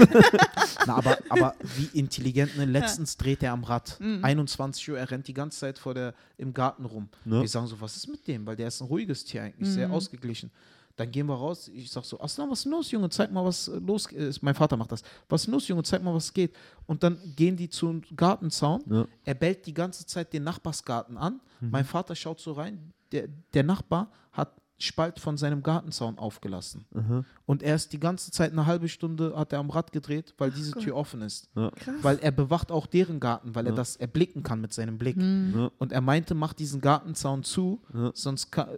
na 0.87 0.97
aber, 0.97 1.19
aber 1.29 1.55
wie 1.77 1.99
intelligent, 1.99 2.57
ne? 2.57 2.65
Letztens 2.65 3.17
dreht 3.17 3.43
er 3.43 3.53
am 3.53 3.65
Rad. 3.65 3.97
Mhm. 4.01 4.25
21 4.25 4.91
Uhr, 4.91 4.99
er 4.99 5.11
rennt 5.11 5.27
die 5.29 5.35
ganze 5.35 5.59
Zeit 5.61 5.79
vor 5.79 5.95
der, 5.95 6.15
im 6.39 6.53
Garten 6.55 6.85
rum. 6.85 7.09
Ja. 7.25 7.41
Wir 7.41 7.49
sagen 7.49 7.67
so, 7.67 7.81
was 7.81 7.97
ist 7.97 8.09
mit 8.09 8.27
dem? 8.27 8.47
Weil 8.47 8.57
der 8.57 8.69
ist 8.69 8.81
ein 8.81 8.87
ruhiges 8.87 9.25
Tier 9.25 9.43
eigentlich, 9.43 9.69
sehr 9.69 9.89
Mhm. 9.89 9.95
ausgeglichen. 9.95 10.51
Dann 10.97 11.11
gehen 11.11 11.27
wir 11.27 11.35
raus. 11.35 11.69
Ich 11.75 11.91
sag 11.91 12.05
so, 12.05 12.21
Aslan, 12.21 12.49
was 12.51 12.59
ist 12.61 12.65
denn 12.67 12.73
los, 12.73 12.91
Junge? 12.93 13.09
Zeig 13.11 13.33
mal, 13.33 13.45
was 13.45 13.67
äh, 13.69 13.79
los 13.79 14.07
ist. 14.13 14.43
Mein 14.43 14.55
Vater 14.55 14.77
macht 14.77 14.93
das. 14.93 15.03
Was 15.29 15.43
ist 15.43 15.47
denn 15.47 15.55
los, 15.55 15.67
Junge? 15.67 15.83
Zeig 15.83 16.03
mal, 16.03 16.15
was 16.15 16.33
geht. 16.33 16.55
Und 16.87 17.03
dann 17.03 17.19
gehen 17.35 17.57
die 17.57 17.69
zum 17.69 18.03
Gartenzaun. 18.15 18.83
Ja. 18.89 19.07
Er 19.25 19.35
bellt 19.35 19.67
die 19.67 19.75
ganze 19.75 20.07
Zeit 20.07 20.33
den 20.33 20.45
Nachbarsgarten 20.45 21.17
an. 21.17 21.41
Mhm. 21.61 21.71
Mein 21.71 21.85
Vater 21.85 22.15
schaut 22.15 22.39
so 22.41 22.53
rein. 22.53 22.93
Der, 23.11 23.29
der 23.55 23.65
Nachbar 23.65 24.11
hat 24.33 24.53
Spalt 24.79 25.19
von 25.21 25.37
seinem 25.37 25.63
Gartenzaun 25.63 26.19
aufgelassen. 26.19 26.85
Aha. 26.95 27.25
Und 27.47 27.63
er 27.63 27.77
ist 27.77 27.93
die 27.93 28.01
ganze 28.01 28.31
Zeit 28.33 28.51
eine 28.53 28.67
halbe 28.67 28.89
Stunde 28.89 29.35
hat 29.37 29.53
er 29.53 29.61
am 29.61 29.71
Rad 29.71 29.93
gedreht, 29.93 30.35
weil 30.39 30.51
diese 30.51 30.73
Gott. 30.73 30.83
Tür 30.83 30.97
offen 30.97 31.23
ist. 31.23 31.49
Ja. 31.55 31.71
Weil 32.03 32.19
er 32.19 32.33
bewacht 32.33 32.71
auch 32.73 32.87
deren 32.87 33.19
Garten, 33.21 33.55
weil 33.55 33.67
er 33.67 33.71
Ja. 33.73 33.77
das 33.77 33.97
erblicken 33.97 34.43
kann 34.43 34.61
mit 34.61 34.73
seinem 34.73 34.99
Blick. 34.99 35.17
Mhm. 35.17 35.53
Ja. 35.57 35.71
Und 35.79 35.93
er 35.93 36.01
meinte, 36.01 36.35
mach 36.35 36.53
diesen 36.55 36.81
Gartenzaun 36.81 37.45
zu, 37.45 37.83
Ja. 37.95 38.11
sonst 38.15 38.51
ka- 38.51 38.69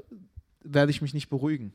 werde 0.72 0.90
ich 0.90 1.02
mich 1.02 1.14
nicht 1.14 1.28
beruhigen. 1.28 1.72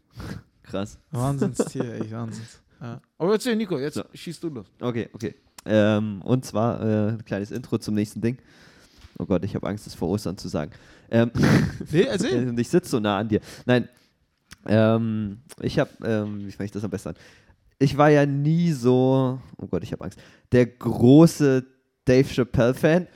Krass. 0.64 0.98
Wahnsinnstier, 1.12 1.84
ey, 1.96 2.12
Wahnsinns. 2.12 2.62
Ja. 2.82 3.02
Aber 3.18 3.34
erzähl, 3.34 3.56
Nico, 3.56 3.78
jetzt 3.78 3.96
So. 3.96 4.04
schießt 4.14 4.44
du 4.44 4.50
los. 4.50 4.68
Okay, 4.80 5.10
okay. 5.14 5.36
Ähm, 5.66 6.22
und 6.24 6.44
zwar 6.46 6.82
äh, 6.82 7.10
ein 7.12 7.26
kleines 7.26 7.52
Intro 7.52 7.78
zum 7.78 7.94
nächsten 7.96 8.22
Ding. 8.22 8.38
Oh 9.20 9.26
Gott, 9.26 9.44
ich 9.46 9.54
habe 9.54 9.68
Angst, 9.68 9.86
es 9.86 9.94
vor 9.94 10.10
Ostern 10.10 10.38
zu 10.38 10.48
sagen. 10.48 10.72
Ähm, 11.12 11.30
Nee, 11.92 12.02
erzähl. 12.10 12.50
und 12.50 12.60
ich 12.60 12.70
sitze 12.70 12.90
so 12.90 13.00
nah 13.00 13.20
an 13.20 13.28
dir. 13.28 13.42
Nein, 13.66 13.88
ähm, 14.68 15.40
ich 15.62 15.78
habe, 15.80 15.90
ähm, 16.04 16.46
wie 16.48 16.52
fange 16.52 16.66
ich 16.66 16.72
das 16.72 16.84
am 16.84 16.90
besten 16.90 17.10
an? 17.10 17.16
Ich 17.80 17.98
war 17.98 18.10
ja 18.10 18.26
nie 18.26 18.72
so, 18.72 19.40
oh 19.58 19.68
Gott, 19.68 19.84
ich 19.84 19.92
habe 19.92 20.04
Angst, 20.04 20.20
der 20.52 20.66
große 20.68 21.66
Dave 22.06 22.28
Chappelle-Fan. 22.28 23.08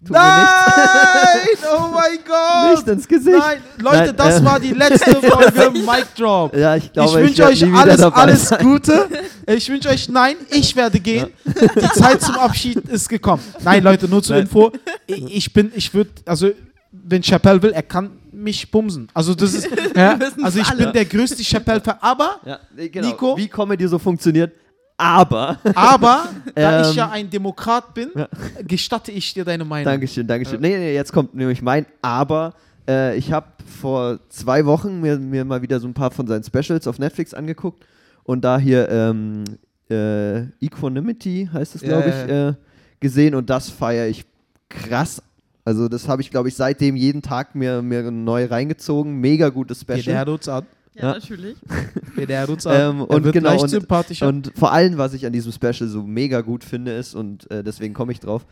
Tut 0.00 0.10
mir 0.10 0.18
Nein! 0.18 1.48
Oh 1.76 1.88
mein 1.92 2.18
Gott! 2.26 2.76
nicht 2.76 2.88
ins 2.88 3.08
Gesicht. 3.08 3.36
Nein, 3.36 3.58
Leute, 3.78 3.96
Nein, 4.06 4.16
das 4.16 4.40
äh, 4.40 4.44
war 4.44 4.60
die 4.60 4.72
letzte 4.72 5.14
Folge 5.20 5.70
Mic 5.70 6.06
Drop. 6.16 6.56
Ja, 6.56 6.76
ich 6.76 6.84
Ich 6.84 6.92
glaube, 6.92 7.14
wünsche 7.20 7.38
werd 7.38 7.50
euch 7.50 7.74
alles, 7.74 8.00
alles. 8.02 8.50
Gute. 8.60 9.08
Ich 9.46 9.68
wünsche 9.68 9.88
euch, 9.88 10.08
nein, 10.08 10.36
ich 10.50 10.76
werde 10.76 11.00
gehen. 11.00 11.28
Die 11.44 11.88
Zeit 12.00 12.22
zum 12.22 12.36
Abschied 12.36 12.78
ist 12.88 13.08
gekommen. 13.08 13.42
Nein, 13.64 13.82
Leute, 13.82 14.06
nur 14.08 14.22
zur 14.22 14.36
Nein. 14.36 14.44
Info. 14.44 14.70
Ich 15.06 15.36
ich 15.36 15.52
bin, 15.52 15.72
ich 15.74 15.92
würde, 15.92 16.10
also, 16.26 16.50
wenn 16.92 17.22
Chappelle 17.22 17.60
will, 17.62 17.72
er 17.72 17.82
kann 17.82 18.10
mich 18.30 18.70
bumsen. 18.70 19.08
Also, 19.14 19.34
das 19.34 19.52
ist, 19.54 19.68
ja, 19.96 20.16
also 20.42 20.60
ich 20.60 20.68
alle. 20.68 20.84
bin 20.84 20.92
der 20.92 21.04
größte 21.06 21.42
Chappelle-Fan. 21.42 21.96
Aber 22.00 22.36
Ja, 22.44 22.60
genau. 22.88 23.08
Nico? 23.08 23.36
Wie 23.36 23.48
Comedy 23.48 23.88
so 23.88 23.98
funktioniert, 23.98 24.52
Aber, 24.98 25.58
Aber 25.76 26.28
da 26.56 26.82
ich 26.82 26.88
Ähm, 26.90 26.94
ja 26.96 27.10
ein 27.10 27.30
Demokrat 27.30 27.94
bin, 27.94 28.10
Ja. 28.16 28.28
gestatte 28.66 29.12
ich 29.12 29.32
dir 29.32 29.44
deine 29.44 29.64
Meinung. 29.64 29.84
Dankeschön, 29.84 30.26
Dankeschön. 30.26 30.60
Nee, 30.60 30.76
nee, 30.76 30.94
jetzt 30.94 31.12
kommt 31.12 31.34
nämlich 31.34 31.62
mein 31.62 31.86
Aber. 32.02 32.52
Äh, 32.88 33.16
ich 33.16 33.30
habe 33.32 33.46
vor 33.80 34.18
zwei 34.28 34.66
Wochen 34.66 35.00
mir, 35.00 35.18
mir 35.18 35.44
mal 35.44 35.62
wieder 35.62 35.78
so 35.78 35.86
ein 35.86 35.94
paar 35.94 36.10
von 36.10 36.26
seinen 36.26 36.42
Specials 36.42 36.86
auf 36.88 36.98
Netflix 36.98 37.32
angeguckt 37.32 37.86
und 38.24 38.42
da 38.44 38.58
hier 38.58 38.88
ähm, 38.90 39.44
äh, 39.88 40.40
Equanimity 40.60 41.48
heißt 41.52 41.76
es, 41.76 41.82
glaube 41.82 42.08
ich, 42.08 42.30
äh, 42.32 42.54
gesehen 42.98 43.34
und 43.36 43.48
das 43.50 43.70
feiere 43.70 44.08
ich 44.08 44.24
krass. 44.68 45.22
Also 45.64 45.88
das 45.88 46.08
habe 46.08 46.22
ich, 46.22 46.30
glaube 46.30 46.48
ich, 46.48 46.56
seitdem 46.56 46.96
jeden 46.96 47.22
Tag 47.22 47.54
mir, 47.54 47.82
mir 47.82 48.10
neu 48.10 48.46
reingezogen. 48.46 49.20
Mega 49.20 49.50
gutes 49.50 49.82
Special. 49.82 50.00
lernen 50.00 50.32
uns 50.32 50.48
an. 50.48 50.64
Ja, 50.98 51.08
Ja. 51.08 51.12
natürlich. 51.14 51.56
Wir 52.16 52.26
lernen 52.26 52.52
uns 52.54 52.66
an. 52.66 52.96
Ähm, 52.96 53.00
und 53.02 53.24
wird 53.24 53.34
genau, 53.34 53.60
und- 53.60 53.68
sympathischer. 53.68 54.26
Und 54.28 54.52
vor 54.56 54.72
allem, 54.72 54.98
was 54.98 55.14
ich 55.14 55.24
an 55.26 55.32
diesem 55.32 55.52
Special 55.52 55.88
so 55.88 56.02
mega 56.02 56.40
gut 56.40 56.64
finde, 56.64 56.92
ist, 56.92 57.14
und 57.14 57.50
äh, 57.50 57.62
deswegen 57.62 57.94
komme 57.94 58.12
ich 58.12 58.20
drauf, 58.20 58.46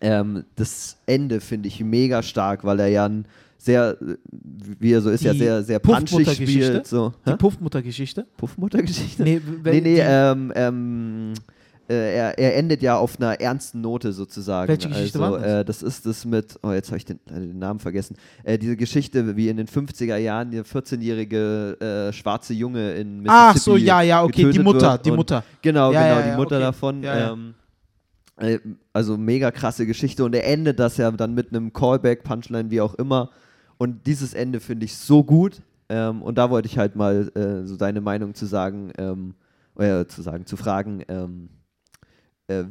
ähm, 0.00 0.44
das 0.56 0.96
Ende 1.06 1.40
finde 1.40 1.68
ich 1.68 1.80
mega 1.80 2.22
stark, 2.22 2.64
weil 2.64 2.80
er 2.80 2.88
ja 2.88 3.06
ein 3.06 3.26
sehr, 3.58 3.96
wie 4.78 4.92
er 4.92 5.00
so 5.00 5.08
ist, 5.08 5.24
ja 5.24 5.32
Die 5.32 5.38
sehr, 5.38 5.62
sehr 5.62 5.78
punchig 5.78 6.10
Puffmutter-Geschichte? 6.10 6.64
spielt. 6.66 6.86
So. 6.86 7.14
die? 7.26 7.32
Puffmutter-Geschichte. 7.36 8.26
Puffmutter-Geschichte? 8.36 9.22
Nee, 9.22 9.40
Nee, 9.64 9.80
nee, 9.80 10.00
ähm, 10.00 10.52
ähm, 10.54 11.32
äh, 11.94 12.16
er, 12.16 12.38
er 12.38 12.56
endet 12.56 12.82
ja 12.82 12.96
auf 12.96 13.18
einer 13.18 13.40
ernsten 13.40 13.80
Note 13.80 14.12
sozusagen. 14.12 14.68
Welche 14.68 14.88
Geschichte 14.88 15.20
also, 15.20 15.32
war 15.32 15.40
das? 15.40 15.52
Äh, 15.52 15.64
das 15.64 15.82
ist 15.82 16.06
das 16.06 16.24
mit, 16.24 16.58
oh, 16.62 16.72
jetzt 16.72 16.88
habe 16.88 16.98
ich 16.98 17.04
den, 17.04 17.20
äh, 17.26 17.40
den 17.40 17.58
Namen 17.58 17.80
vergessen. 17.80 18.16
Äh, 18.42 18.58
diese 18.58 18.76
Geschichte, 18.76 19.36
wie 19.36 19.48
in 19.48 19.56
den 19.56 19.66
50er 19.66 20.16
Jahren 20.16 20.50
der 20.50 20.64
14-jährige 20.64 22.08
äh, 22.08 22.12
schwarze 22.12 22.54
Junge 22.54 22.92
in 22.94 23.20
Mississippi 23.20 23.30
Ach 23.30 23.56
so, 23.56 23.76
ja, 23.76 24.02
ja, 24.02 24.22
okay, 24.22 24.50
die 24.50 24.58
Mutter, 24.58 24.98
die 24.98 25.10
und- 25.10 25.16
Mutter. 25.16 25.44
Genau, 25.62 25.92
Ja, 25.92 26.02
genau, 26.02 26.14
ja, 26.16 26.22
die 26.22 26.28
ja, 26.30 26.36
Mutter 26.36 26.56
okay. 26.56 26.64
davon. 26.64 27.02
Ähm, 27.04 27.54
äh, 28.36 28.58
also 28.92 29.16
mega 29.16 29.50
krasse 29.50 29.86
Geschichte 29.86 30.24
und 30.24 30.34
er 30.34 30.46
endet 30.46 30.78
das 30.78 30.96
ja 30.96 31.10
dann 31.10 31.34
mit 31.34 31.50
einem 31.50 31.72
Callback, 31.72 32.24
Punchline, 32.24 32.70
wie 32.70 32.80
auch 32.80 32.94
immer. 32.94 33.30
Und 33.78 34.06
dieses 34.06 34.34
Ende 34.34 34.60
finde 34.60 34.86
ich 34.86 34.96
so 34.96 35.22
gut. 35.24 35.62
Ähm, 35.88 36.22
und 36.22 36.38
da 36.38 36.50
wollte 36.50 36.66
ich 36.66 36.78
halt 36.78 36.96
mal 36.96 37.30
so 37.64 37.76
deine 37.76 38.00
Meinung 38.00 38.34
zu 38.34 38.46
sagen, 38.46 38.90
ähm, 38.98 39.34
zu 39.76 40.22
sagen, 40.22 40.46
zu 40.46 40.56
fragen, 40.56 41.02
ähm, 41.08 41.48
äh, 42.48 42.64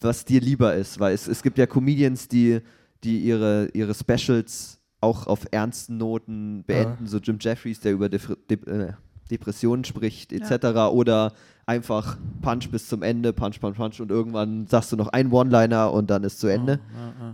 was 0.00 0.24
dir 0.24 0.40
lieber 0.40 0.74
ist. 0.74 1.00
Weil 1.00 1.14
es, 1.14 1.28
es 1.28 1.42
gibt 1.42 1.58
ja 1.58 1.66
Comedians, 1.66 2.28
die, 2.28 2.60
die 3.02 3.18
ihre, 3.20 3.68
ihre 3.72 3.94
Specials 3.94 4.80
auch 5.00 5.26
auf 5.26 5.46
ernsten 5.50 5.98
Noten 5.98 6.64
beenden, 6.64 7.06
so 7.06 7.18
Jim 7.18 7.36
Jeffries, 7.40 7.80
der 7.80 7.92
über 7.92 8.08
Def 8.08 8.34
Dep 8.48 8.66
äh, 8.66 8.92
Depressionen 9.30 9.84
spricht, 9.84 10.32
etc. 10.32 10.66
Oder 10.92 11.32
einfach 11.66 12.18
Punch 12.42 12.70
bis 12.70 12.88
zum 12.88 13.02
Ende, 13.02 13.32
Punch, 13.32 13.60
Punch, 13.60 13.76
Punch 13.76 14.00
und 14.00 14.10
irgendwann 14.10 14.66
sagst 14.66 14.92
du 14.92 14.96
noch 14.96 15.08
einen 15.08 15.32
One-Liner 15.32 15.92
und 15.92 16.10
dann 16.10 16.24
ist 16.24 16.40
zu 16.40 16.46
Ende. 16.48 16.80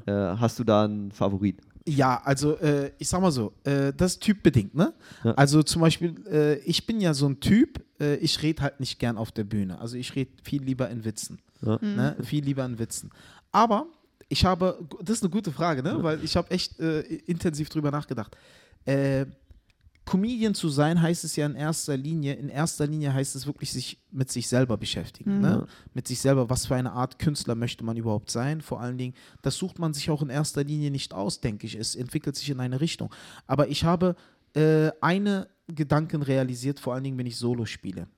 Äh, 0.07 0.13
hast 0.39 0.59
du 0.59 0.65
da 0.65 0.85
einen 0.85 1.11
Favorit? 1.11 1.61
Ja, 1.87 2.21
also 2.25 2.57
äh, 2.59 2.93
ich 2.99 3.09
sag 3.09 3.21
mal 3.21 3.31
so, 3.31 3.53
äh, 3.65 3.93
das 3.97 4.13
ist 4.13 4.23
typbedingt, 4.23 4.75
ne? 4.75 4.93
Ja. 5.25 5.33
Also 5.33 5.63
zum 5.63 5.81
Beispiel, 5.81 6.15
äh, 6.31 6.59
ich 6.59 6.87
bin 6.87 7.01
ja 7.01 7.15
so 7.15 7.27
ein 7.27 7.41
Typ, 7.41 7.81
äh, 8.01 8.17
ich 8.17 8.43
rede 8.43 8.63
halt 8.63 8.81
nicht 8.81 8.99
gern 8.99 9.17
auf 9.17 9.33
der 9.33 9.45
Bühne. 9.45 9.79
Also 9.79 9.97
ich 9.97 10.15
rede 10.15 10.31
viel 10.43 10.63
lieber 10.63 10.91
in 10.91 11.05
Witzen. 11.05 11.39
Ja. 11.63 11.79
Ne? 11.81 12.17
Viel 12.23 12.45
lieber 12.45 12.65
in 12.65 12.79
Witzen. 12.79 13.11
Aber 13.53 13.87
ich 14.29 14.45
habe, 14.45 14.79
das 15.03 15.17
ist 15.17 15.23
eine 15.23 15.31
gute 15.31 15.53
Frage, 15.53 15.83
ne? 15.83 16.03
Weil 16.03 16.23
ich 16.23 16.37
habe 16.37 16.51
echt 16.51 16.79
äh, 16.81 17.01
intensiv 17.01 17.69
drüber 17.69 17.91
nachgedacht. 17.91 18.37
Comedian 20.05 20.55
zu 20.55 20.69
sein 20.69 21.01
heißt 21.01 21.25
es 21.25 21.37
ja 21.37 21.47
in 21.47 21.55
erster 21.55 21.97
Linie, 21.97 22.35
in 22.35 22.49
erster 22.49 22.87
Linie 22.87 23.15
heißt 23.15 23.37
es 23.37 23.47
wirklich 23.47 23.73
sich 23.73 23.99
mit 24.11 24.31
sich 24.31 24.49
selber 24.49 24.77
beschäftigen. 24.77 25.41
Ne? 25.41 25.67
Mit 25.95 26.09
sich 26.09 26.21
selber, 26.21 26.51
was 26.51 26.67
für 26.67 26.75
eine 26.75 26.93
Art 26.93 27.19
Künstler 27.19 27.55
möchte 27.55 27.85
man 27.85 27.97
überhaupt 27.97 28.31
sein? 28.31 28.61
Vor 28.61 28.81
allen 28.81 28.99
Dingen, 28.99 29.15
das 29.43 29.57
sucht 29.57 29.79
man 29.79 29.95
sich 29.95 30.11
auch 30.11 30.23
in 30.23 30.31
erster 30.31 30.65
Linie 30.65 30.91
nicht 30.91 31.15
aus, 31.15 31.41
denke 31.41 31.67
ich. 31.67 31.77
Es 31.77 31.95
entwickelt 31.95 32.35
sich 32.35 32.51
in 32.51 32.59
eine 32.61 32.81
Richtung. 32.81 33.15
Aber 33.47 33.69
ich 33.69 33.85
habe 33.85 34.17
äh, 34.55 34.91
eine 35.01 35.49
Gedanken 35.69 36.23
realisiert, 36.23 36.81
vor 36.81 36.95
allen 36.95 37.05
Dingen, 37.05 37.19
wenn 37.19 37.27
ich 37.27 37.37
Solo 37.37 37.65
spiele. 37.65 38.09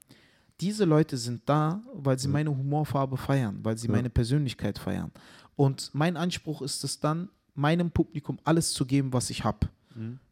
Diese 0.60 0.84
Leute 0.84 1.16
sind 1.16 1.42
da, 1.46 1.82
weil 1.92 2.18
sie 2.18 2.28
meine 2.28 2.50
Humorfarbe 2.50 3.16
feiern, 3.16 3.58
weil 3.62 3.76
sie 3.76 3.88
meine 3.88 4.10
Persönlichkeit 4.10 4.78
feiern. 4.78 5.10
Und 5.56 5.90
mein 5.92 6.16
Anspruch 6.16 6.62
ist 6.62 6.84
es 6.84 7.00
dann, 7.00 7.28
meinem 7.54 7.90
Publikum 7.90 8.38
alles 8.44 8.72
zu 8.72 8.86
geben, 8.86 9.12
was 9.12 9.28
ich 9.28 9.44
habe. 9.44 9.68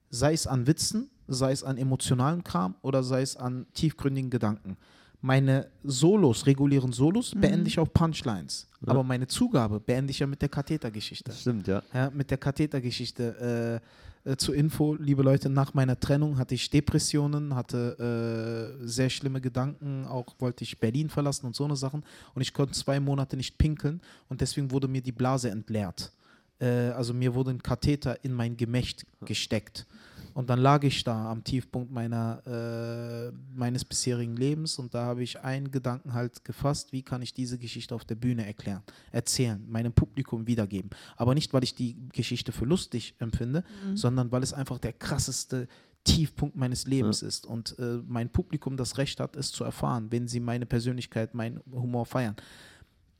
Sei 0.09 0.33
es 0.33 0.47
an 0.47 0.67
Witzen, 0.67 1.11
sei 1.31 1.53
es 1.53 1.65
an 1.65 1.79
emotionalen 1.79 2.45
Kram 2.45 2.75
oder 2.83 3.03
sei 3.03 3.23
es 3.23 3.37
an 3.37 3.67
tiefgründigen 3.73 4.31
Gedanken. 4.31 4.77
Meine 5.23 5.69
Solos, 5.85 6.47
regulären 6.47 6.93
Solos, 6.93 7.35
beende 7.37 7.69
ich 7.69 7.79
auf 7.79 7.93
Punchlines. 7.93 8.67
Aber 8.87 9.05
meine 9.05 9.27
Zugabe 9.27 9.79
beende 9.79 10.11
ich 10.11 10.19
ja 10.19 10.27
mit 10.27 10.41
der 10.41 10.49
Kathetergeschichte. 10.49 11.31
Stimmt, 11.33 11.67
ja. 11.67 11.83
Ja, 11.93 12.11
mit 12.11 12.31
der 12.31 12.39
Kathetergeschichte. 12.39 13.81
Äh, 14.25 14.31
äh, 14.31 14.37
zur 14.37 14.55
Info, 14.55 14.95
liebe 14.95 15.23
Leute, 15.23 15.49
nach 15.49 15.73
meiner 15.75 15.99
Trennung 15.99 16.37
hatte 16.37 16.55
ich 16.55 16.69
Depressionen, 16.69 17.55
hatte 17.55 18.79
äh, 18.83 18.87
sehr 18.87 19.09
schlimme 19.09 19.41
Gedanken, 19.41 20.07
auch 20.07 20.27
wollte 20.39 20.65
ich 20.65 20.79
Berlin 20.79 21.09
verlassen 21.09 21.47
und 21.47 21.57
so 21.57 21.65
eine 21.65 21.77
Sachen. 21.77 22.03
Und 22.35 22.43
ich 22.43 22.53
konnte 22.53 22.73
zwei 22.73 23.01
Monate 23.01 23.37
nicht 23.37 23.57
pinkeln 23.57 24.01
und 24.29 24.41
deswegen 24.41 24.71
wurde 24.71 24.89
mir 24.89 25.01
die 25.01 25.13
Blase 25.13 25.51
entleert. 25.51 26.13
Äh, 26.59 26.91
also 26.91 27.15
mir 27.15 27.35
wurde 27.35 27.51
ein 27.51 27.63
Katheter 27.63 28.23
in 28.25 28.33
mein 28.33 28.57
Gemächt 28.57 29.07
gesteckt. 29.25 29.87
Und 30.35 30.51
dann 30.51 30.59
lag 30.59 30.83
ich 30.85 31.05
da 31.05 31.31
am 31.31 31.45
Tiefpunkt 31.45 31.91
meiner, 31.91 32.43
äh, 32.47 33.33
meines 33.55 33.85
bisherigen 33.85 34.37
Lebens 34.37 34.79
und 34.79 34.95
da 34.95 35.05
habe 35.05 35.23
ich 35.23 35.41
einen 35.41 35.71
Gedanken 35.71 36.13
halt 36.13 36.45
gefasst, 36.45 36.93
wie 36.93 37.03
kann 37.03 37.23
ich 37.23 37.35
diese 37.35 37.59
Geschichte 37.59 37.95
auf 37.95 38.05
der 38.05 38.15
Bühne 38.15 38.47
erklären, 38.47 38.83
erzählen, 39.13 39.65
meinem 39.69 39.93
Publikum 39.93 40.47
wiedergeben. 40.47 40.91
Aber 41.17 41.35
nicht, 41.35 41.53
weil 41.53 41.65
ich 41.65 41.75
die 41.75 41.97
Geschichte 42.13 42.53
für 42.53 42.65
lustig 42.65 43.15
empfinde, 43.19 43.65
sondern 43.95 44.31
weil 44.33 44.43
es 44.43 44.53
einfach 44.53 44.79
der 44.79 44.93
krasseste 44.93 45.69
Tiefpunkt 46.05 46.57
meines 46.57 46.87
Lebens 46.87 47.23
ist 47.23 47.45
und 47.45 47.79
äh, 47.79 47.99
mein 48.07 48.31
Publikum 48.31 48.77
das 48.77 48.97
Recht 48.97 49.21
hat, 49.21 49.37
es 49.37 49.53
zu 49.53 49.65
erfahren, 49.65 50.07
wenn 50.11 50.29
sie 50.29 50.41
meine 50.41 50.65
Persönlichkeit, 50.65 51.35
meinen 51.35 51.61
Humor 51.71 52.07
feiern. 52.07 52.37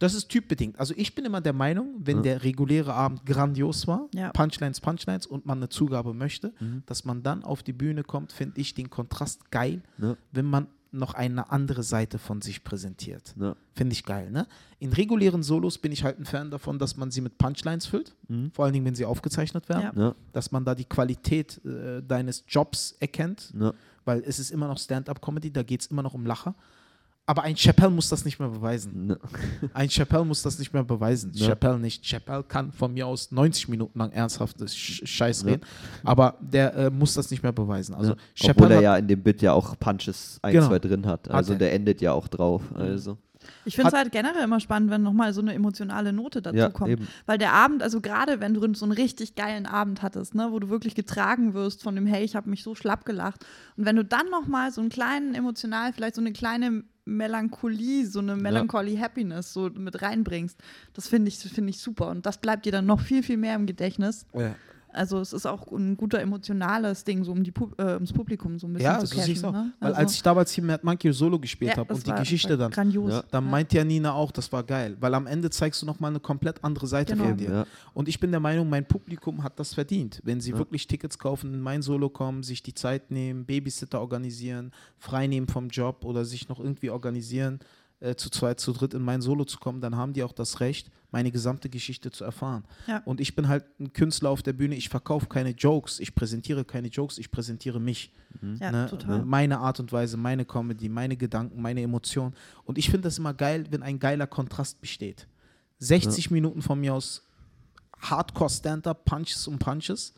Das 0.01 0.15
ist 0.15 0.29
typbedingt. 0.29 0.81
Also 0.81 0.93
ich 0.97 1.15
bin 1.15 1.25
immer 1.25 1.41
der 1.41 1.53
Meinung, 1.53 1.95
wenn 1.99 2.23
der 2.25 2.43
reguläre 2.43 2.93
Abend 2.95 3.25
grandios 3.25 3.87
war, 3.87 4.09
Ja. 4.15 4.31
Punchlines, 4.33 4.81
Punchlines 4.81 5.27
und 5.27 5.47
man 5.47 5.59
eine 5.59 5.69
Zugabe 5.69 6.13
möchte, 6.15 6.53
Mhm. 6.59 6.83
dass 6.87 7.05
man 7.05 7.23
dann 7.23 7.45
auf 7.45 7.63
die 7.63 7.73
Bühne 7.75 8.03
kommt, 8.03 8.33
finde 8.33 8.61
ich 8.61 8.75
den 8.75 8.91
Kontrast 8.91 9.51
geil, 9.53 9.83
Ja. 9.99 10.17
wenn 10.33 10.47
man 10.47 10.67
noch 10.93 11.15
eine 11.15 11.53
andere 11.53 11.85
Seite 11.85 12.19
von 12.19 12.41
sich 12.43 12.65
präsentiert. 12.65 13.35
Ja. 13.39 13.55
Finde 13.77 13.93
ich 13.93 14.05
geil, 14.05 14.31
ne? 14.33 14.49
In 14.81 14.93
regulären 14.93 15.45
Solos 15.45 15.79
bin 15.79 15.93
ich 15.93 16.03
halt 16.03 16.19
ein 16.19 16.25
Fan 16.25 16.51
davon, 16.51 16.81
dass 16.81 16.97
man 16.97 17.13
sie 17.13 17.21
mit 17.21 17.39
Punchlines 17.39 17.87
füllt, 17.87 18.17
Mhm. 18.27 18.51
vor 18.53 18.65
allen 18.65 18.75
Dingen, 18.75 18.87
wenn 18.87 18.97
sie 18.97 19.05
aufgezeichnet 19.05 19.69
werden, 19.69 19.93
Ja. 19.95 20.03
Ja. 20.09 20.15
dass 20.33 20.51
man 20.51 20.65
da 20.65 20.75
die 20.75 20.87
Qualität 20.87 21.65
äh, 21.65 22.03
deines 22.03 22.43
Jobs 22.49 22.97
erkennt, 22.99 23.53
Ja. 23.57 23.73
weil 24.05 24.21
es 24.27 24.41
ist 24.41 24.51
immer 24.51 24.67
noch 24.67 24.79
Stand-up-Comedy, 24.79 25.53
da 25.53 25.63
geht 25.63 25.83
es 25.83 25.87
immer 25.89 26.03
noch 26.03 26.15
um 26.15 26.27
Lacher. 26.27 26.57
Aber 27.27 27.43
ein 27.45 27.55
Chappelle 27.55 27.91
muss 27.91 28.09
das 28.09 28.25
nicht 28.25 28.41
mehr 28.41 28.49
beweisen. 28.49 29.11
Ja. 29.11 29.17
Ein 29.73 29.89
Chappelle 29.89 30.25
muss 30.25 30.43
das 30.43 30.59
nicht 30.59 30.73
mehr 30.73 30.83
beweisen. 30.83 31.31
Ja. 31.35 31.47
Chappelle 31.47 31.79
nicht. 31.79 32.03
Chappelle 32.05 32.43
kann 32.43 32.73
von 32.73 32.93
mir 32.93 33.07
aus 33.07 33.31
90 33.31 33.69
Minuten 33.69 33.97
lang 33.99 34.11
ernsthaftes 34.11 34.75
Sch 34.77 35.03
Scheiß 35.05 35.43
Ja. 35.43 35.49
reden, 35.51 35.63
aber 36.03 36.35
der 36.41 36.75
äh, 36.75 36.91
muss 36.91 37.15
das 37.15 37.31
nicht 37.31 37.43
mehr 37.43 37.53
beweisen. 37.53 37.95
Also. 37.95 38.17
Obwohl 38.43 38.71
er 38.73 38.77
hat- 38.79 38.83
ja 38.83 38.97
in 38.97 39.07
dem 39.07 39.23
Bit 39.23 39.43
ja 39.43 39.53
auch 39.53 39.79
Punches 39.79 40.41
ein, 40.43 40.55
Genau. 40.55 40.67
zwei 40.69 40.79
drin 40.81 41.07
hat. 41.07 41.31
Also 41.31 41.53
er. 41.53 41.59
der 41.61 41.73
endet 41.73 42.01
ja 42.01 42.13
auch 42.13 42.27
drauf. 42.27 42.63
Also. 42.75 43.17
Ich 43.65 43.77
finde 43.77 43.89
es 43.89 43.95
halt 43.95 44.13
generell 44.13 44.45
immer 44.45 44.61
spannend, 44.61 44.91
wenn 44.91 45.03
nochmal 45.03 45.33
so 45.33 45.41
eine 45.41 45.55
emotionale 45.55 46.13
Note 46.13 46.43
dazu 46.43 46.57
Ja, 46.57 46.69
kommt. 46.71 46.91
eben. 46.91 47.09
Weil 47.27 47.39
der 47.39 47.53
Abend, 47.53 47.83
also 47.83 48.01
gerade 48.01 48.41
wenn 48.41 48.55
du 48.55 48.75
so 48.75 48.85
einen 48.85 48.93
richtig 48.93 49.35
geilen 49.35 49.67
Abend 49.67 50.03
hattest, 50.03 50.35
ne, 50.35 50.49
wo 50.51 50.59
du 50.59 50.69
wirklich 50.69 50.95
getragen 50.95 51.55
wirst 51.55 51.83
von 51.83 51.95
dem, 51.95 52.07
hey, 52.07 52.25
ich 52.25 52.37
habe 52.37 52.51
mich 52.51 52.63
so 52.63 52.75
schlapp 52.75 53.05
gelacht. 53.05 53.45
Und 53.77 53.85
wenn 53.87 53.97
du 53.97 54.05
dann 54.05 54.29
nochmal 54.31 54.73
so 54.73 54.81
einen 54.81 54.91
kleinen 54.91 55.35
emotional, 55.35 55.93
vielleicht 55.93 56.15
so 56.15 56.21
eine 56.21 56.33
kleine 56.33 56.85
Melancholie, 57.05 58.07
so 58.07 58.21
eine 58.21 58.37
Melancholy 58.37 58.97
Happiness 58.97 59.53
so 59.53 59.71
mit 59.75 60.01
reinbringst, 60.03 60.59
das 60.95 61.09
finde 61.09 61.29
ich, 61.29 61.39
finde 61.39 61.71
ich 61.71 61.79
super. 61.79 62.09
Und 62.09 62.27
das 62.27 62.39
bleibt 62.39 62.67
dir 62.67 62.73
dann 62.73 62.87
noch 62.87 63.01
viel, 63.01 63.23
viel 63.23 63.37
mehr 63.37 63.55
im 63.57 63.67
Gedächtnis. 63.67 64.27
Ja. 64.35 64.55
Also 64.93 65.21
es 65.21 65.33
ist 65.33 65.47
auch 65.47 65.71
ein 65.73 65.97
guter 65.97 66.21
emotionales 66.21 67.05
Ding, 67.05 67.23
so 67.25 67.33
um 67.33 67.43
die 67.45 67.53
Pub 67.53 67.79
äh, 67.81 67.95
ums 67.95 68.13
Publikum 68.13 68.59
so 68.59 68.67
ein 68.67 68.73
bisschen 68.73 68.91
Ja, 68.93 68.99
zu 69.05 69.15
catchen. 69.17 69.45
auch. 69.45 69.53
Ne? 69.53 69.73
Weil 69.81 69.89
Also- 69.91 70.01
als 70.01 70.15
ich 70.15 70.23
damals 70.23 70.51
hier 70.53 70.65
Mad 70.65 70.81
Monkey 70.85 71.13
Solo 71.13 71.39
gespielt 71.39 71.73
Ja, 71.73 71.77
habe 71.79 71.95
und 71.95 72.07
die 72.07 72.13
Geschichte 72.13 72.57
dann, 72.57 72.71
Grandios. 72.71 73.13
Ja. 73.13 73.25
dann 73.31 73.49
meinte 73.49 73.77
ja 73.77 73.85
Nina 73.85 74.13
auch, 74.13 74.31
das 74.33 74.51
war 74.53 74.63
geil. 74.65 74.97
Weil 75.01 75.15
am 75.15 75.27
Ende 75.27 75.51
zeigst 75.51 75.81
du 75.83 75.87
nochmal 75.87 76.11
eine 76.11 76.21
komplett 76.21 76.63
andere 76.65 76.87
Seite 76.87 77.13
Genau. 77.15 77.29
von 77.29 77.37
dir. 77.37 77.51
Ja. 77.51 77.67
Und 77.95 78.09
ich 78.09 78.19
bin 78.21 78.31
der 78.31 78.41
Meinung, 78.41 78.69
mein 78.69 78.85
Publikum 78.87 79.43
hat 79.43 79.59
das 79.61 79.75
verdient. 79.75 80.21
Wenn 80.25 80.41
sie 80.41 80.57
wirklich 80.57 80.87
Tickets 80.87 81.19
kaufen, 81.19 81.55
in 81.55 81.61
mein 81.61 81.83
Solo 81.83 82.09
kommen, 82.09 82.43
sich 82.43 82.63
die 82.63 82.75
Zeit 82.75 83.11
nehmen, 83.11 83.45
Babysitter 83.45 84.01
organisieren, 84.01 84.73
frei 84.99 85.27
nehmen 85.27 85.47
vom 85.49 85.69
Job 85.69 86.05
oder 86.05 86.25
sich 86.25 86.49
noch 86.49 86.59
irgendwie 86.61 86.91
organisieren, 86.91 87.61
äh, 88.01 88.15
zu 88.15 88.31
zweit, 88.31 88.61
zu 88.61 88.73
dritt 88.73 88.95
in 88.95 89.03
mein 89.03 89.21
Solo 89.21 89.45
zu 89.45 89.59
kommen, 89.59 89.81
dann 89.81 89.97
haben 89.97 90.13
die 90.13 90.23
auch 90.23 90.33
das 90.33 90.61
Recht, 90.61 90.91
meine 91.11 91.31
gesamte 91.31 91.69
Geschichte 91.69 92.11
zu 92.11 92.25
erfahren. 92.25 92.65
Ja. 92.87 93.03
Und 93.05 93.21
ich 93.21 93.35
bin 93.35 93.49
halt 93.49 93.65
ein 93.79 93.93
Künstler 93.93 94.31
auf 94.31 94.43
der 94.43 94.53
Bühne, 94.53 94.75
ich 94.75 94.89
verkaufe 94.89 95.27
keine 95.27 95.51
Jokes, 95.51 96.01
ich 96.01 96.15
präsentiere 96.15 96.65
keine 96.65 96.89
Jokes, 96.89 97.19
ich 97.19 97.31
präsentiere 97.31 97.81
mich. 97.81 98.13
Ja, 98.61 98.71
ne? 98.71 98.87
total. 98.89 99.25
Meine 99.25 99.59
Art 99.59 99.81
und 99.81 99.93
Weise, 99.93 100.17
meine 100.17 100.45
Comedy, 100.45 100.89
meine 100.89 101.17
Gedanken, 101.17 101.61
meine 101.61 101.83
Emotionen. 101.83 102.35
Und 102.65 102.79
ich 102.79 102.87
finde 102.91 103.03
das 103.09 103.19
immer 103.19 103.35
geil, 103.35 103.67
wenn 103.71 103.83
ein 103.83 103.99
geiler 103.99 104.27
Kontrast 104.27 104.81
besteht. 104.81 105.27
60 105.79 106.31
Minuten 106.31 106.63
von 106.63 106.79
mir 106.81 106.95
aus 106.95 107.27
Hardcore-Stand-Up, 108.01 109.05
Punches 109.05 109.47
und 109.47 109.59
Punches. 109.59 110.15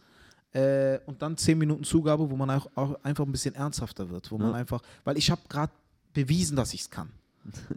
Äh, 0.52 0.98
und 1.06 1.22
dann 1.22 1.36
10 1.36 1.56
Minuten 1.56 1.84
Zugabe, 1.84 2.30
wo 2.30 2.36
man 2.36 2.50
auch, 2.50 2.68
auch 2.74 3.02
einfach 3.02 3.24
ein 3.24 3.32
bisschen 3.32 3.54
ernsthafter 3.54 4.10
wird. 4.10 4.30
Wo 4.30 4.38
man 4.38 4.50
Ja. 4.50 4.54
einfach, 4.54 4.82
weil 5.04 5.16
ich 5.16 5.30
habe 5.30 5.40
gerade 5.48 5.72
bewiesen, 6.12 6.56
dass 6.56 6.74
ich 6.74 6.82
es 6.82 6.90
kann. 6.90 7.10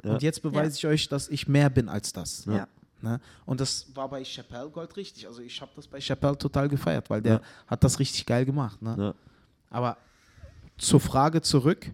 Ja. 0.04 0.14
Und 0.14 0.22
jetzt 0.24 0.42
beweise 0.42 0.78
ich 0.78 0.86
euch, 0.88 1.08
dass 1.10 1.28
ich 1.30 1.48
mehr 1.48 1.70
bin 1.70 1.90
als 1.90 2.14
das. 2.14 2.46
Ja. 2.46 2.68
Ne? 3.02 3.20
Und 3.46 3.60
das 3.60 3.88
war 3.94 4.10
bei 4.10 4.24
Chappelle 4.24 4.70
Gold 4.70 4.96
richtig. 4.98 5.28
Also 5.28 5.42
ich 5.42 5.60
habe 5.62 5.72
das 5.76 5.88
bei 5.88 6.00
Chappelle 6.00 6.38
total 6.38 6.70
gefeiert, 6.70 7.10
weil 7.10 7.22
der 7.22 7.34
Ja. 7.36 7.42
hat 7.68 7.84
das 7.84 8.00
richtig 8.00 8.26
geil 8.26 8.46
gemacht. 8.46 8.82
Ne? 8.82 8.96
Ja. 8.98 9.14
Aber 9.70 9.98
zur 10.78 11.00
Frage 11.00 11.42
zurück, 11.42 11.92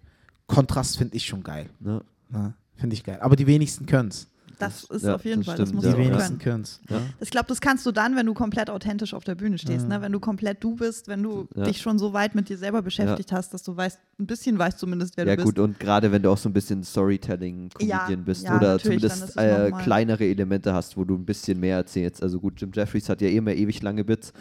Kontrast 0.48 0.98
finde 0.98 1.16
ich 1.16 1.26
schon 1.26 1.44
geil. 1.44 1.70
Ja. 1.80 2.02
Ne? 2.30 2.54
Finde 2.76 2.94
ich 2.94 3.04
geil. 3.04 3.20
Aber 3.22 3.36
die 3.36 3.48
wenigsten 3.48 3.86
können 3.86 4.10
es. 4.10 4.28
Das 4.60 4.84
ist 4.84 5.04
Ja, 5.04 5.16
auf 5.16 5.26
jeden 5.26 5.38
das 5.42 5.46
Fall, 5.48 5.58
das 5.58 5.70
stimmt, 5.70 5.76
musst 5.84 5.86
ja. 5.88 5.92
Die 5.94 5.98
du 5.98 6.04
auch 6.04 6.12
wenigsten 6.14 6.38
können. 6.38 6.66
Ja. 6.90 7.02
Ich 7.20 7.32
glaube, 7.32 7.48
das 7.48 7.62
kannst 7.62 7.84
du 7.86 7.92
dann, 7.92 8.16
wenn 8.16 8.28
du 8.28 8.36
komplett 8.36 8.70
authentisch 8.70 9.14
auf 9.16 9.24
der 9.24 9.34
Bühne 9.34 9.58
stehst, 9.58 9.88
ne? 9.88 10.02
wenn 10.02 10.12
du 10.12 10.20
komplett 10.20 10.64
du 10.64 10.76
bist, 10.76 11.08
wenn 11.08 11.24
du 11.24 11.48
Ja. 11.56 11.64
dich 11.64 11.82
schon 11.82 11.98
so 11.98 12.14
weit 12.14 12.36
mit 12.36 12.48
dir 12.48 12.58
selber 12.58 12.84
beschäftigt 12.84 13.32
hast, 13.32 13.54
dass 13.56 13.64
du 13.64 13.76
weißt, 13.76 14.00
ein 14.20 14.28
bisschen 14.28 14.60
weißt 14.60 14.78
zumindest, 14.78 15.18
wer 15.18 15.26
Ja 15.26 15.36
du 15.36 15.44
gut, 15.44 15.56
bist. 15.56 15.64
und 15.66 15.80
gerade 15.80 16.12
wenn 16.12 16.22
du 16.22 16.30
auch 16.30 16.38
so 16.38 16.48
ein 16.48 16.54
bisschen 16.54 16.84
Storytelling-Comedian 16.84 18.10
Ja, 18.10 18.16
bist 18.18 18.44
ja, 18.44 18.56
oder 18.56 18.78
zumindest 18.78 19.24
ist 19.24 19.30
es 19.30 19.36
äh, 19.36 19.72
kleinere 19.72 20.26
Elemente 20.26 20.74
hast, 20.74 20.96
wo 20.96 21.06
du 21.06 21.16
ein 21.16 21.26
bisschen 21.26 21.60
mehr 21.60 21.78
erzählst. 21.78 22.22
Also 22.22 22.40
gut, 22.40 22.60
Jim 22.62 22.72
Jeffries 22.74 23.10
hat 23.10 23.22
ja 23.22 23.30
eh 23.30 23.38
immer 23.38 23.54
ewig 23.54 23.82
lange 23.82 24.04
Bits. 24.04 24.32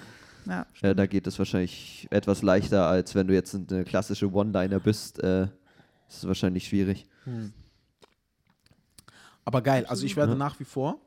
Ja, 0.46 0.66
Äh, 0.82 0.94
da 0.94 1.06
geht 1.06 1.26
es 1.26 1.38
wahrscheinlich 1.38 2.08
etwas 2.10 2.42
leichter, 2.42 2.86
als 2.86 3.14
wenn 3.14 3.26
du 3.26 3.34
jetzt 3.34 3.54
eine 3.54 3.84
klassische 3.84 4.30
One-Liner 4.32 4.80
bist. 4.80 5.22
Äh, 5.22 5.44
ist 6.08 6.18
es 6.18 6.26
wahrscheinlich 6.26 6.66
schwierig. 6.66 7.06
Aber 9.50 9.62
geil. 9.62 9.84
Also 9.86 10.06
ich 10.06 10.14
werde 10.16 10.32
Ja. 10.32 10.38
nach 10.38 10.60
wie 10.60 10.64
vor 10.64 11.00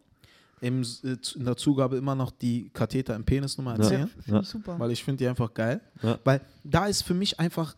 im, 0.59 0.81
äh, 1.03 1.15
in 1.35 1.45
der 1.45 1.55
Zugabe 1.55 1.95
immer 1.97 2.15
noch 2.15 2.31
die 2.31 2.69
Katheter 2.73 3.15
im 3.15 3.23
Penis 3.23 3.55
Ja. 3.57 3.73
erzählen. 3.75 4.09
Finde 4.21 4.41
ich 4.41 4.47
super. 4.49 4.77
Weil 4.79 4.91
ich 4.91 5.01
finde 5.03 5.19
die 5.19 5.27
einfach 5.29 5.53
geil. 5.53 5.79
Ja. 6.01 6.19
Weil 6.25 6.41
da 6.63 6.87
ist 6.87 7.03
für 7.03 7.13
mich 7.13 7.39
einfach, 7.39 7.75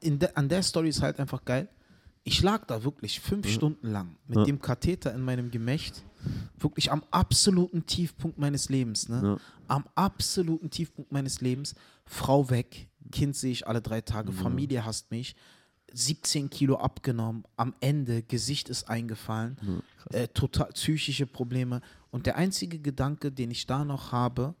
in 0.00 0.18
de, 0.18 0.28
an 0.34 0.48
der 0.48 0.62
Story 0.62 0.88
ist 0.88 1.02
halt 1.02 1.20
einfach 1.20 1.44
geil. 1.44 1.68
Ich 2.24 2.42
lag 2.42 2.64
da 2.66 2.82
wirklich 2.82 3.20
fünf 3.20 3.48
Stunden 3.48 3.86
lang 3.92 4.16
mit 4.26 4.38
Ja. 4.38 4.44
dem 4.44 4.60
Katheter 4.60 5.14
in 5.14 5.22
meinem 5.22 5.50
Gemächt. 5.52 6.02
Wirklich 6.58 6.90
am 6.90 7.04
absoluten 7.12 7.86
Tiefpunkt 7.86 8.38
meines 8.38 8.68
Lebens. 8.68 9.08
Ne? 9.08 9.20
Ja. 9.22 9.36
Am 9.68 9.84
absoluten 9.94 10.70
Tiefpunkt 10.70 11.12
meines 11.12 11.40
Lebens. 11.40 11.76
Frau 12.04 12.50
weg, 12.50 12.88
Kind 13.12 13.36
sehe 13.36 13.52
ich 13.52 13.68
alle 13.68 13.80
drei 13.80 14.00
Tage, 14.00 14.32
Familie 14.32 14.84
hasst 14.84 15.12
mich. 15.12 15.36
17 15.92 16.50
Kilo 16.50 16.76
abgenommen, 16.76 17.44
am 17.56 17.74
Ende 17.80 18.22
Gesicht 18.22 18.68
ist 18.68 18.88
eingefallen, 18.88 19.56
äh, 20.10 20.28
total 20.28 20.68
psychische 20.72 21.26
Probleme. 21.26 21.80
Und 22.10 22.26
der 22.26 22.36
einzige 22.36 22.78
Gedanke, 22.78 23.32
den 23.32 23.50
ich 23.50 23.66
da 23.66 23.84
noch 23.84 24.12
habe, 24.12 24.54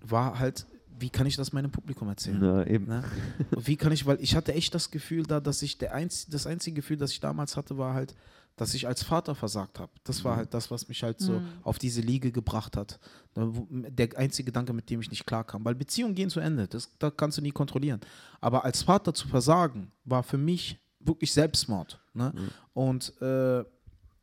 war 0.00 0.38
halt, 0.38 0.66
wie 0.98 1.10
kann 1.10 1.26
ich 1.26 1.36
das 1.36 1.52
meinem 1.52 1.70
Publikum 1.70 2.08
erzählen? 2.08 2.42
Ja, 2.42 2.64
eben. 2.66 2.86
Ne? 2.86 3.04
Wie 3.50 3.76
kann 3.76 3.92
ich, 3.92 4.06
weil 4.06 4.20
ich 4.20 4.34
hatte 4.34 4.54
echt 4.54 4.74
das 4.74 4.90
Gefühl 4.90 5.24
da, 5.24 5.40
dass 5.40 5.62
ich 5.62 5.78
der 5.78 5.94
einz, 5.94 6.26
das 6.26 6.46
einzige 6.46 6.76
Gefühl, 6.76 6.96
das 6.96 7.12
ich 7.12 7.20
damals 7.20 7.56
hatte, 7.56 7.78
war 7.78 7.94
halt, 7.94 8.14
dass 8.60 8.74
ich 8.74 8.86
als 8.86 9.02
Vater 9.02 9.34
versagt 9.34 9.78
habe. 9.78 9.90
Das 10.04 10.24
war 10.24 10.36
halt 10.36 10.52
das, 10.54 10.70
was 10.70 10.88
mich 10.88 11.02
halt 11.02 11.20
so 11.20 11.40
auf 11.62 11.78
diese 11.78 12.00
Liege 12.00 12.30
gebracht 12.32 12.76
hat. 12.76 12.98
Wo- 13.34 13.66
Der 13.70 14.08
einzige 14.18 14.46
Gedanke, 14.46 14.72
mit 14.72 14.88
dem 14.90 15.00
ich 15.00 15.10
nicht 15.10 15.26
klarkam. 15.26 15.64
Weil 15.64 15.74
Beziehungen 15.74 16.14
gehen 16.14 16.28
zu 16.30 16.40
Ende, 16.40 16.66
das, 16.68 16.90
das 16.98 17.12
kannst 17.16 17.38
du 17.38 17.42
nie 17.42 17.50
kontrollieren. 17.52 18.00
Aber 18.40 18.64
als 18.64 18.82
Vater 18.82 19.14
zu 19.14 19.26
versagen, 19.28 19.90
war 20.04 20.22
für 20.22 20.38
mich 20.38 20.78
wirklich 21.00 21.32
Selbstmord. 21.32 22.00
Ne? 22.14 22.32
Und 22.74 23.12
äh, 23.22 23.64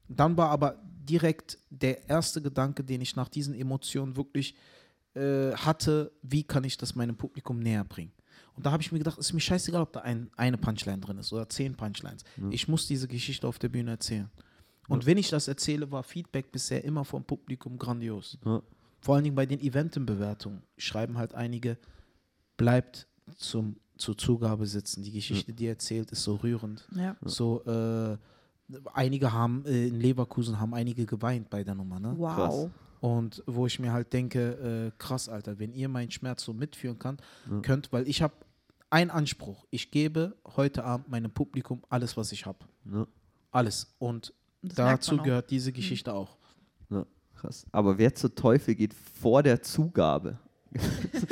dann 0.08 0.38
war 0.38 0.50
aber 0.50 0.76
direkt 0.84 1.58
der 1.70 2.08
erste 2.10 2.42
Gedanke, 2.42 2.84
den 2.84 3.02
ich 3.02 3.16
nach 3.16 3.30
diesen 3.30 3.54
Emotionen 3.56 4.16
wirklich 4.16 4.56
äh, 5.16 5.52
hatte, 5.54 6.12
wie 6.22 6.44
kann 6.44 6.64
ich 6.64 6.78
das 6.78 6.96
meinem 6.96 7.16
Publikum 7.16 7.60
näher 7.60 7.84
bringen. 7.86 8.12
Und 8.56 8.66
da 8.66 8.72
habe 8.72 8.82
ich 8.82 8.92
mir 8.92 9.00
gedacht, 9.00 9.18
ist 9.18 9.34
mir 9.34 9.40
scheißegal, 9.40 9.82
ob 9.82 9.94
da 9.94 10.02
ein, 10.02 10.30
eine 10.38 10.58
Punchline 10.58 11.00
drin 11.00 11.18
ist 11.18 11.34
oder 11.34 11.50
zehn 11.50 11.76
Punchlines. 11.76 12.24
Ich 12.52 12.68
muss 12.68 12.88
diese 12.88 13.08
Geschichte 13.08 13.48
auf 13.48 13.60
der 13.60 13.70
Bühne 13.70 13.92
erzählen. 13.92 14.30
Und 14.88 15.06
wenn 15.06 15.18
ich 15.18 15.30
das 15.30 15.48
erzähle, 15.48 15.92
war 15.92 16.04
Feedback 16.04 16.52
bisher 16.52 16.84
immer 16.84 17.04
vom 17.04 17.24
Publikum 17.24 17.78
grandios. 17.78 18.38
Ja. 18.46 18.62
Vor 19.00 19.16
allen 19.16 19.24
Dingen 19.24 19.36
bei 19.36 19.46
den 19.46 19.60
Eventenbewertungen 19.60 20.62
schreiben 20.78 21.18
halt 21.18 21.34
einige, 21.34 21.78
bleibt 22.58 23.08
zum, 23.38 23.78
zur 23.98 24.18
Zugabe 24.18 24.66
sitzen. 24.68 25.04
Die 25.04 25.12
Geschichte, 25.12 25.54
die 25.54 25.66
er 25.66 25.72
erzählt, 25.74 26.12
ist 26.12 26.24
so 26.24 26.36
rührend. 26.36 26.88
ja. 26.96 27.16
So, 27.24 27.64
äh, 27.66 28.18
einige 28.94 29.32
haben, 29.32 29.64
äh, 29.66 29.88
in 29.88 30.00
Leverkusen 30.00 30.60
haben 30.60 30.74
einige 30.74 31.06
geweint 31.06 31.50
bei 31.50 31.64
der 31.64 31.76
Nummer, 31.76 32.00
ne? 32.00 32.14
Wow. 32.18 32.72
Und 33.06 33.44
wo 33.46 33.68
ich 33.68 33.78
mir 33.80 33.94
halt 33.94 34.12
denke, 34.14 34.90
äh, 34.90 34.92
krass, 34.98 35.30
Alter, 35.30 35.60
wenn 35.60 35.74
ihr 35.74 35.90
meinen 35.90 36.10
Schmerz 36.10 36.44
so 36.44 36.54
mitführen 36.54 36.98
kann, 36.98 37.18
könnt, 37.62 37.94
weil 37.94 38.08
ich 38.08 38.24
habe 38.24 38.34
einen 38.90 39.12
Anspruch. 39.12 39.66
Ich 39.70 39.92
gebe 39.92 40.36
heute 40.56 40.84
Abend 40.84 41.10
meinem 41.10 41.30
Publikum 41.30 41.84
alles, 41.90 42.18
was 42.18 42.32
ich 42.32 42.48
habe. 42.48 42.58
Ja. 42.92 43.06
Alles. 43.52 43.94
Und 44.00 44.34
Das 44.64 44.76
dazu. 44.76 45.16
Mhm. 45.18 45.24
gehört 45.24 45.52
diese 45.52 45.72
Geschichte 45.72 46.14
auch. 46.14 46.36
Ja, 46.90 47.06
krass. 47.40 47.68
Aber 47.72 48.00
wer 48.00 48.16
zur 48.16 48.34
Teufel 48.34 48.74
geht 48.74 48.96
vor 49.22 49.44
der 49.44 49.62
Zugabe? 49.62 50.40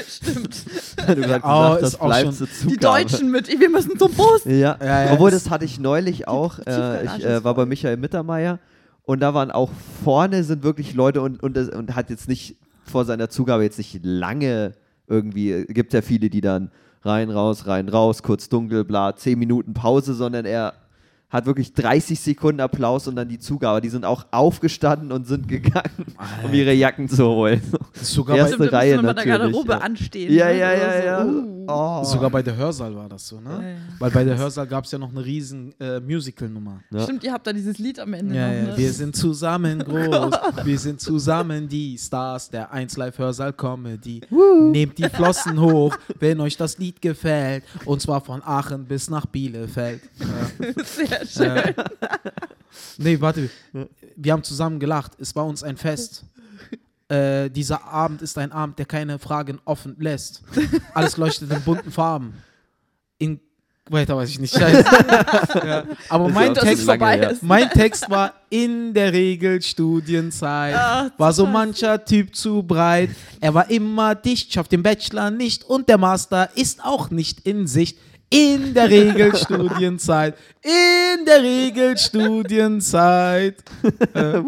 Stimmt. 0.07 0.65
Du 1.05 1.11
Oh, 1.11 1.15
gesagt 1.15 1.43
ist 1.81 1.83
hast, 1.85 2.01
auch 2.01 2.05
bleib 2.05 2.25
schon- 2.27 2.33
zur 2.35 2.47
Die 2.47 2.53
Zugabe. 2.53 2.79
Deutschen 3.03 3.29
mit, 3.31 3.47
wir 3.59 3.69
müssen 3.69 3.97
zum 3.99 4.13
Bus. 4.13 4.45
Ja, 4.45 4.77
Ja, 4.79 5.05
ja, 5.05 5.13
obwohl 5.13 5.31
das- 5.31 5.43
das 5.45 5.51
hatte 5.51 5.65
ich 5.65 5.79
neulich 5.79 6.27
auch. 6.29 6.59
Äh, 6.59 7.05
ich 7.17 7.25
äh, 7.25 7.43
war 7.43 7.53
bei. 7.55 7.65
Michael 7.65 7.97
Mittermeier 7.97 8.59
und 9.03 9.19
da 9.19 9.33
waren 9.33 9.51
auch 9.51 9.69
vorne 10.03 10.43
sind 10.43 10.63
wirklich 10.63 10.93
Leute 10.93 11.21
und, 11.21 11.43
und, 11.43 11.57
und 11.57 11.95
hat 11.95 12.09
jetzt 12.09 12.27
nicht 12.29 12.57
vor 12.85 13.05
seiner 13.05 13.29
Zugabe 13.29 13.63
jetzt 13.63 13.77
nicht 13.77 13.99
lange 14.03 14.73
irgendwie, 15.07 15.51
äh, 15.51 15.65
gibt 15.65 15.93
ja 15.93 16.01
viele, 16.01 16.29
die 16.29 16.41
dann 16.41 16.71
rein, 17.01 17.29
raus, 17.29 17.67
rein, 17.67 17.89
raus, 17.89 18.23
kurz 18.23 18.49
dunkel, 18.49 18.85
bla, 18.85 19.15
10 19.15 19.37
Minuten 19.37 19.73
Pause, 19.73 20.13
sondern 20.13 20.45
er 20.45 20.73
hat 21.33 21.47
wirklich 21.47 21.73
30 21.73 22.19
Sekunden 22.19 22.61
Applaus 22.61 23.07
und 23.07 23.15
dann 23.15 23.27
die 23.27 23.39
Zugabe. 23.39 23.81
Die 23.81 23.89
sind 23.89 24.05
auch 24.05 24.27
aufgestanden 24.29 25.11
und 25.11 25.25
sind 25.25 25.47
gegangen, 25.47 26.05
um 26.43 26.53
ihre 26.53 26.73
Jacken 26.73 27.09
zu 27.09 27.27
holen. 27.27 27.61
Sogar, 27.93 28.37
Erste 28.37 28.57
bei, 28.59 28.67
Reihe 28.67 28.93
immer 28.93 29.13
der 29.13 29.25
natürlich, 29.25 29.37
Garderobe 29.39 29.71
ja. 29.73 29.77
anstehen. 29.79 30.31
Ja, 30.31 30.45
ne? 30.45 30.59
ja, 30.59 30.71
ja, 30.73 30.77
Oder 30.77 31.05
ja. 31.05 31.25
so. 31.25 31.29
Uh. 31.29 31.53
Oh. 31.65 32.03
sogar 32.03 32.29
bei 32.29 32.41
der 32.41 32.55
Hörsaal 32.55 32.95
war 32.95 33.07
das 33.07 33.27
so, 33.27 33.39
ne? 33.39 33.49
Ja, 33.49 33.61
ja. 33.61 33.75
Weil 33.99 34.11
bei 34.11 34.23
der 34.23 34.37
Hörsaal 34.37 34.67
gab 34.67 34.85
es 34.85 34.91
ja 34.91 34.97
noch 34.97 35.09
eine 35.11 35.23
riesen 35.23 35.73
äh, 35.79 35.99
Musical-Nummer. 35.99 36.81
Ja. 36.91 37.03
Stimmt, 37.03 37.23
ihr 37.23 37.31
habt 37.31 37.47
da 37.47 37.53
dieses 37.53 37.77
Lied 37.77 37.99
am 37.99 38.13
Ende 38.13 38.35
Ja, 38.35 38.47
noch. 38.47 38.53
ja. 38.53 38.63
Ne? 38.63 38.77
Wir 38.77 38.91
sind 38.91 39.15
zusammen 39.15 39.79
groß, 39.83 40.33
wir 40.63 40.79
sind 40.79 40.99
zusammen 40.99 41.67
die 41.67 41.97
Stars 41.97 42.49
der 42.49 42.71
1 42.71 42.97
Live 42.97 43.17
Hörsaal 43.17 43.53
Comedy. 43.53 44.21
Nehmt 44.71 44.97
die 44.97 45.09
Flossen 45.09 45.59
hoch, 45.59 45.95
wenn 46.19 46.39
euch 46.41 46.57
das 46.57 46.77
Lied 46.77 47.01
gefällt. 47.01 47.63
Und 47.85 48.01
zwar 48.01 48.21
von 48.21 48.41
Aachen 48.43 48.85
bis 48.85 49.09
nach 49.09 49.25
Bielefeld. 49.25 50.01
Ja. 50.23 50.83
Sehr 50.83 51.22
schön. 51.25 51.61
Nee, 52.97 53.21
warte. 53.21 53.49
Wir 54.15 54.33
haben 54.33 54.43
zusammen 54.43 54.79
gelacht. 54.79 55.13
Es 55.19 55.35
war 55.35 55.45
uns 55.45 55.63
ein 55.63 55.77
Fest. 55.77 56.25
Äh, 57.07 57.49
dieser 57.49 57.83
Abend 57.85 58.21
ist 58.21 58.37
ein 58.37 58.51
Abend, 58.51 58.79
der 58.79 58.85
keine 58.85 59.19
Fragen 59.19 59.59
offen 59.65 59.95
lässt. 59.99 60.41
Alles 60.93 61.17
leuchtet 61.17 61.51
in 61.51 61.61
bunten 61.61 61.91
Farben. 61.91 62.33
In 63.19 63.39
weiter 63.89 64.15
weiß 64.15 64.29
ich 64.29 64.39
nicht. 64.39 64.53
Scheiße. 64.57 64.85
ja. 65.65 65.83
Aber 66.09 66.27
Ist 66.27 66.33
mein 66.33 66.53
Text 66.53 66.85
lange. 66.85 67.37
Mein 67.41 67.69
Text 67.69 68.09
war 68.09 68.33
in 68.49 68.93
der 68.93 69.11
Regel 69.11 69.61
Studienzeit. 69.61 70.75
Ach, 70.77 71.09
War 71.17 71.33
so 71.33 71.45
mancher 71.45 72.03
Typ 72.03 72.33
zu 72.33 72.63
breit. 72.63 73.09
Er 73.41 73.53
war 73.53 73.69
immer 73.69 74.15
dicht, 74.15 74.53
schafft 74.53 74.71
den 74.71 74.83
Bachelor 74.83 75.31
nicht 75.31 75.65
und 75.65 75.89
der 75.89 75.97
Master 75.97 76.49
ist 76.55 76.83
auch 76.83 77.09
nicht 77.09 77.45
in 77.45 77.67
Sicht. 77.67 77.97
In 78.33 78.73
der 78.73 78.89
Regel 78.89 79.35
Studienzeit. 79.35 80.35
In 80.63 81.23
der 81.23 81.43
Regel 81.43 81.95
Studienzeit. 81.95 83.63
Äh, 84.15 84.41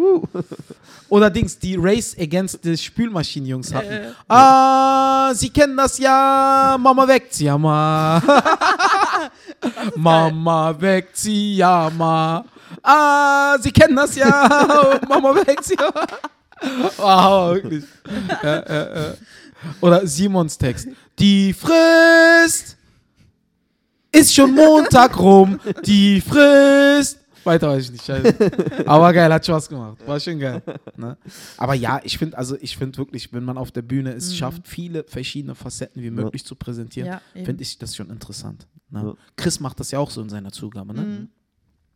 oder 1.07 1.29
Dings, 1.29 1.59
die 1.59 1.75
Race 1.79 2.15
Against 2.19 2.63
the 2.63 2.75
Spülmaschinenjungs 2.75 3.71
hatten. 3.71 3.91
Äh. 3.91 4.11
Ah, 4.27 5.31
sie 5.35 5.49
kennen 5.51 5.77
das 5.77 5.99
ja. 5.99 6.77
Mama 6.79 7.07
weckt 7.07 7.35
sie 7.35 7.45
ja 7.45 7.59
mal. 7.59 8.23
Mama 9.95 10.75
weckt 10.79 11.15
sie 11.15 11.57
ja 11.57 11.91
mal. 11.95 12.43
Ah, 12.81 13.55
sie 13.59 13.71
kennen 13.71 13.95
das 13.95 14.15
ja. 14.15 14.99
Mama 15.07 15.35
weckt 15.35 15.63
sie 15.63 15.75
ja 15.79 15.91
mal. 15.93 16.07
Wow, 16.97 17.53
wirklich. 17.53 17.83
Ja, 18.41 18.63
ja, 18.67 18.95
ja. 18.95 19.13
Oder 19.79 20.07
Simons 20.07 20.57
Text. 20.57 20.87
Die 21.19 21.53
Frist 21.53 22.77
ist 24.15 24.33
schon 24.33 24.53
Montag 24.53 25.17
rum. 25.19 25.59
Die 25.85 26.21
Frist 26.21 27.19
Weiter 27.43 27.69
weiß 27.69 27.83
ich 27.85 27.91
nicht. 27.91 28.03
Scheiße. 28.05 28.35
Aber 28.87 29.13
geil, 29.13 29.31
hat 29.31 29.45
Spaß 29.45 29.69
gemacht. 29.69 29.97
War 30.07 30.19
schon 30.19 30.39
geil. 30.39 30.63
Ne? 30.97 31.15
Aber 31.57 31.75
ja, 31.75 31.99
ich 32.03 32.17
finde, 32.17 32.35
also 32.37 32.57
ich 32.59 32.75
finde 32.75 32.97
wirklich, 32.97 33.31
wenn 33.33 33.43
man 33.43 33.59
auf 33.59 33.71
der 33.71 33.83
Bühne 33.83 34.13
es 34.13 34.31
Mhm. 34.31 34.35
schafft, 34.35 34.67
viele 34.67 35.03
verschiedene 35.03 35.53
Facetten 35.53 36.01
wie 36.01 36.09
möglich 36.09 36.43
zu 36.43 36.55
präsentieren, 36.55 37.07
Ja, 37.07 37.21
finde 37.43 37.61
ich 37.61 37.77
das 37.77 37.95
schon 37.95 38.09
interessant. 38.09 38.67
Ne? 38.89 39.03
Ja. 39.05 39.13
Chris 39.35 39.59
macht 39.59 39.79
das 39.79 39.91
ja 39.91 39.99
auch 39.99 40.09
so 40.09 40.21
in 40.23 40.29
seiner 40.29 40.51
Zugabe. 40.51 40.95
Ne? 40.95 41.01
Mhm. 41.01 41.29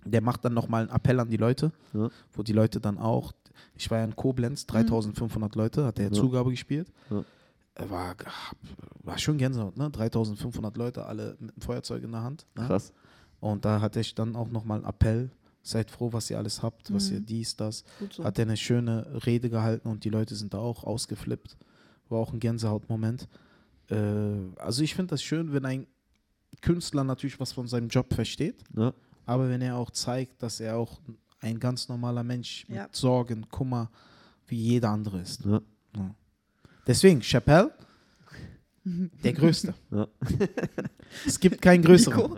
Der 0.06 0.22
macht 0.22 0.46
dann 0.46 0.54
nochmal 0.54 0.84
einen 0.84 0.92
Appell 0.92 1.20
an 1.20 1.30
die 1.32 1.38
Leute, 1.38 1.72
Ja. 1.94 2.10
wo 2.34 2.44
die 2.44 2.54
Leute 2.54 2.80
dann 2.80 3.00
auch, 3.00 3.32
ich 3.74 3.90
war 3.90 3.98
ja 3.98 4.04
in 4.04 4.16
Koblenz, 4.16 4.68
3500 4.68 5.56
Leute, 5.56 5.84
hat 5.84 5.98
er 5.98 6.06
Ja. 6.06 6.12
Zugabe 6.12 6.52
gespielt. 6.52 6.90
Er 7.80 7.90
War, 7.90 8.16
war 9.04 9.18
schon 9.18 9.38
Gänsehaut, 9.38 9.78
ne? 9.78 9.90
3500 9.90 10.76
Leute, 10.78 11.06
alle 11.06 11.38
mit 11.40 11.52
einem 11.54 11.62
Feuerzeug 11.62 12.04
in 12.04 12.12
der 12.12 12.24
Hand. 12.24 12.46
Ne? 12.56 12.68
Krass. 12.68 12.92
Und 13.40 13.64
da 13.66 13.80
hatte 13.82 14.00
ich 14.02 14.14
dann 14.16 14.36
auch 14.36 14.50
nochmal 14.50 14.80
einen 14.80 14.88
Appell. 14.88 15.32
Seid 15.62 15.92
froh, 15.92 16.12
was 16.14 16.30
ihr 16.30 16.38
alles 16.38 16.62
habt, 16.64 16.92
was 16.94 17.10
Mhm. 17.10 17.16
ihr 17.16 17.22
dies, 17.22 17.56
das. 17.56 17.84
Gut 18.00 18.14
so. 18.14 18.24
Hat 18.24 18.38
er 18.40 18.44
eine 18.44 18.58
schöne 18.58 19.26
Rede 19.26 19.50
gehalten 19.50 19.88
und 19.90 20.04
die 20.04 20.10
Leute 20.10 20.36
sind 20.36 20.54
da 20.54 20.58
auch 20.58 20.84
ausgeflippt. 20.84 21.58
War 22.10 22.20
auch 22.20 22.34
ein 22.34 22.40
Gänsehautmoment. 22.40 23.28
Äh, 23.90 23.96
also 24.58 24.84
ich 24.84 24.96
finde 24.96 25.12
das 25.12 25.22
schön, 25.24 25.54
wenn 25.54 25.66
ein 25.66 25.88
Künstler 26.62 27.04
natürlich 27.04 27.40
was 27.40 27.52
von 27.54 27.68
seinem 27.68 27.88
Job 27.90 28.14
versteht, 28.14 28.64
Ja. 28.76 28.94
aber 29.26 29.50
wenn 29.50 29.62
er 29.62 29.76
auch 29.78 29.92
zeigt, 29.92 30.42
dass 30.44 30.60
er 30.60 30.78
auch 30.78 31.00
ein 31.42 31.60
ganz 31.60 31.88
normaler 31.88 32.24
Mensch 32.24 32.66
Ja. 32.68 32.84
mit 32.84 32.96
Sorgen, 32.96 33.48
Kummer, 33.50 33.90
wie 34.48 34.58
jeder 34.58 34.90
andere 34.90 35.20
ist. 35.22 35.46
Ja. 35.46 35.62
Ja. 36.90 36.94
Deswegen, 36.94 37.22
Chappelle, 37.22 37.70
der 39.24 39.34
Größte. 39.34 39.74
Ja. 39.92 40.08
Es 41.28 41.40
gibt 41.40 41.62
keinen 41.62 41.84
größeren. 41.84 42.18
Nico? 42.32 42.36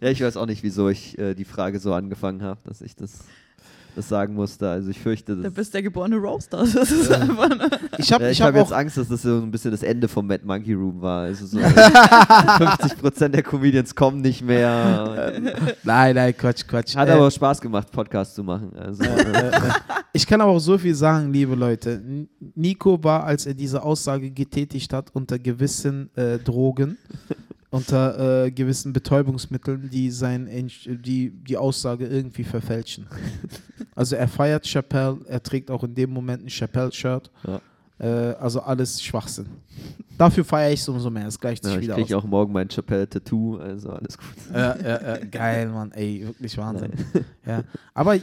ja, 0.00 0.08
ich 0.10 0.20
weiß 0.22 0.36
auch 0.36 0.44
nicht, 0.46 0.62
wieso 0.62 0.88
ich 0.90 1.18
äh, 1.18 1.34
die 1.34 1.44
Frage 1.46 1.78
so 1.78 1.94
angefangen 1.94 2.42
habe, 2.42 2.60
dass 2.64 2.82
ich 2.82 2.94
das, 2.96 3.20
das 3.96 4.08
sagen 4.10 4.34
musste. 4.34 4.68
Also 4.68 4.90
ich 4.90 4.98
fürchte, 4.98 5.36
Du 5.36 5.42
das, 5.42 5.54
bist 5.54 5.72
der 5.72 5.82
geborene 5.82 6.16
Roaster. 6.16 6.58
Das 6.74 6.90
ist 6.90 7.10
einfach 7.10 7.50
eine 7.50 7.70
Ich 7.96 8.12
habe 8.12 8.24
Ja, 8.24 8.30
ich 8.30 8.38
ich 8.38 8.42
hab 8.42 8.48
habe 8.48 8.58
jetzt 8.58 8.72
Angst, 8.74 8.98
dass 8.98 9.08
das 9.08 9.22
so 9.22 9.38
ein 9.40 9.50
bisschen 9.50 9.70
das 9.70 9.82
Ende 9.82 10.08
vom 10.08 10.26
Mad 10.26 10.44
Monkey 10.44 10.74
Room 10.74 11.00
war. 11.00 11.22
Also 11.22 11.46
so 11.46 11.58
50% 11.60 13.28
der 13.28 13.42
Comedians 13.42 13.94
kommen 13.94 14.20
nicht 14.20 14.42
mehr. 14.42 15.32
Nein, 15.82 16.14
nein, 16.14 16.36
Quatsch, 16.36 16.66
Quatsch. 16.66 16.94
Hat 16.94 17.08
Äh, 17.08 17.12
aber 17.12 17.30
Spaß 17.30 17.60
gemacht, 17.62 17.90
Podcast 17.90 18.34
zu 18.34 18.44
machen. 18.44 18.72
Also, 18.76 19.02
äh, 19.04 19.50
Ich 20.12 20.26
kann 20.26 20.40
aber 20.40 20.52
auch 20.52 20.58
so 20.58 20.76
viel 20.76 20.94
sagen, 20.94 21.32
liebe 21.32 21.54
Leute. 21.54 22.26
Nico 22.54 23.02
war, 23.02 23.24
als 23.24 23.46
er 23.46 23.54
diese 23.54 23.82
Aussage 23.82 24.30
getätigt 24.30 24.92
hat, 24.92 25.10
unter 25.14 25.38
gewissen 25.38 26.10
äh, 26.16 26.38
Drogen, 26.38 26.98
unter 27.70 28.44
äh, 28.44 28.50
gewissen 28.50 28.92
Betäubungsmitteln, 28.92 29.88
die, 29.90 30.10
sein, 30.10 30.48
die 30.86 31.30
die 31.30 31.56
Aussage 31.56 32.06
irgendwie 32.06 32.44
verfälschen. 32.44 33.06
Also 33.96 34.16
er 34.16 34.28
feiert 34.28 34.66
Chappelle, 34.66 35.18
er 35.26 35.42
trägt 35.42 35.70
auch 35.70 35.84
in 35.84 35.94
dem 35.94 36.10
Moment 36.10 36.44
ein 36.44 36.48
Chappelle-Shirt. 36.48 37.30
Ja. 37.46 37.60
Äh, 37.98 38.34
also 38.36 38.60
alles 38.60 39.02
Schwachsinn. 39.02 39.46
Dafür 40.16 40.42
feiere 40.42 40.72
ich 40.72 40.80
es 40.80 40.88
umso 40.88 41.10
mehr. 41.10 41.26
Es 41.26 41.38
gleicht 41.38 41.64
sich 41.64 41.72
ja, 41.72 41.78
ich 41.78 41.84
wieder 41.84 41.94
kriege 41.96 42.16
aus. 42.16 42.24
auch 42.24 42.26
morgen 42.26 42.50
mein 42.50 42.68
Chappelle-Tattoo, 42.68 43.58
also 43.58 43.90
alles 43.90 44.16
gut. 44.16 45.30
Geil, 45.30 45.68
Mann, 45.68 45.92
ey, 45.92 46.24
wirklich 46.24 46.56
Wahnsinn. 46.56 46.92
Ja. 47.44 47.62
Aber 47.92 48.16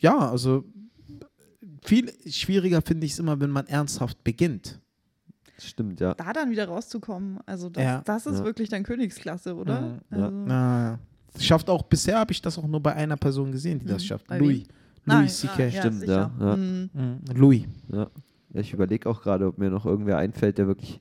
ja, 0.00 0.30
also 0.30 0.64
viel 1.82 2.12
schwieriger 2.30 2.80
finde 2.82 3.06
ich 3.06 3.12
es 3.12 3.18
immer, 3.18 3.38
wenn 3.40 3.50
man 3.50 3.66
ernsthaft 3.66 4.22
beginnt. 4.24 4.78
Stimmt, 5.58 6.00
ja. 6.00 6.14
da 6.14 6.32
dann 6.32 6.50
wieder 6.50 6.66
rauszukommen. 6.66 7.38
Also 7.46 7.68
das, 7.68 7.84
Ja. 7.84 8.00
das 8.04 8.26
ist 8.26 8.38
Ja. 8.40 8.44
wirklich 8.44 8.68
dann 8.68 8.82
Königsklasse, 8.82 9.54
oder? 9.54 9.80
Mhm. 9.80 10.00
Ja. 10.10 10.16
Also, 10.24 10.30
Na, 10.46 10.98
schafft 11.38 11.70
auch, 11.70 11.82
bisher 11.82 12.18
habe 12.18 12.32
ich 12.32 12.42
das 12.42 12.58
auch 12.58 12.66
nur 12.66 12.80
bei 12.80 12.94
einer 12.94 13.16
Person 13.16 13.52
gesehen, 13.52 13.78
die 13.78 13.86
das 13.86 14.02
Mhm. 14.02 14.06
schafft. 14.06 14.26
Bei 14.26 14.38
Louis. 14.38 14.64
Nein, 15.04 15.20
Louis 15.20 15.38
C.K. 15.40 15.66
ah, 15.66 15.70
Stimmt, 15.70 16.00
sicher. 16.00 16.32
ja, 16.40 16.46
ja. 16.46 16.56
Mhm. 16.56 16.90
Mhm. 16.92 17.18
Louis. 17.34 17.64
ja. 17.92 18.10
ja 18.54 18.60
ich 18.60 18.72
überlege 18.72 19.08
auch 19.08 19.22
gerade, 19.22 19.46
ob 19.46 19.58
mir 19.58 19.70
noch 19.70 19.86
irgendwer 19.86 20.18
einfällt, 20.18 20.58
der 20.58 20.66
wirklich, 20.66 21.00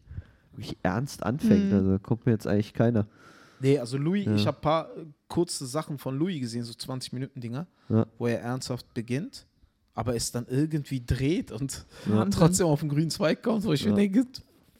wirklich 0.53 0.77
ernst 0.83 1.23
anfängt. 1.23 1.69
Mhm. 1.71 1.73
Also 1.77 1.99
kommt 1.99 2.25
mir 2.27 2.33
jetzt 2.33 2.45
eigentlich 2.47 2.73
keiner. 2.73 3.07
Nee, 3.61 3.79
also 3.79 3.97
Louis, 3.97 4.25
Ja. 4.25 4.35
ich 4.35 4.45
habe 4.47 4.57
ein 4.57 4.61
paar 4.61 4.89
kurze 5.27 5.65
Sachen 5.65 5.97
von 5.97 6.17
Louis 6.17 6.39
gesehen, 6.39 6.63
so 6.63 6.73
20 6.73 7.13
Minuten 7.13 7.39
Dinger, 7.41 7.67
Ja. 7.89 8.05
wo 8.19 8.27
er 8.27 8.41
ernsthaft 8.41 8.91
beginnt, 8.93 9.45
aber 9.93 10.15
es 10.15 10.31
dann 10.31 10.45
irgendwie 10.49 11.03
dreht 11.05 11.51
und 11.51 11.85
Ja. 12.09 12.25
Trotzdem 12.31 12.67
auf 12.67 12.79
den 12.81 12.89
grünen 12.89 13.09
Zweig 13.09 13.43
kommt, 13.43 13.63
wo 13.65 13.73
ich 13.73 13.83
Ja. 13.83 13.91
mir 13.91 13.95
denke, 13.97 14.25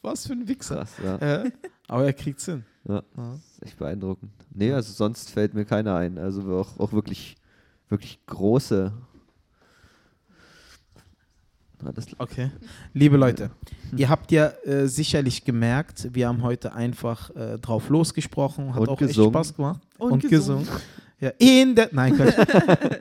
was 0.02 0.28
für 0.28 0.34
ein 0.34 0.48
Wichser. 0.48 0.76
Krass, 0.78 0.92
ja. 1.04 1.18
Ja. 1.44 1.50
Aber 1.88 2.06
er 2.06 2.14
kriegt's 2.14 2.46
hin. 2.46 2.64
ja. 2.88 3.04
Ja. 3.18 3.34
Ist 3.36 3.62
echt 3.64 3.78
beeindruckend. 3.78 4.32
Nee, 4.54 4.72
also 4.74 4.92
sonst 4.94 5.30
fällt 5.30 5.54
mir 5.54 5.66
keiner 5.66 5.96
ein. 5.96 6.18
Also 6.18 6.42
auch, 6.58 6.80
auch 6.80 6.92
wirklich, 6.94 7.36
wirklich 7.90 8.20
große. 8.26 8.92
Okay. 12.20 12.52
Liebe 12.94 13.18
Leute, 13.18 13.50
ihr 13.98 14.08
habt 14.08 14.32
ja 14.32 14.50
äh, 14.66 14.88
sicherlich 14.88 15.44
gemerkt, 15.44 16.10
wir 16.14 16.28
haben 16.28 16.44
heute 16.44 16.74
einfach 16.74 17.32
äh, 17.36 17.58
drauf 17.58 17.90
losgesprochen, 17.90 18.76
hat 18.76 18.82
Und 18.82 18.90
auch 18.90 18.98
gesungen. 19.00 19.30
echt 19.30 19.48
Spaß 19.48 19.56
gemacht. 19.56 19.82
Und 19.98 20.22
gesungen. 20.22 20.66
gesungen. 20.66 20.82
Ja, 21.22 21.30
in 21.38 21.76
der. 21.76 21.90
Nein, 21.92 22.16
Quatsch. 22.16 22.34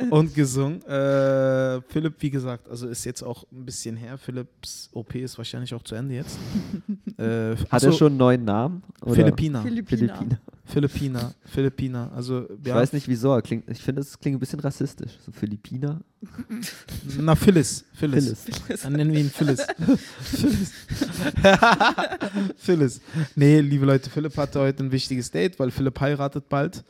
und 0.11 0.35
gesungen. 0.35 0.83
Äh, 0.83 1.81
Philipp, 1.89 2.17
wie 2.19 2.29
gesagt, 2.29 2.69
also 2.69 2.87
ist 2.87 3.07
jetzt 3.07 3.23
auch 3.23 3.45
ein 3.51 3.65
bisschen 3.65 3.97
her. 3.97 4.19
Philipps 4.19 4.91
OP 4.93 5.15
ist 5.15 5.39
wahrscheinlich 5.39 5.73
auch 5.73 5.83
zu 5.83 5.95
Ende 5.95 6.17
jetzt. 6.17 6.39
äh, 7.17 7.57
Hat 7.57 7.73
achso, 7.73 7.87
er 7.87 7.93
schon 7.95 8.09
einen 8.09 8.17
neuen 8.19 8.45
Namen? 8.45 8.83
Oder? 9.01 9.15
Philippiner. 9.15 9.63
Philippiner. 9.63 10.17
Philippiner. 10.17 10.41
Philippiner. 10.67 11.35
Philippiner. 11.47 12.13
Also, 12.15 12.47
Ich 12.61 12.69
ja, 12.69 12.75
weiß 12.75 12.93
nicht 12.93 13.09
wieso, 13.09 13.33
er 13.33 13.41
klingt, 13.41 13.69
ich 13.71 13.81
finde, 13.81 14.03
es 14.03 14.19
klingt 14.19 14.37
ein 14.37 14.41
bisschen 14.41 14.61
rassistisch. 14.61 15.13
So 15.25 15.33
Philippiner. 15.33 16.03
Na, 17.19 17.35
Phyllis. 17.35 17.87
Phyllis. 17.95 18.45
Phyllis. 18.45 18.83
Dann 18.83 18.93
nennen 18.93 19.13
wir 19.15 19.21
ihn 19.21 19.31
Phyllis. 19.31 19.67
Phyllis. 20.25 20.73
Phyllis. 22.59 23.01
Nee, 23.35 23.61
liebe 23.61 23.87
Leute, 23.87 24.11
Philipp 24.11 24.37
hatte 24.37 24.61
heute 24.61 24.85
ein 24.85 24.93
wichtiges 24.93 25.31
Date, 25.31 25.59
weil 25.59 25.71
Philipp 25.71 25.99
heiratet 25.99 26.51
bald 26.51 26.85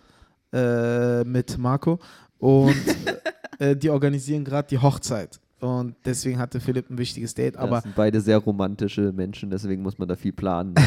äh, 0.53 1.25
mit 1.25 1.59
Marco 1.59 1.99
und 2.39 2.75
äh, 3.59 3.77
die 3.77 3.91
organisieren 3.91 4.45
gerade 4.45 4.69
die 4.69 4.79
Hochzeit. 4.79 5.39
Und 5.61 5.95
deswegen 6.07 6.39
hatte 6.39 6.59
Philipp 6.59 6.89
ein 6.89 6.97
wichtiges 6.97 7.35
Date. 7.35 7.57
Aber 7.59 7.65
Aber 7.67 7.77
das 7.77 7.83
sind 7.83 7.95
beide 7.95 8.21
sehr 8.23 8.39
romantische 8.39 9.13
Menschen, 9.13 9.51
deswegen 9.51 9.83
muss 9.83 9.99
man 9.99 10.09
da 10.09 10.17
viel 10.17 10.33
planen. 10.33 10.75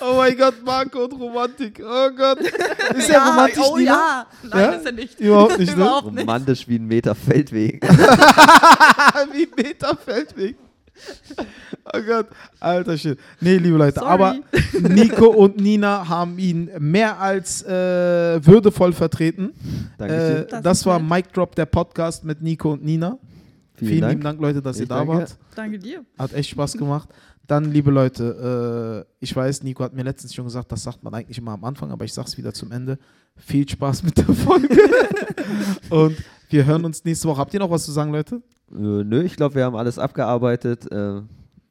Oh 0.00 0.16
mein 0.16 0.36
Gott, 0.36 0.54
Marco 0.64 1.04
und 1.04 1.12
Romantik. 1.12 1.80
Oh 1.84 2.10
Gott. 2.16 2.38
Ist 2.40 3.08
er 3.08 3.14
ja, 3.14 3.28
romantisch? 3.28 3.62
oh 3.64 3.76
Nina? 3.76 3.90
ja. 3.92 4.26
Nein, 4.48 4.60
Ja? 4.60 4.70
ist 4.70 4.86
er 4.86 4.92
nicht. 4.92 5.20
Überhaupt 5.20 5.58
nicht, 5.58 5.76
ne? 5.76 5.82
Überhaupt 5.82 6.12
nicht. 6.12 6.20
Romantisch 6.20 6.68
wie 6.68 6.76
ein 6.78 6.86
Meter 6.86 7.14
Feldweg. 7.14 7.82
Wie 9.32 9.48
Meter 9.56 9.96
Feldweg. 9.96 10.56
Oh 11.94 11.98
Gott, 12.06 12.28
alter 12.60 12.96
Shit. 12.96 13.18
Nee, 13.40 13.56
liebe 13.56 13.76
Leute, 13.76 13.98
Sorry. 14.00 14.08
aber 14.12 14.36
Nico 14.88 15.26
und 15.26 15.56
Nina 15.60 16.08
haben 16.08 16.38
ihn 16.38 16.70
mehr 16.78 17.18
als 17.18 17.62
äh, 17.64 18.44
würdevoll 18.44 18.92
vertreten. 18.92 19.52
Dankeschön. 19.98 20.36
Äh, 20.36 20.46
Das 20.48 20.62
das 20.62 20.86
war 20.86 20.98
nett. 21.00 21.10
Mic 21.10 21.32
Drop, 21.32 21.54
der 21.56 21.66
Podcast 21.66 22.24
mit 22.24 22.40
Nico 22.42 22.72
und 22.72 22.84
Nina. 22.84 23.18
Vielen, 23.74 24.08
lieben 24.10 24.20
Dank, 24.22 24.40
Leute, 24.40 24.62
dass 24.62 24.76
Ich 24.76 24.82
ihr 24.82 24.88
da 24.88 24.98
danke. 24.98 25.12
wart. 25.14 25.36
Danke 25.56 25.78
dir. 25.78 26.04
Hat 26.18 26.32
echt 26.34 26.50
Spaß 26.50 26.74
gemacht. 26.74 27.08
Dann, 27.48 27.72
liebe 27.72 27.90
Leute, 27.90 29.04
äh, 29.10 29.14
ich 29.18 29.34
weiß, 29.34 29.64
Nico 29.64 29.82
hat 29.82 29.92
mir 29.92 30.04
letztens 30.04 30.32
schon 30.34 30.44
gesagt, 30.44 30.70
das 30.70 30.84
sagt 30.84 31.02
man 31.02 31.12
eigentlich 31.12 31.38
immer 31.38 31.52
am 31.52 31.64
Anfang, 31.64 31.90
aber 31.90 32.04
ich 32.04 32.12
sag's 32.12 32.38
wieder 32.38 32.54
zum 32.54 32.70
Ende. 32.70 32.98
Viel 33.36 33.68
Spaß 33.68 34.04
mit 34.04 34.16
der 34.18 34.26
Folge. 34.32 34.68
und 35.90 36.16
wir 36.50 36.64
hören 36.64 36.84
uns 36.84 37.04
nächste 37.04 37.26
Woche. 37.28 37.38
Habt 37.40 37.52
ihr 37.54 37.60
noch 37.60 37.70
was 37.70 37.84
zu 37.84 37.90
sagen, 37.92 38.12
Leute? 38.12 38.40
Äh, 38.74 39.04
nö, 39.04 39.22
ich 39.22 39.36
glaube, 39.36 39.54
wir 39.54 39.64
haben 39.64 39.76
alles 39.76 39.98
abgearbeitet. 39.98 40.90
Äh, 40.90 41.20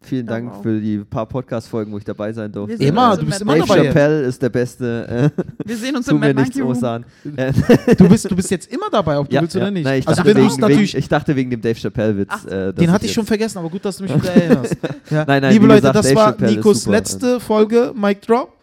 vielen 0.03 0.25
Dank 0.25 0.51
auch. 0.51 0.61
für 0.63 0.79
die 0.79 0.97
paar 0.99 1.25
Podcast-Folgen, 1.27 1.91
wo 1.91 1.97
ich 1.97 2.03
dabei 2.03 2.33
sein 2.33 2.51
durfte. 2.51 2.83
Immer, 2.83 3.15
du 3.17 3.25
bist 3.25 3.41
immer 3.41 3.55
Dave 3.55 3.67
dabei. 3.67 3.83
Chappelle 3.85 4.21
ist 4.23 4.41
der 4.41 4.49
Beste. 4.49 5.31
Äh, 5.37 5.41
Wir 5.65 5.77
sehen 5.77 5.95
uns 5.95 6.07
im 6.09 6.19
Mad 6.19 6.33
Monkey 6.33 6.61
Room. 6.61 7.03
Äh, 7.35 7.53
Du 7.95 8.09
bist, 8.09 8.29
du 8.29 8.35
bist 8.35 8.49
jetzt 8.51 8.71
immer 8.71 8.89
dabei, 8.89 9.17
ob 9.19 9.29
du 9.29 9.39
willst 9.39 9.55
oder 9.55 9.71
nicht. 9.71 9.83
Nein, 9.83 9.99
ich, 9.99 10.07
also 10.07 10.23
dachte 10.23 10.35
wegen, 10.35 10.55
natürlich, 10.59 10.93
wegen, 10.93 10.99
ich 10.99 11.09
dachte 11.09 11.35
wegen 11.35 11.49
dem 11.51 11.61
Dave 11.61 11.79
Chappelle-Witz. 11.79 12.45
Äh, 12.45 12.73
den 12.73 12.91
hatte 12.91 13.05
ich 13.05 13.13
schon 13.13 13.25
vergessen, 13.25 13.59
aber 13.59 13.69
gut, 13.69 13.85
dass 13.85 13.97
du 13.97 14.03
mich 14.03 14.15
wieder 14.21 14.33
erinnerst. 14.33 14.77
Ja. 15.09 15.25
Nein, 15.25 15.41
nein, 15.41 15.53
Liebe 15.53 15.67
Leute, 15.67 15.81
gesagt, 15.81 15.95
das 15.97 16.05
Dave 16.07 16.15
war 16.15 16.31
Chappelle 16.31 16.51
Nikos 16.55 16.87
letzte 16.87 17.39
Folge, 17.39 17.93
Mic 17.95 18.21
Drop. 18.21 18.53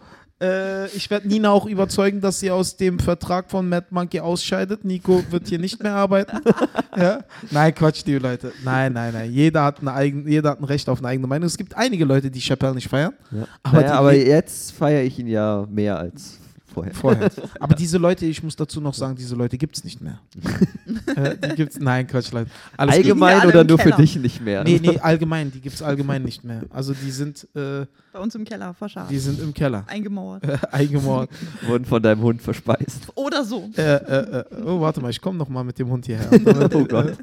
Äh, 0.40 0.86
ich 0.88 1.10
werde 1.10 1.26
Nina 1.26 1.50
auch 1.50 1.66
überzeugen, 1.66 2.20
dass 2.20 2.38
sie 2.40 2.50
aus 2.50 2.76
dem 2.76 2.98
Vertrag 3.00 3.50
von 3.50 3.68
Mad 3.68 3.86
Monkey 3.90 4.20
ausscheidet. 4.20 4.84
Nico 4.84 5.22
wird 5.30 5.48
hier 5.48 5.58
nicht 5.58 5.82
mehr 5.82 5.94
arbeiten. 5.94 6.38
ja? 6.96 7.20
Nein, 7.50 7.74
Quatsch, 7.74 8.04
liebe 8.06 8.20
Leute. 8.20 8.52
Nein, 8.64 8.92
nein, 8.92 9.12
nein. 9.12 9.32
Jeder 9.32 9.64
hat, 9.64 9.80
eine 9.80 9.92
eigen, 9.92 10.28
jeder 10.28 10.50
hat 10.50 10.60
ein 10.60 10.64
Recht 10.64 10.88
auf 10.88 10.98
eine 11.00 11.08
eigene 11.08 11.26
Meinung. 11.26 11.46
Es 11.46 11.56
gibt 11.56 11.76
einige 11.76 12.04
Leute, 12.04 12.30
die 12.30 12.40
Chappelle 12.40 12.74
nicht 12.74 12.88
feiern. 12.88 13.14
Ja. 13.32 13.46
Aber 13.64 13.76
naja, 13.80 13.86
die- 13.92 13.92
aber 13.98 14.14
jetzt 14.14 14.72
feiere 14.72 15.02
ich 15.02 15.18
ihn 15.18 15.26
ja 15.26 15.66
mehr 15.68 15.98
als 15.98 16.38
vorher. 16.72 16.94
Vorher. 16.94 17.30
Aber 17.60 17.74
diese 17.74 17.98
Leute, 17.98 18.26
ich 18.26 18.42
muss 18.42 18.56
dazu 18.56 18.80
noch 18.80 18.94
sagen, 18.94 19.16
diese 19.16 19.34
Leute 19.34 19.58
gibt 19.58 19.76
es 19.76 19.84
nicht 19.84 20.00
mehr. 20.00 20.20
äh, 21.16 21.36
die 21.36 21.54
gibt's, 21.56 21.78
nein, 21.78 22.06
Quatsch, 22.06 22.32
Leute. 22.32 22.50
Alles. 22.76 22.94
Allgemein 22.96 23.46
oder 23.46 23.64
nur 23.64 23.78
für 23.78 23.84
Keller. 23.90 23.96
dich 23.96 24.16
nicht 24.16 24.40
mehr? 24.40 24.64
Nee, 24.64 24.78
nee, 24.82 24.98
allgemein, 24.98 25.50
die 25.50 25.60
gibt 25.60 25.74
es 25.76 25.82
allgemein 25.82 26.22
nicht 26.22 26.44
mehr. 26.44 26.62
Also 26.70 26.94
die 26.94 27.10
sind, 27.10 27.46
äh, 27.54 27.86
Bei 28.12 28.18
uns 28.20 28.34
im 28.34 28.44
Keller 28.44 28.74
verscharrt. 28.74 29.10
die 29.10 29.18
sind 29.18 29.40
im 29.40 29.52
Keller. 29.54 29.84
Eingemauert. 29.86 30.44
Äh, 30.44 30.58
eingemauert. 30.70 31.30
Wurden 31.66 31.84
von 31.84 32.02
deinem 32.02 32.20
Hund 32.22 32.40
verspeist. 32.42 33.08
Oder 33.14 33.44
so. 33.44 33.70
äh, 33.76 33.82
äh, 33.82 34.38
äh, 34.40 34.44
oh, 34.64 34.80
warte 34.80 35.00
mal, 35.00 35.10
ich 35.10 35.20
komme 35.20 35.38
noch 35.38 35.48
mal 35.48 35.64
mit 35.64 35.78
dem 35.78 35.88
Hund 35.90 36.06
hierher. 36.06 36.28
Oh 36.74 36.84
Gott. 36.84 37.16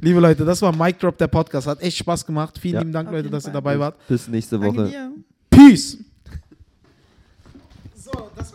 Liebe 0.00 0.20
Leute, 0.20 0.44
das 0.44 0.60
war 0.62 0.74
Mic 0.74 0.98
Drop, 0.98 1.16
der 1.18 1.28
Podcast. 1.28 1.66
Hat 1.66 1.80
echt 1.82 1.96
Spaß 1.98 2.24
gemacht. 2.26 2.58
Vielen 2.58 2.74
Ja. 2.74 2.80
lieben 2.80 2.92
Dank, 2.92 3.08
Auf 3.08 3.14
Leute, 3.14 3.30
dass 3.30 3.44
ihr 3.44 3.46
Fall. 3.46 3.52
dabei 3.54 3.78
wart. 3.78 3.96
Bis 4.08 4.28
nächste 4.28 4.60
Woche. 4.60 4.90
Peace! 5.50 5.98
So, 7.96 8.30
das 8.36 8.52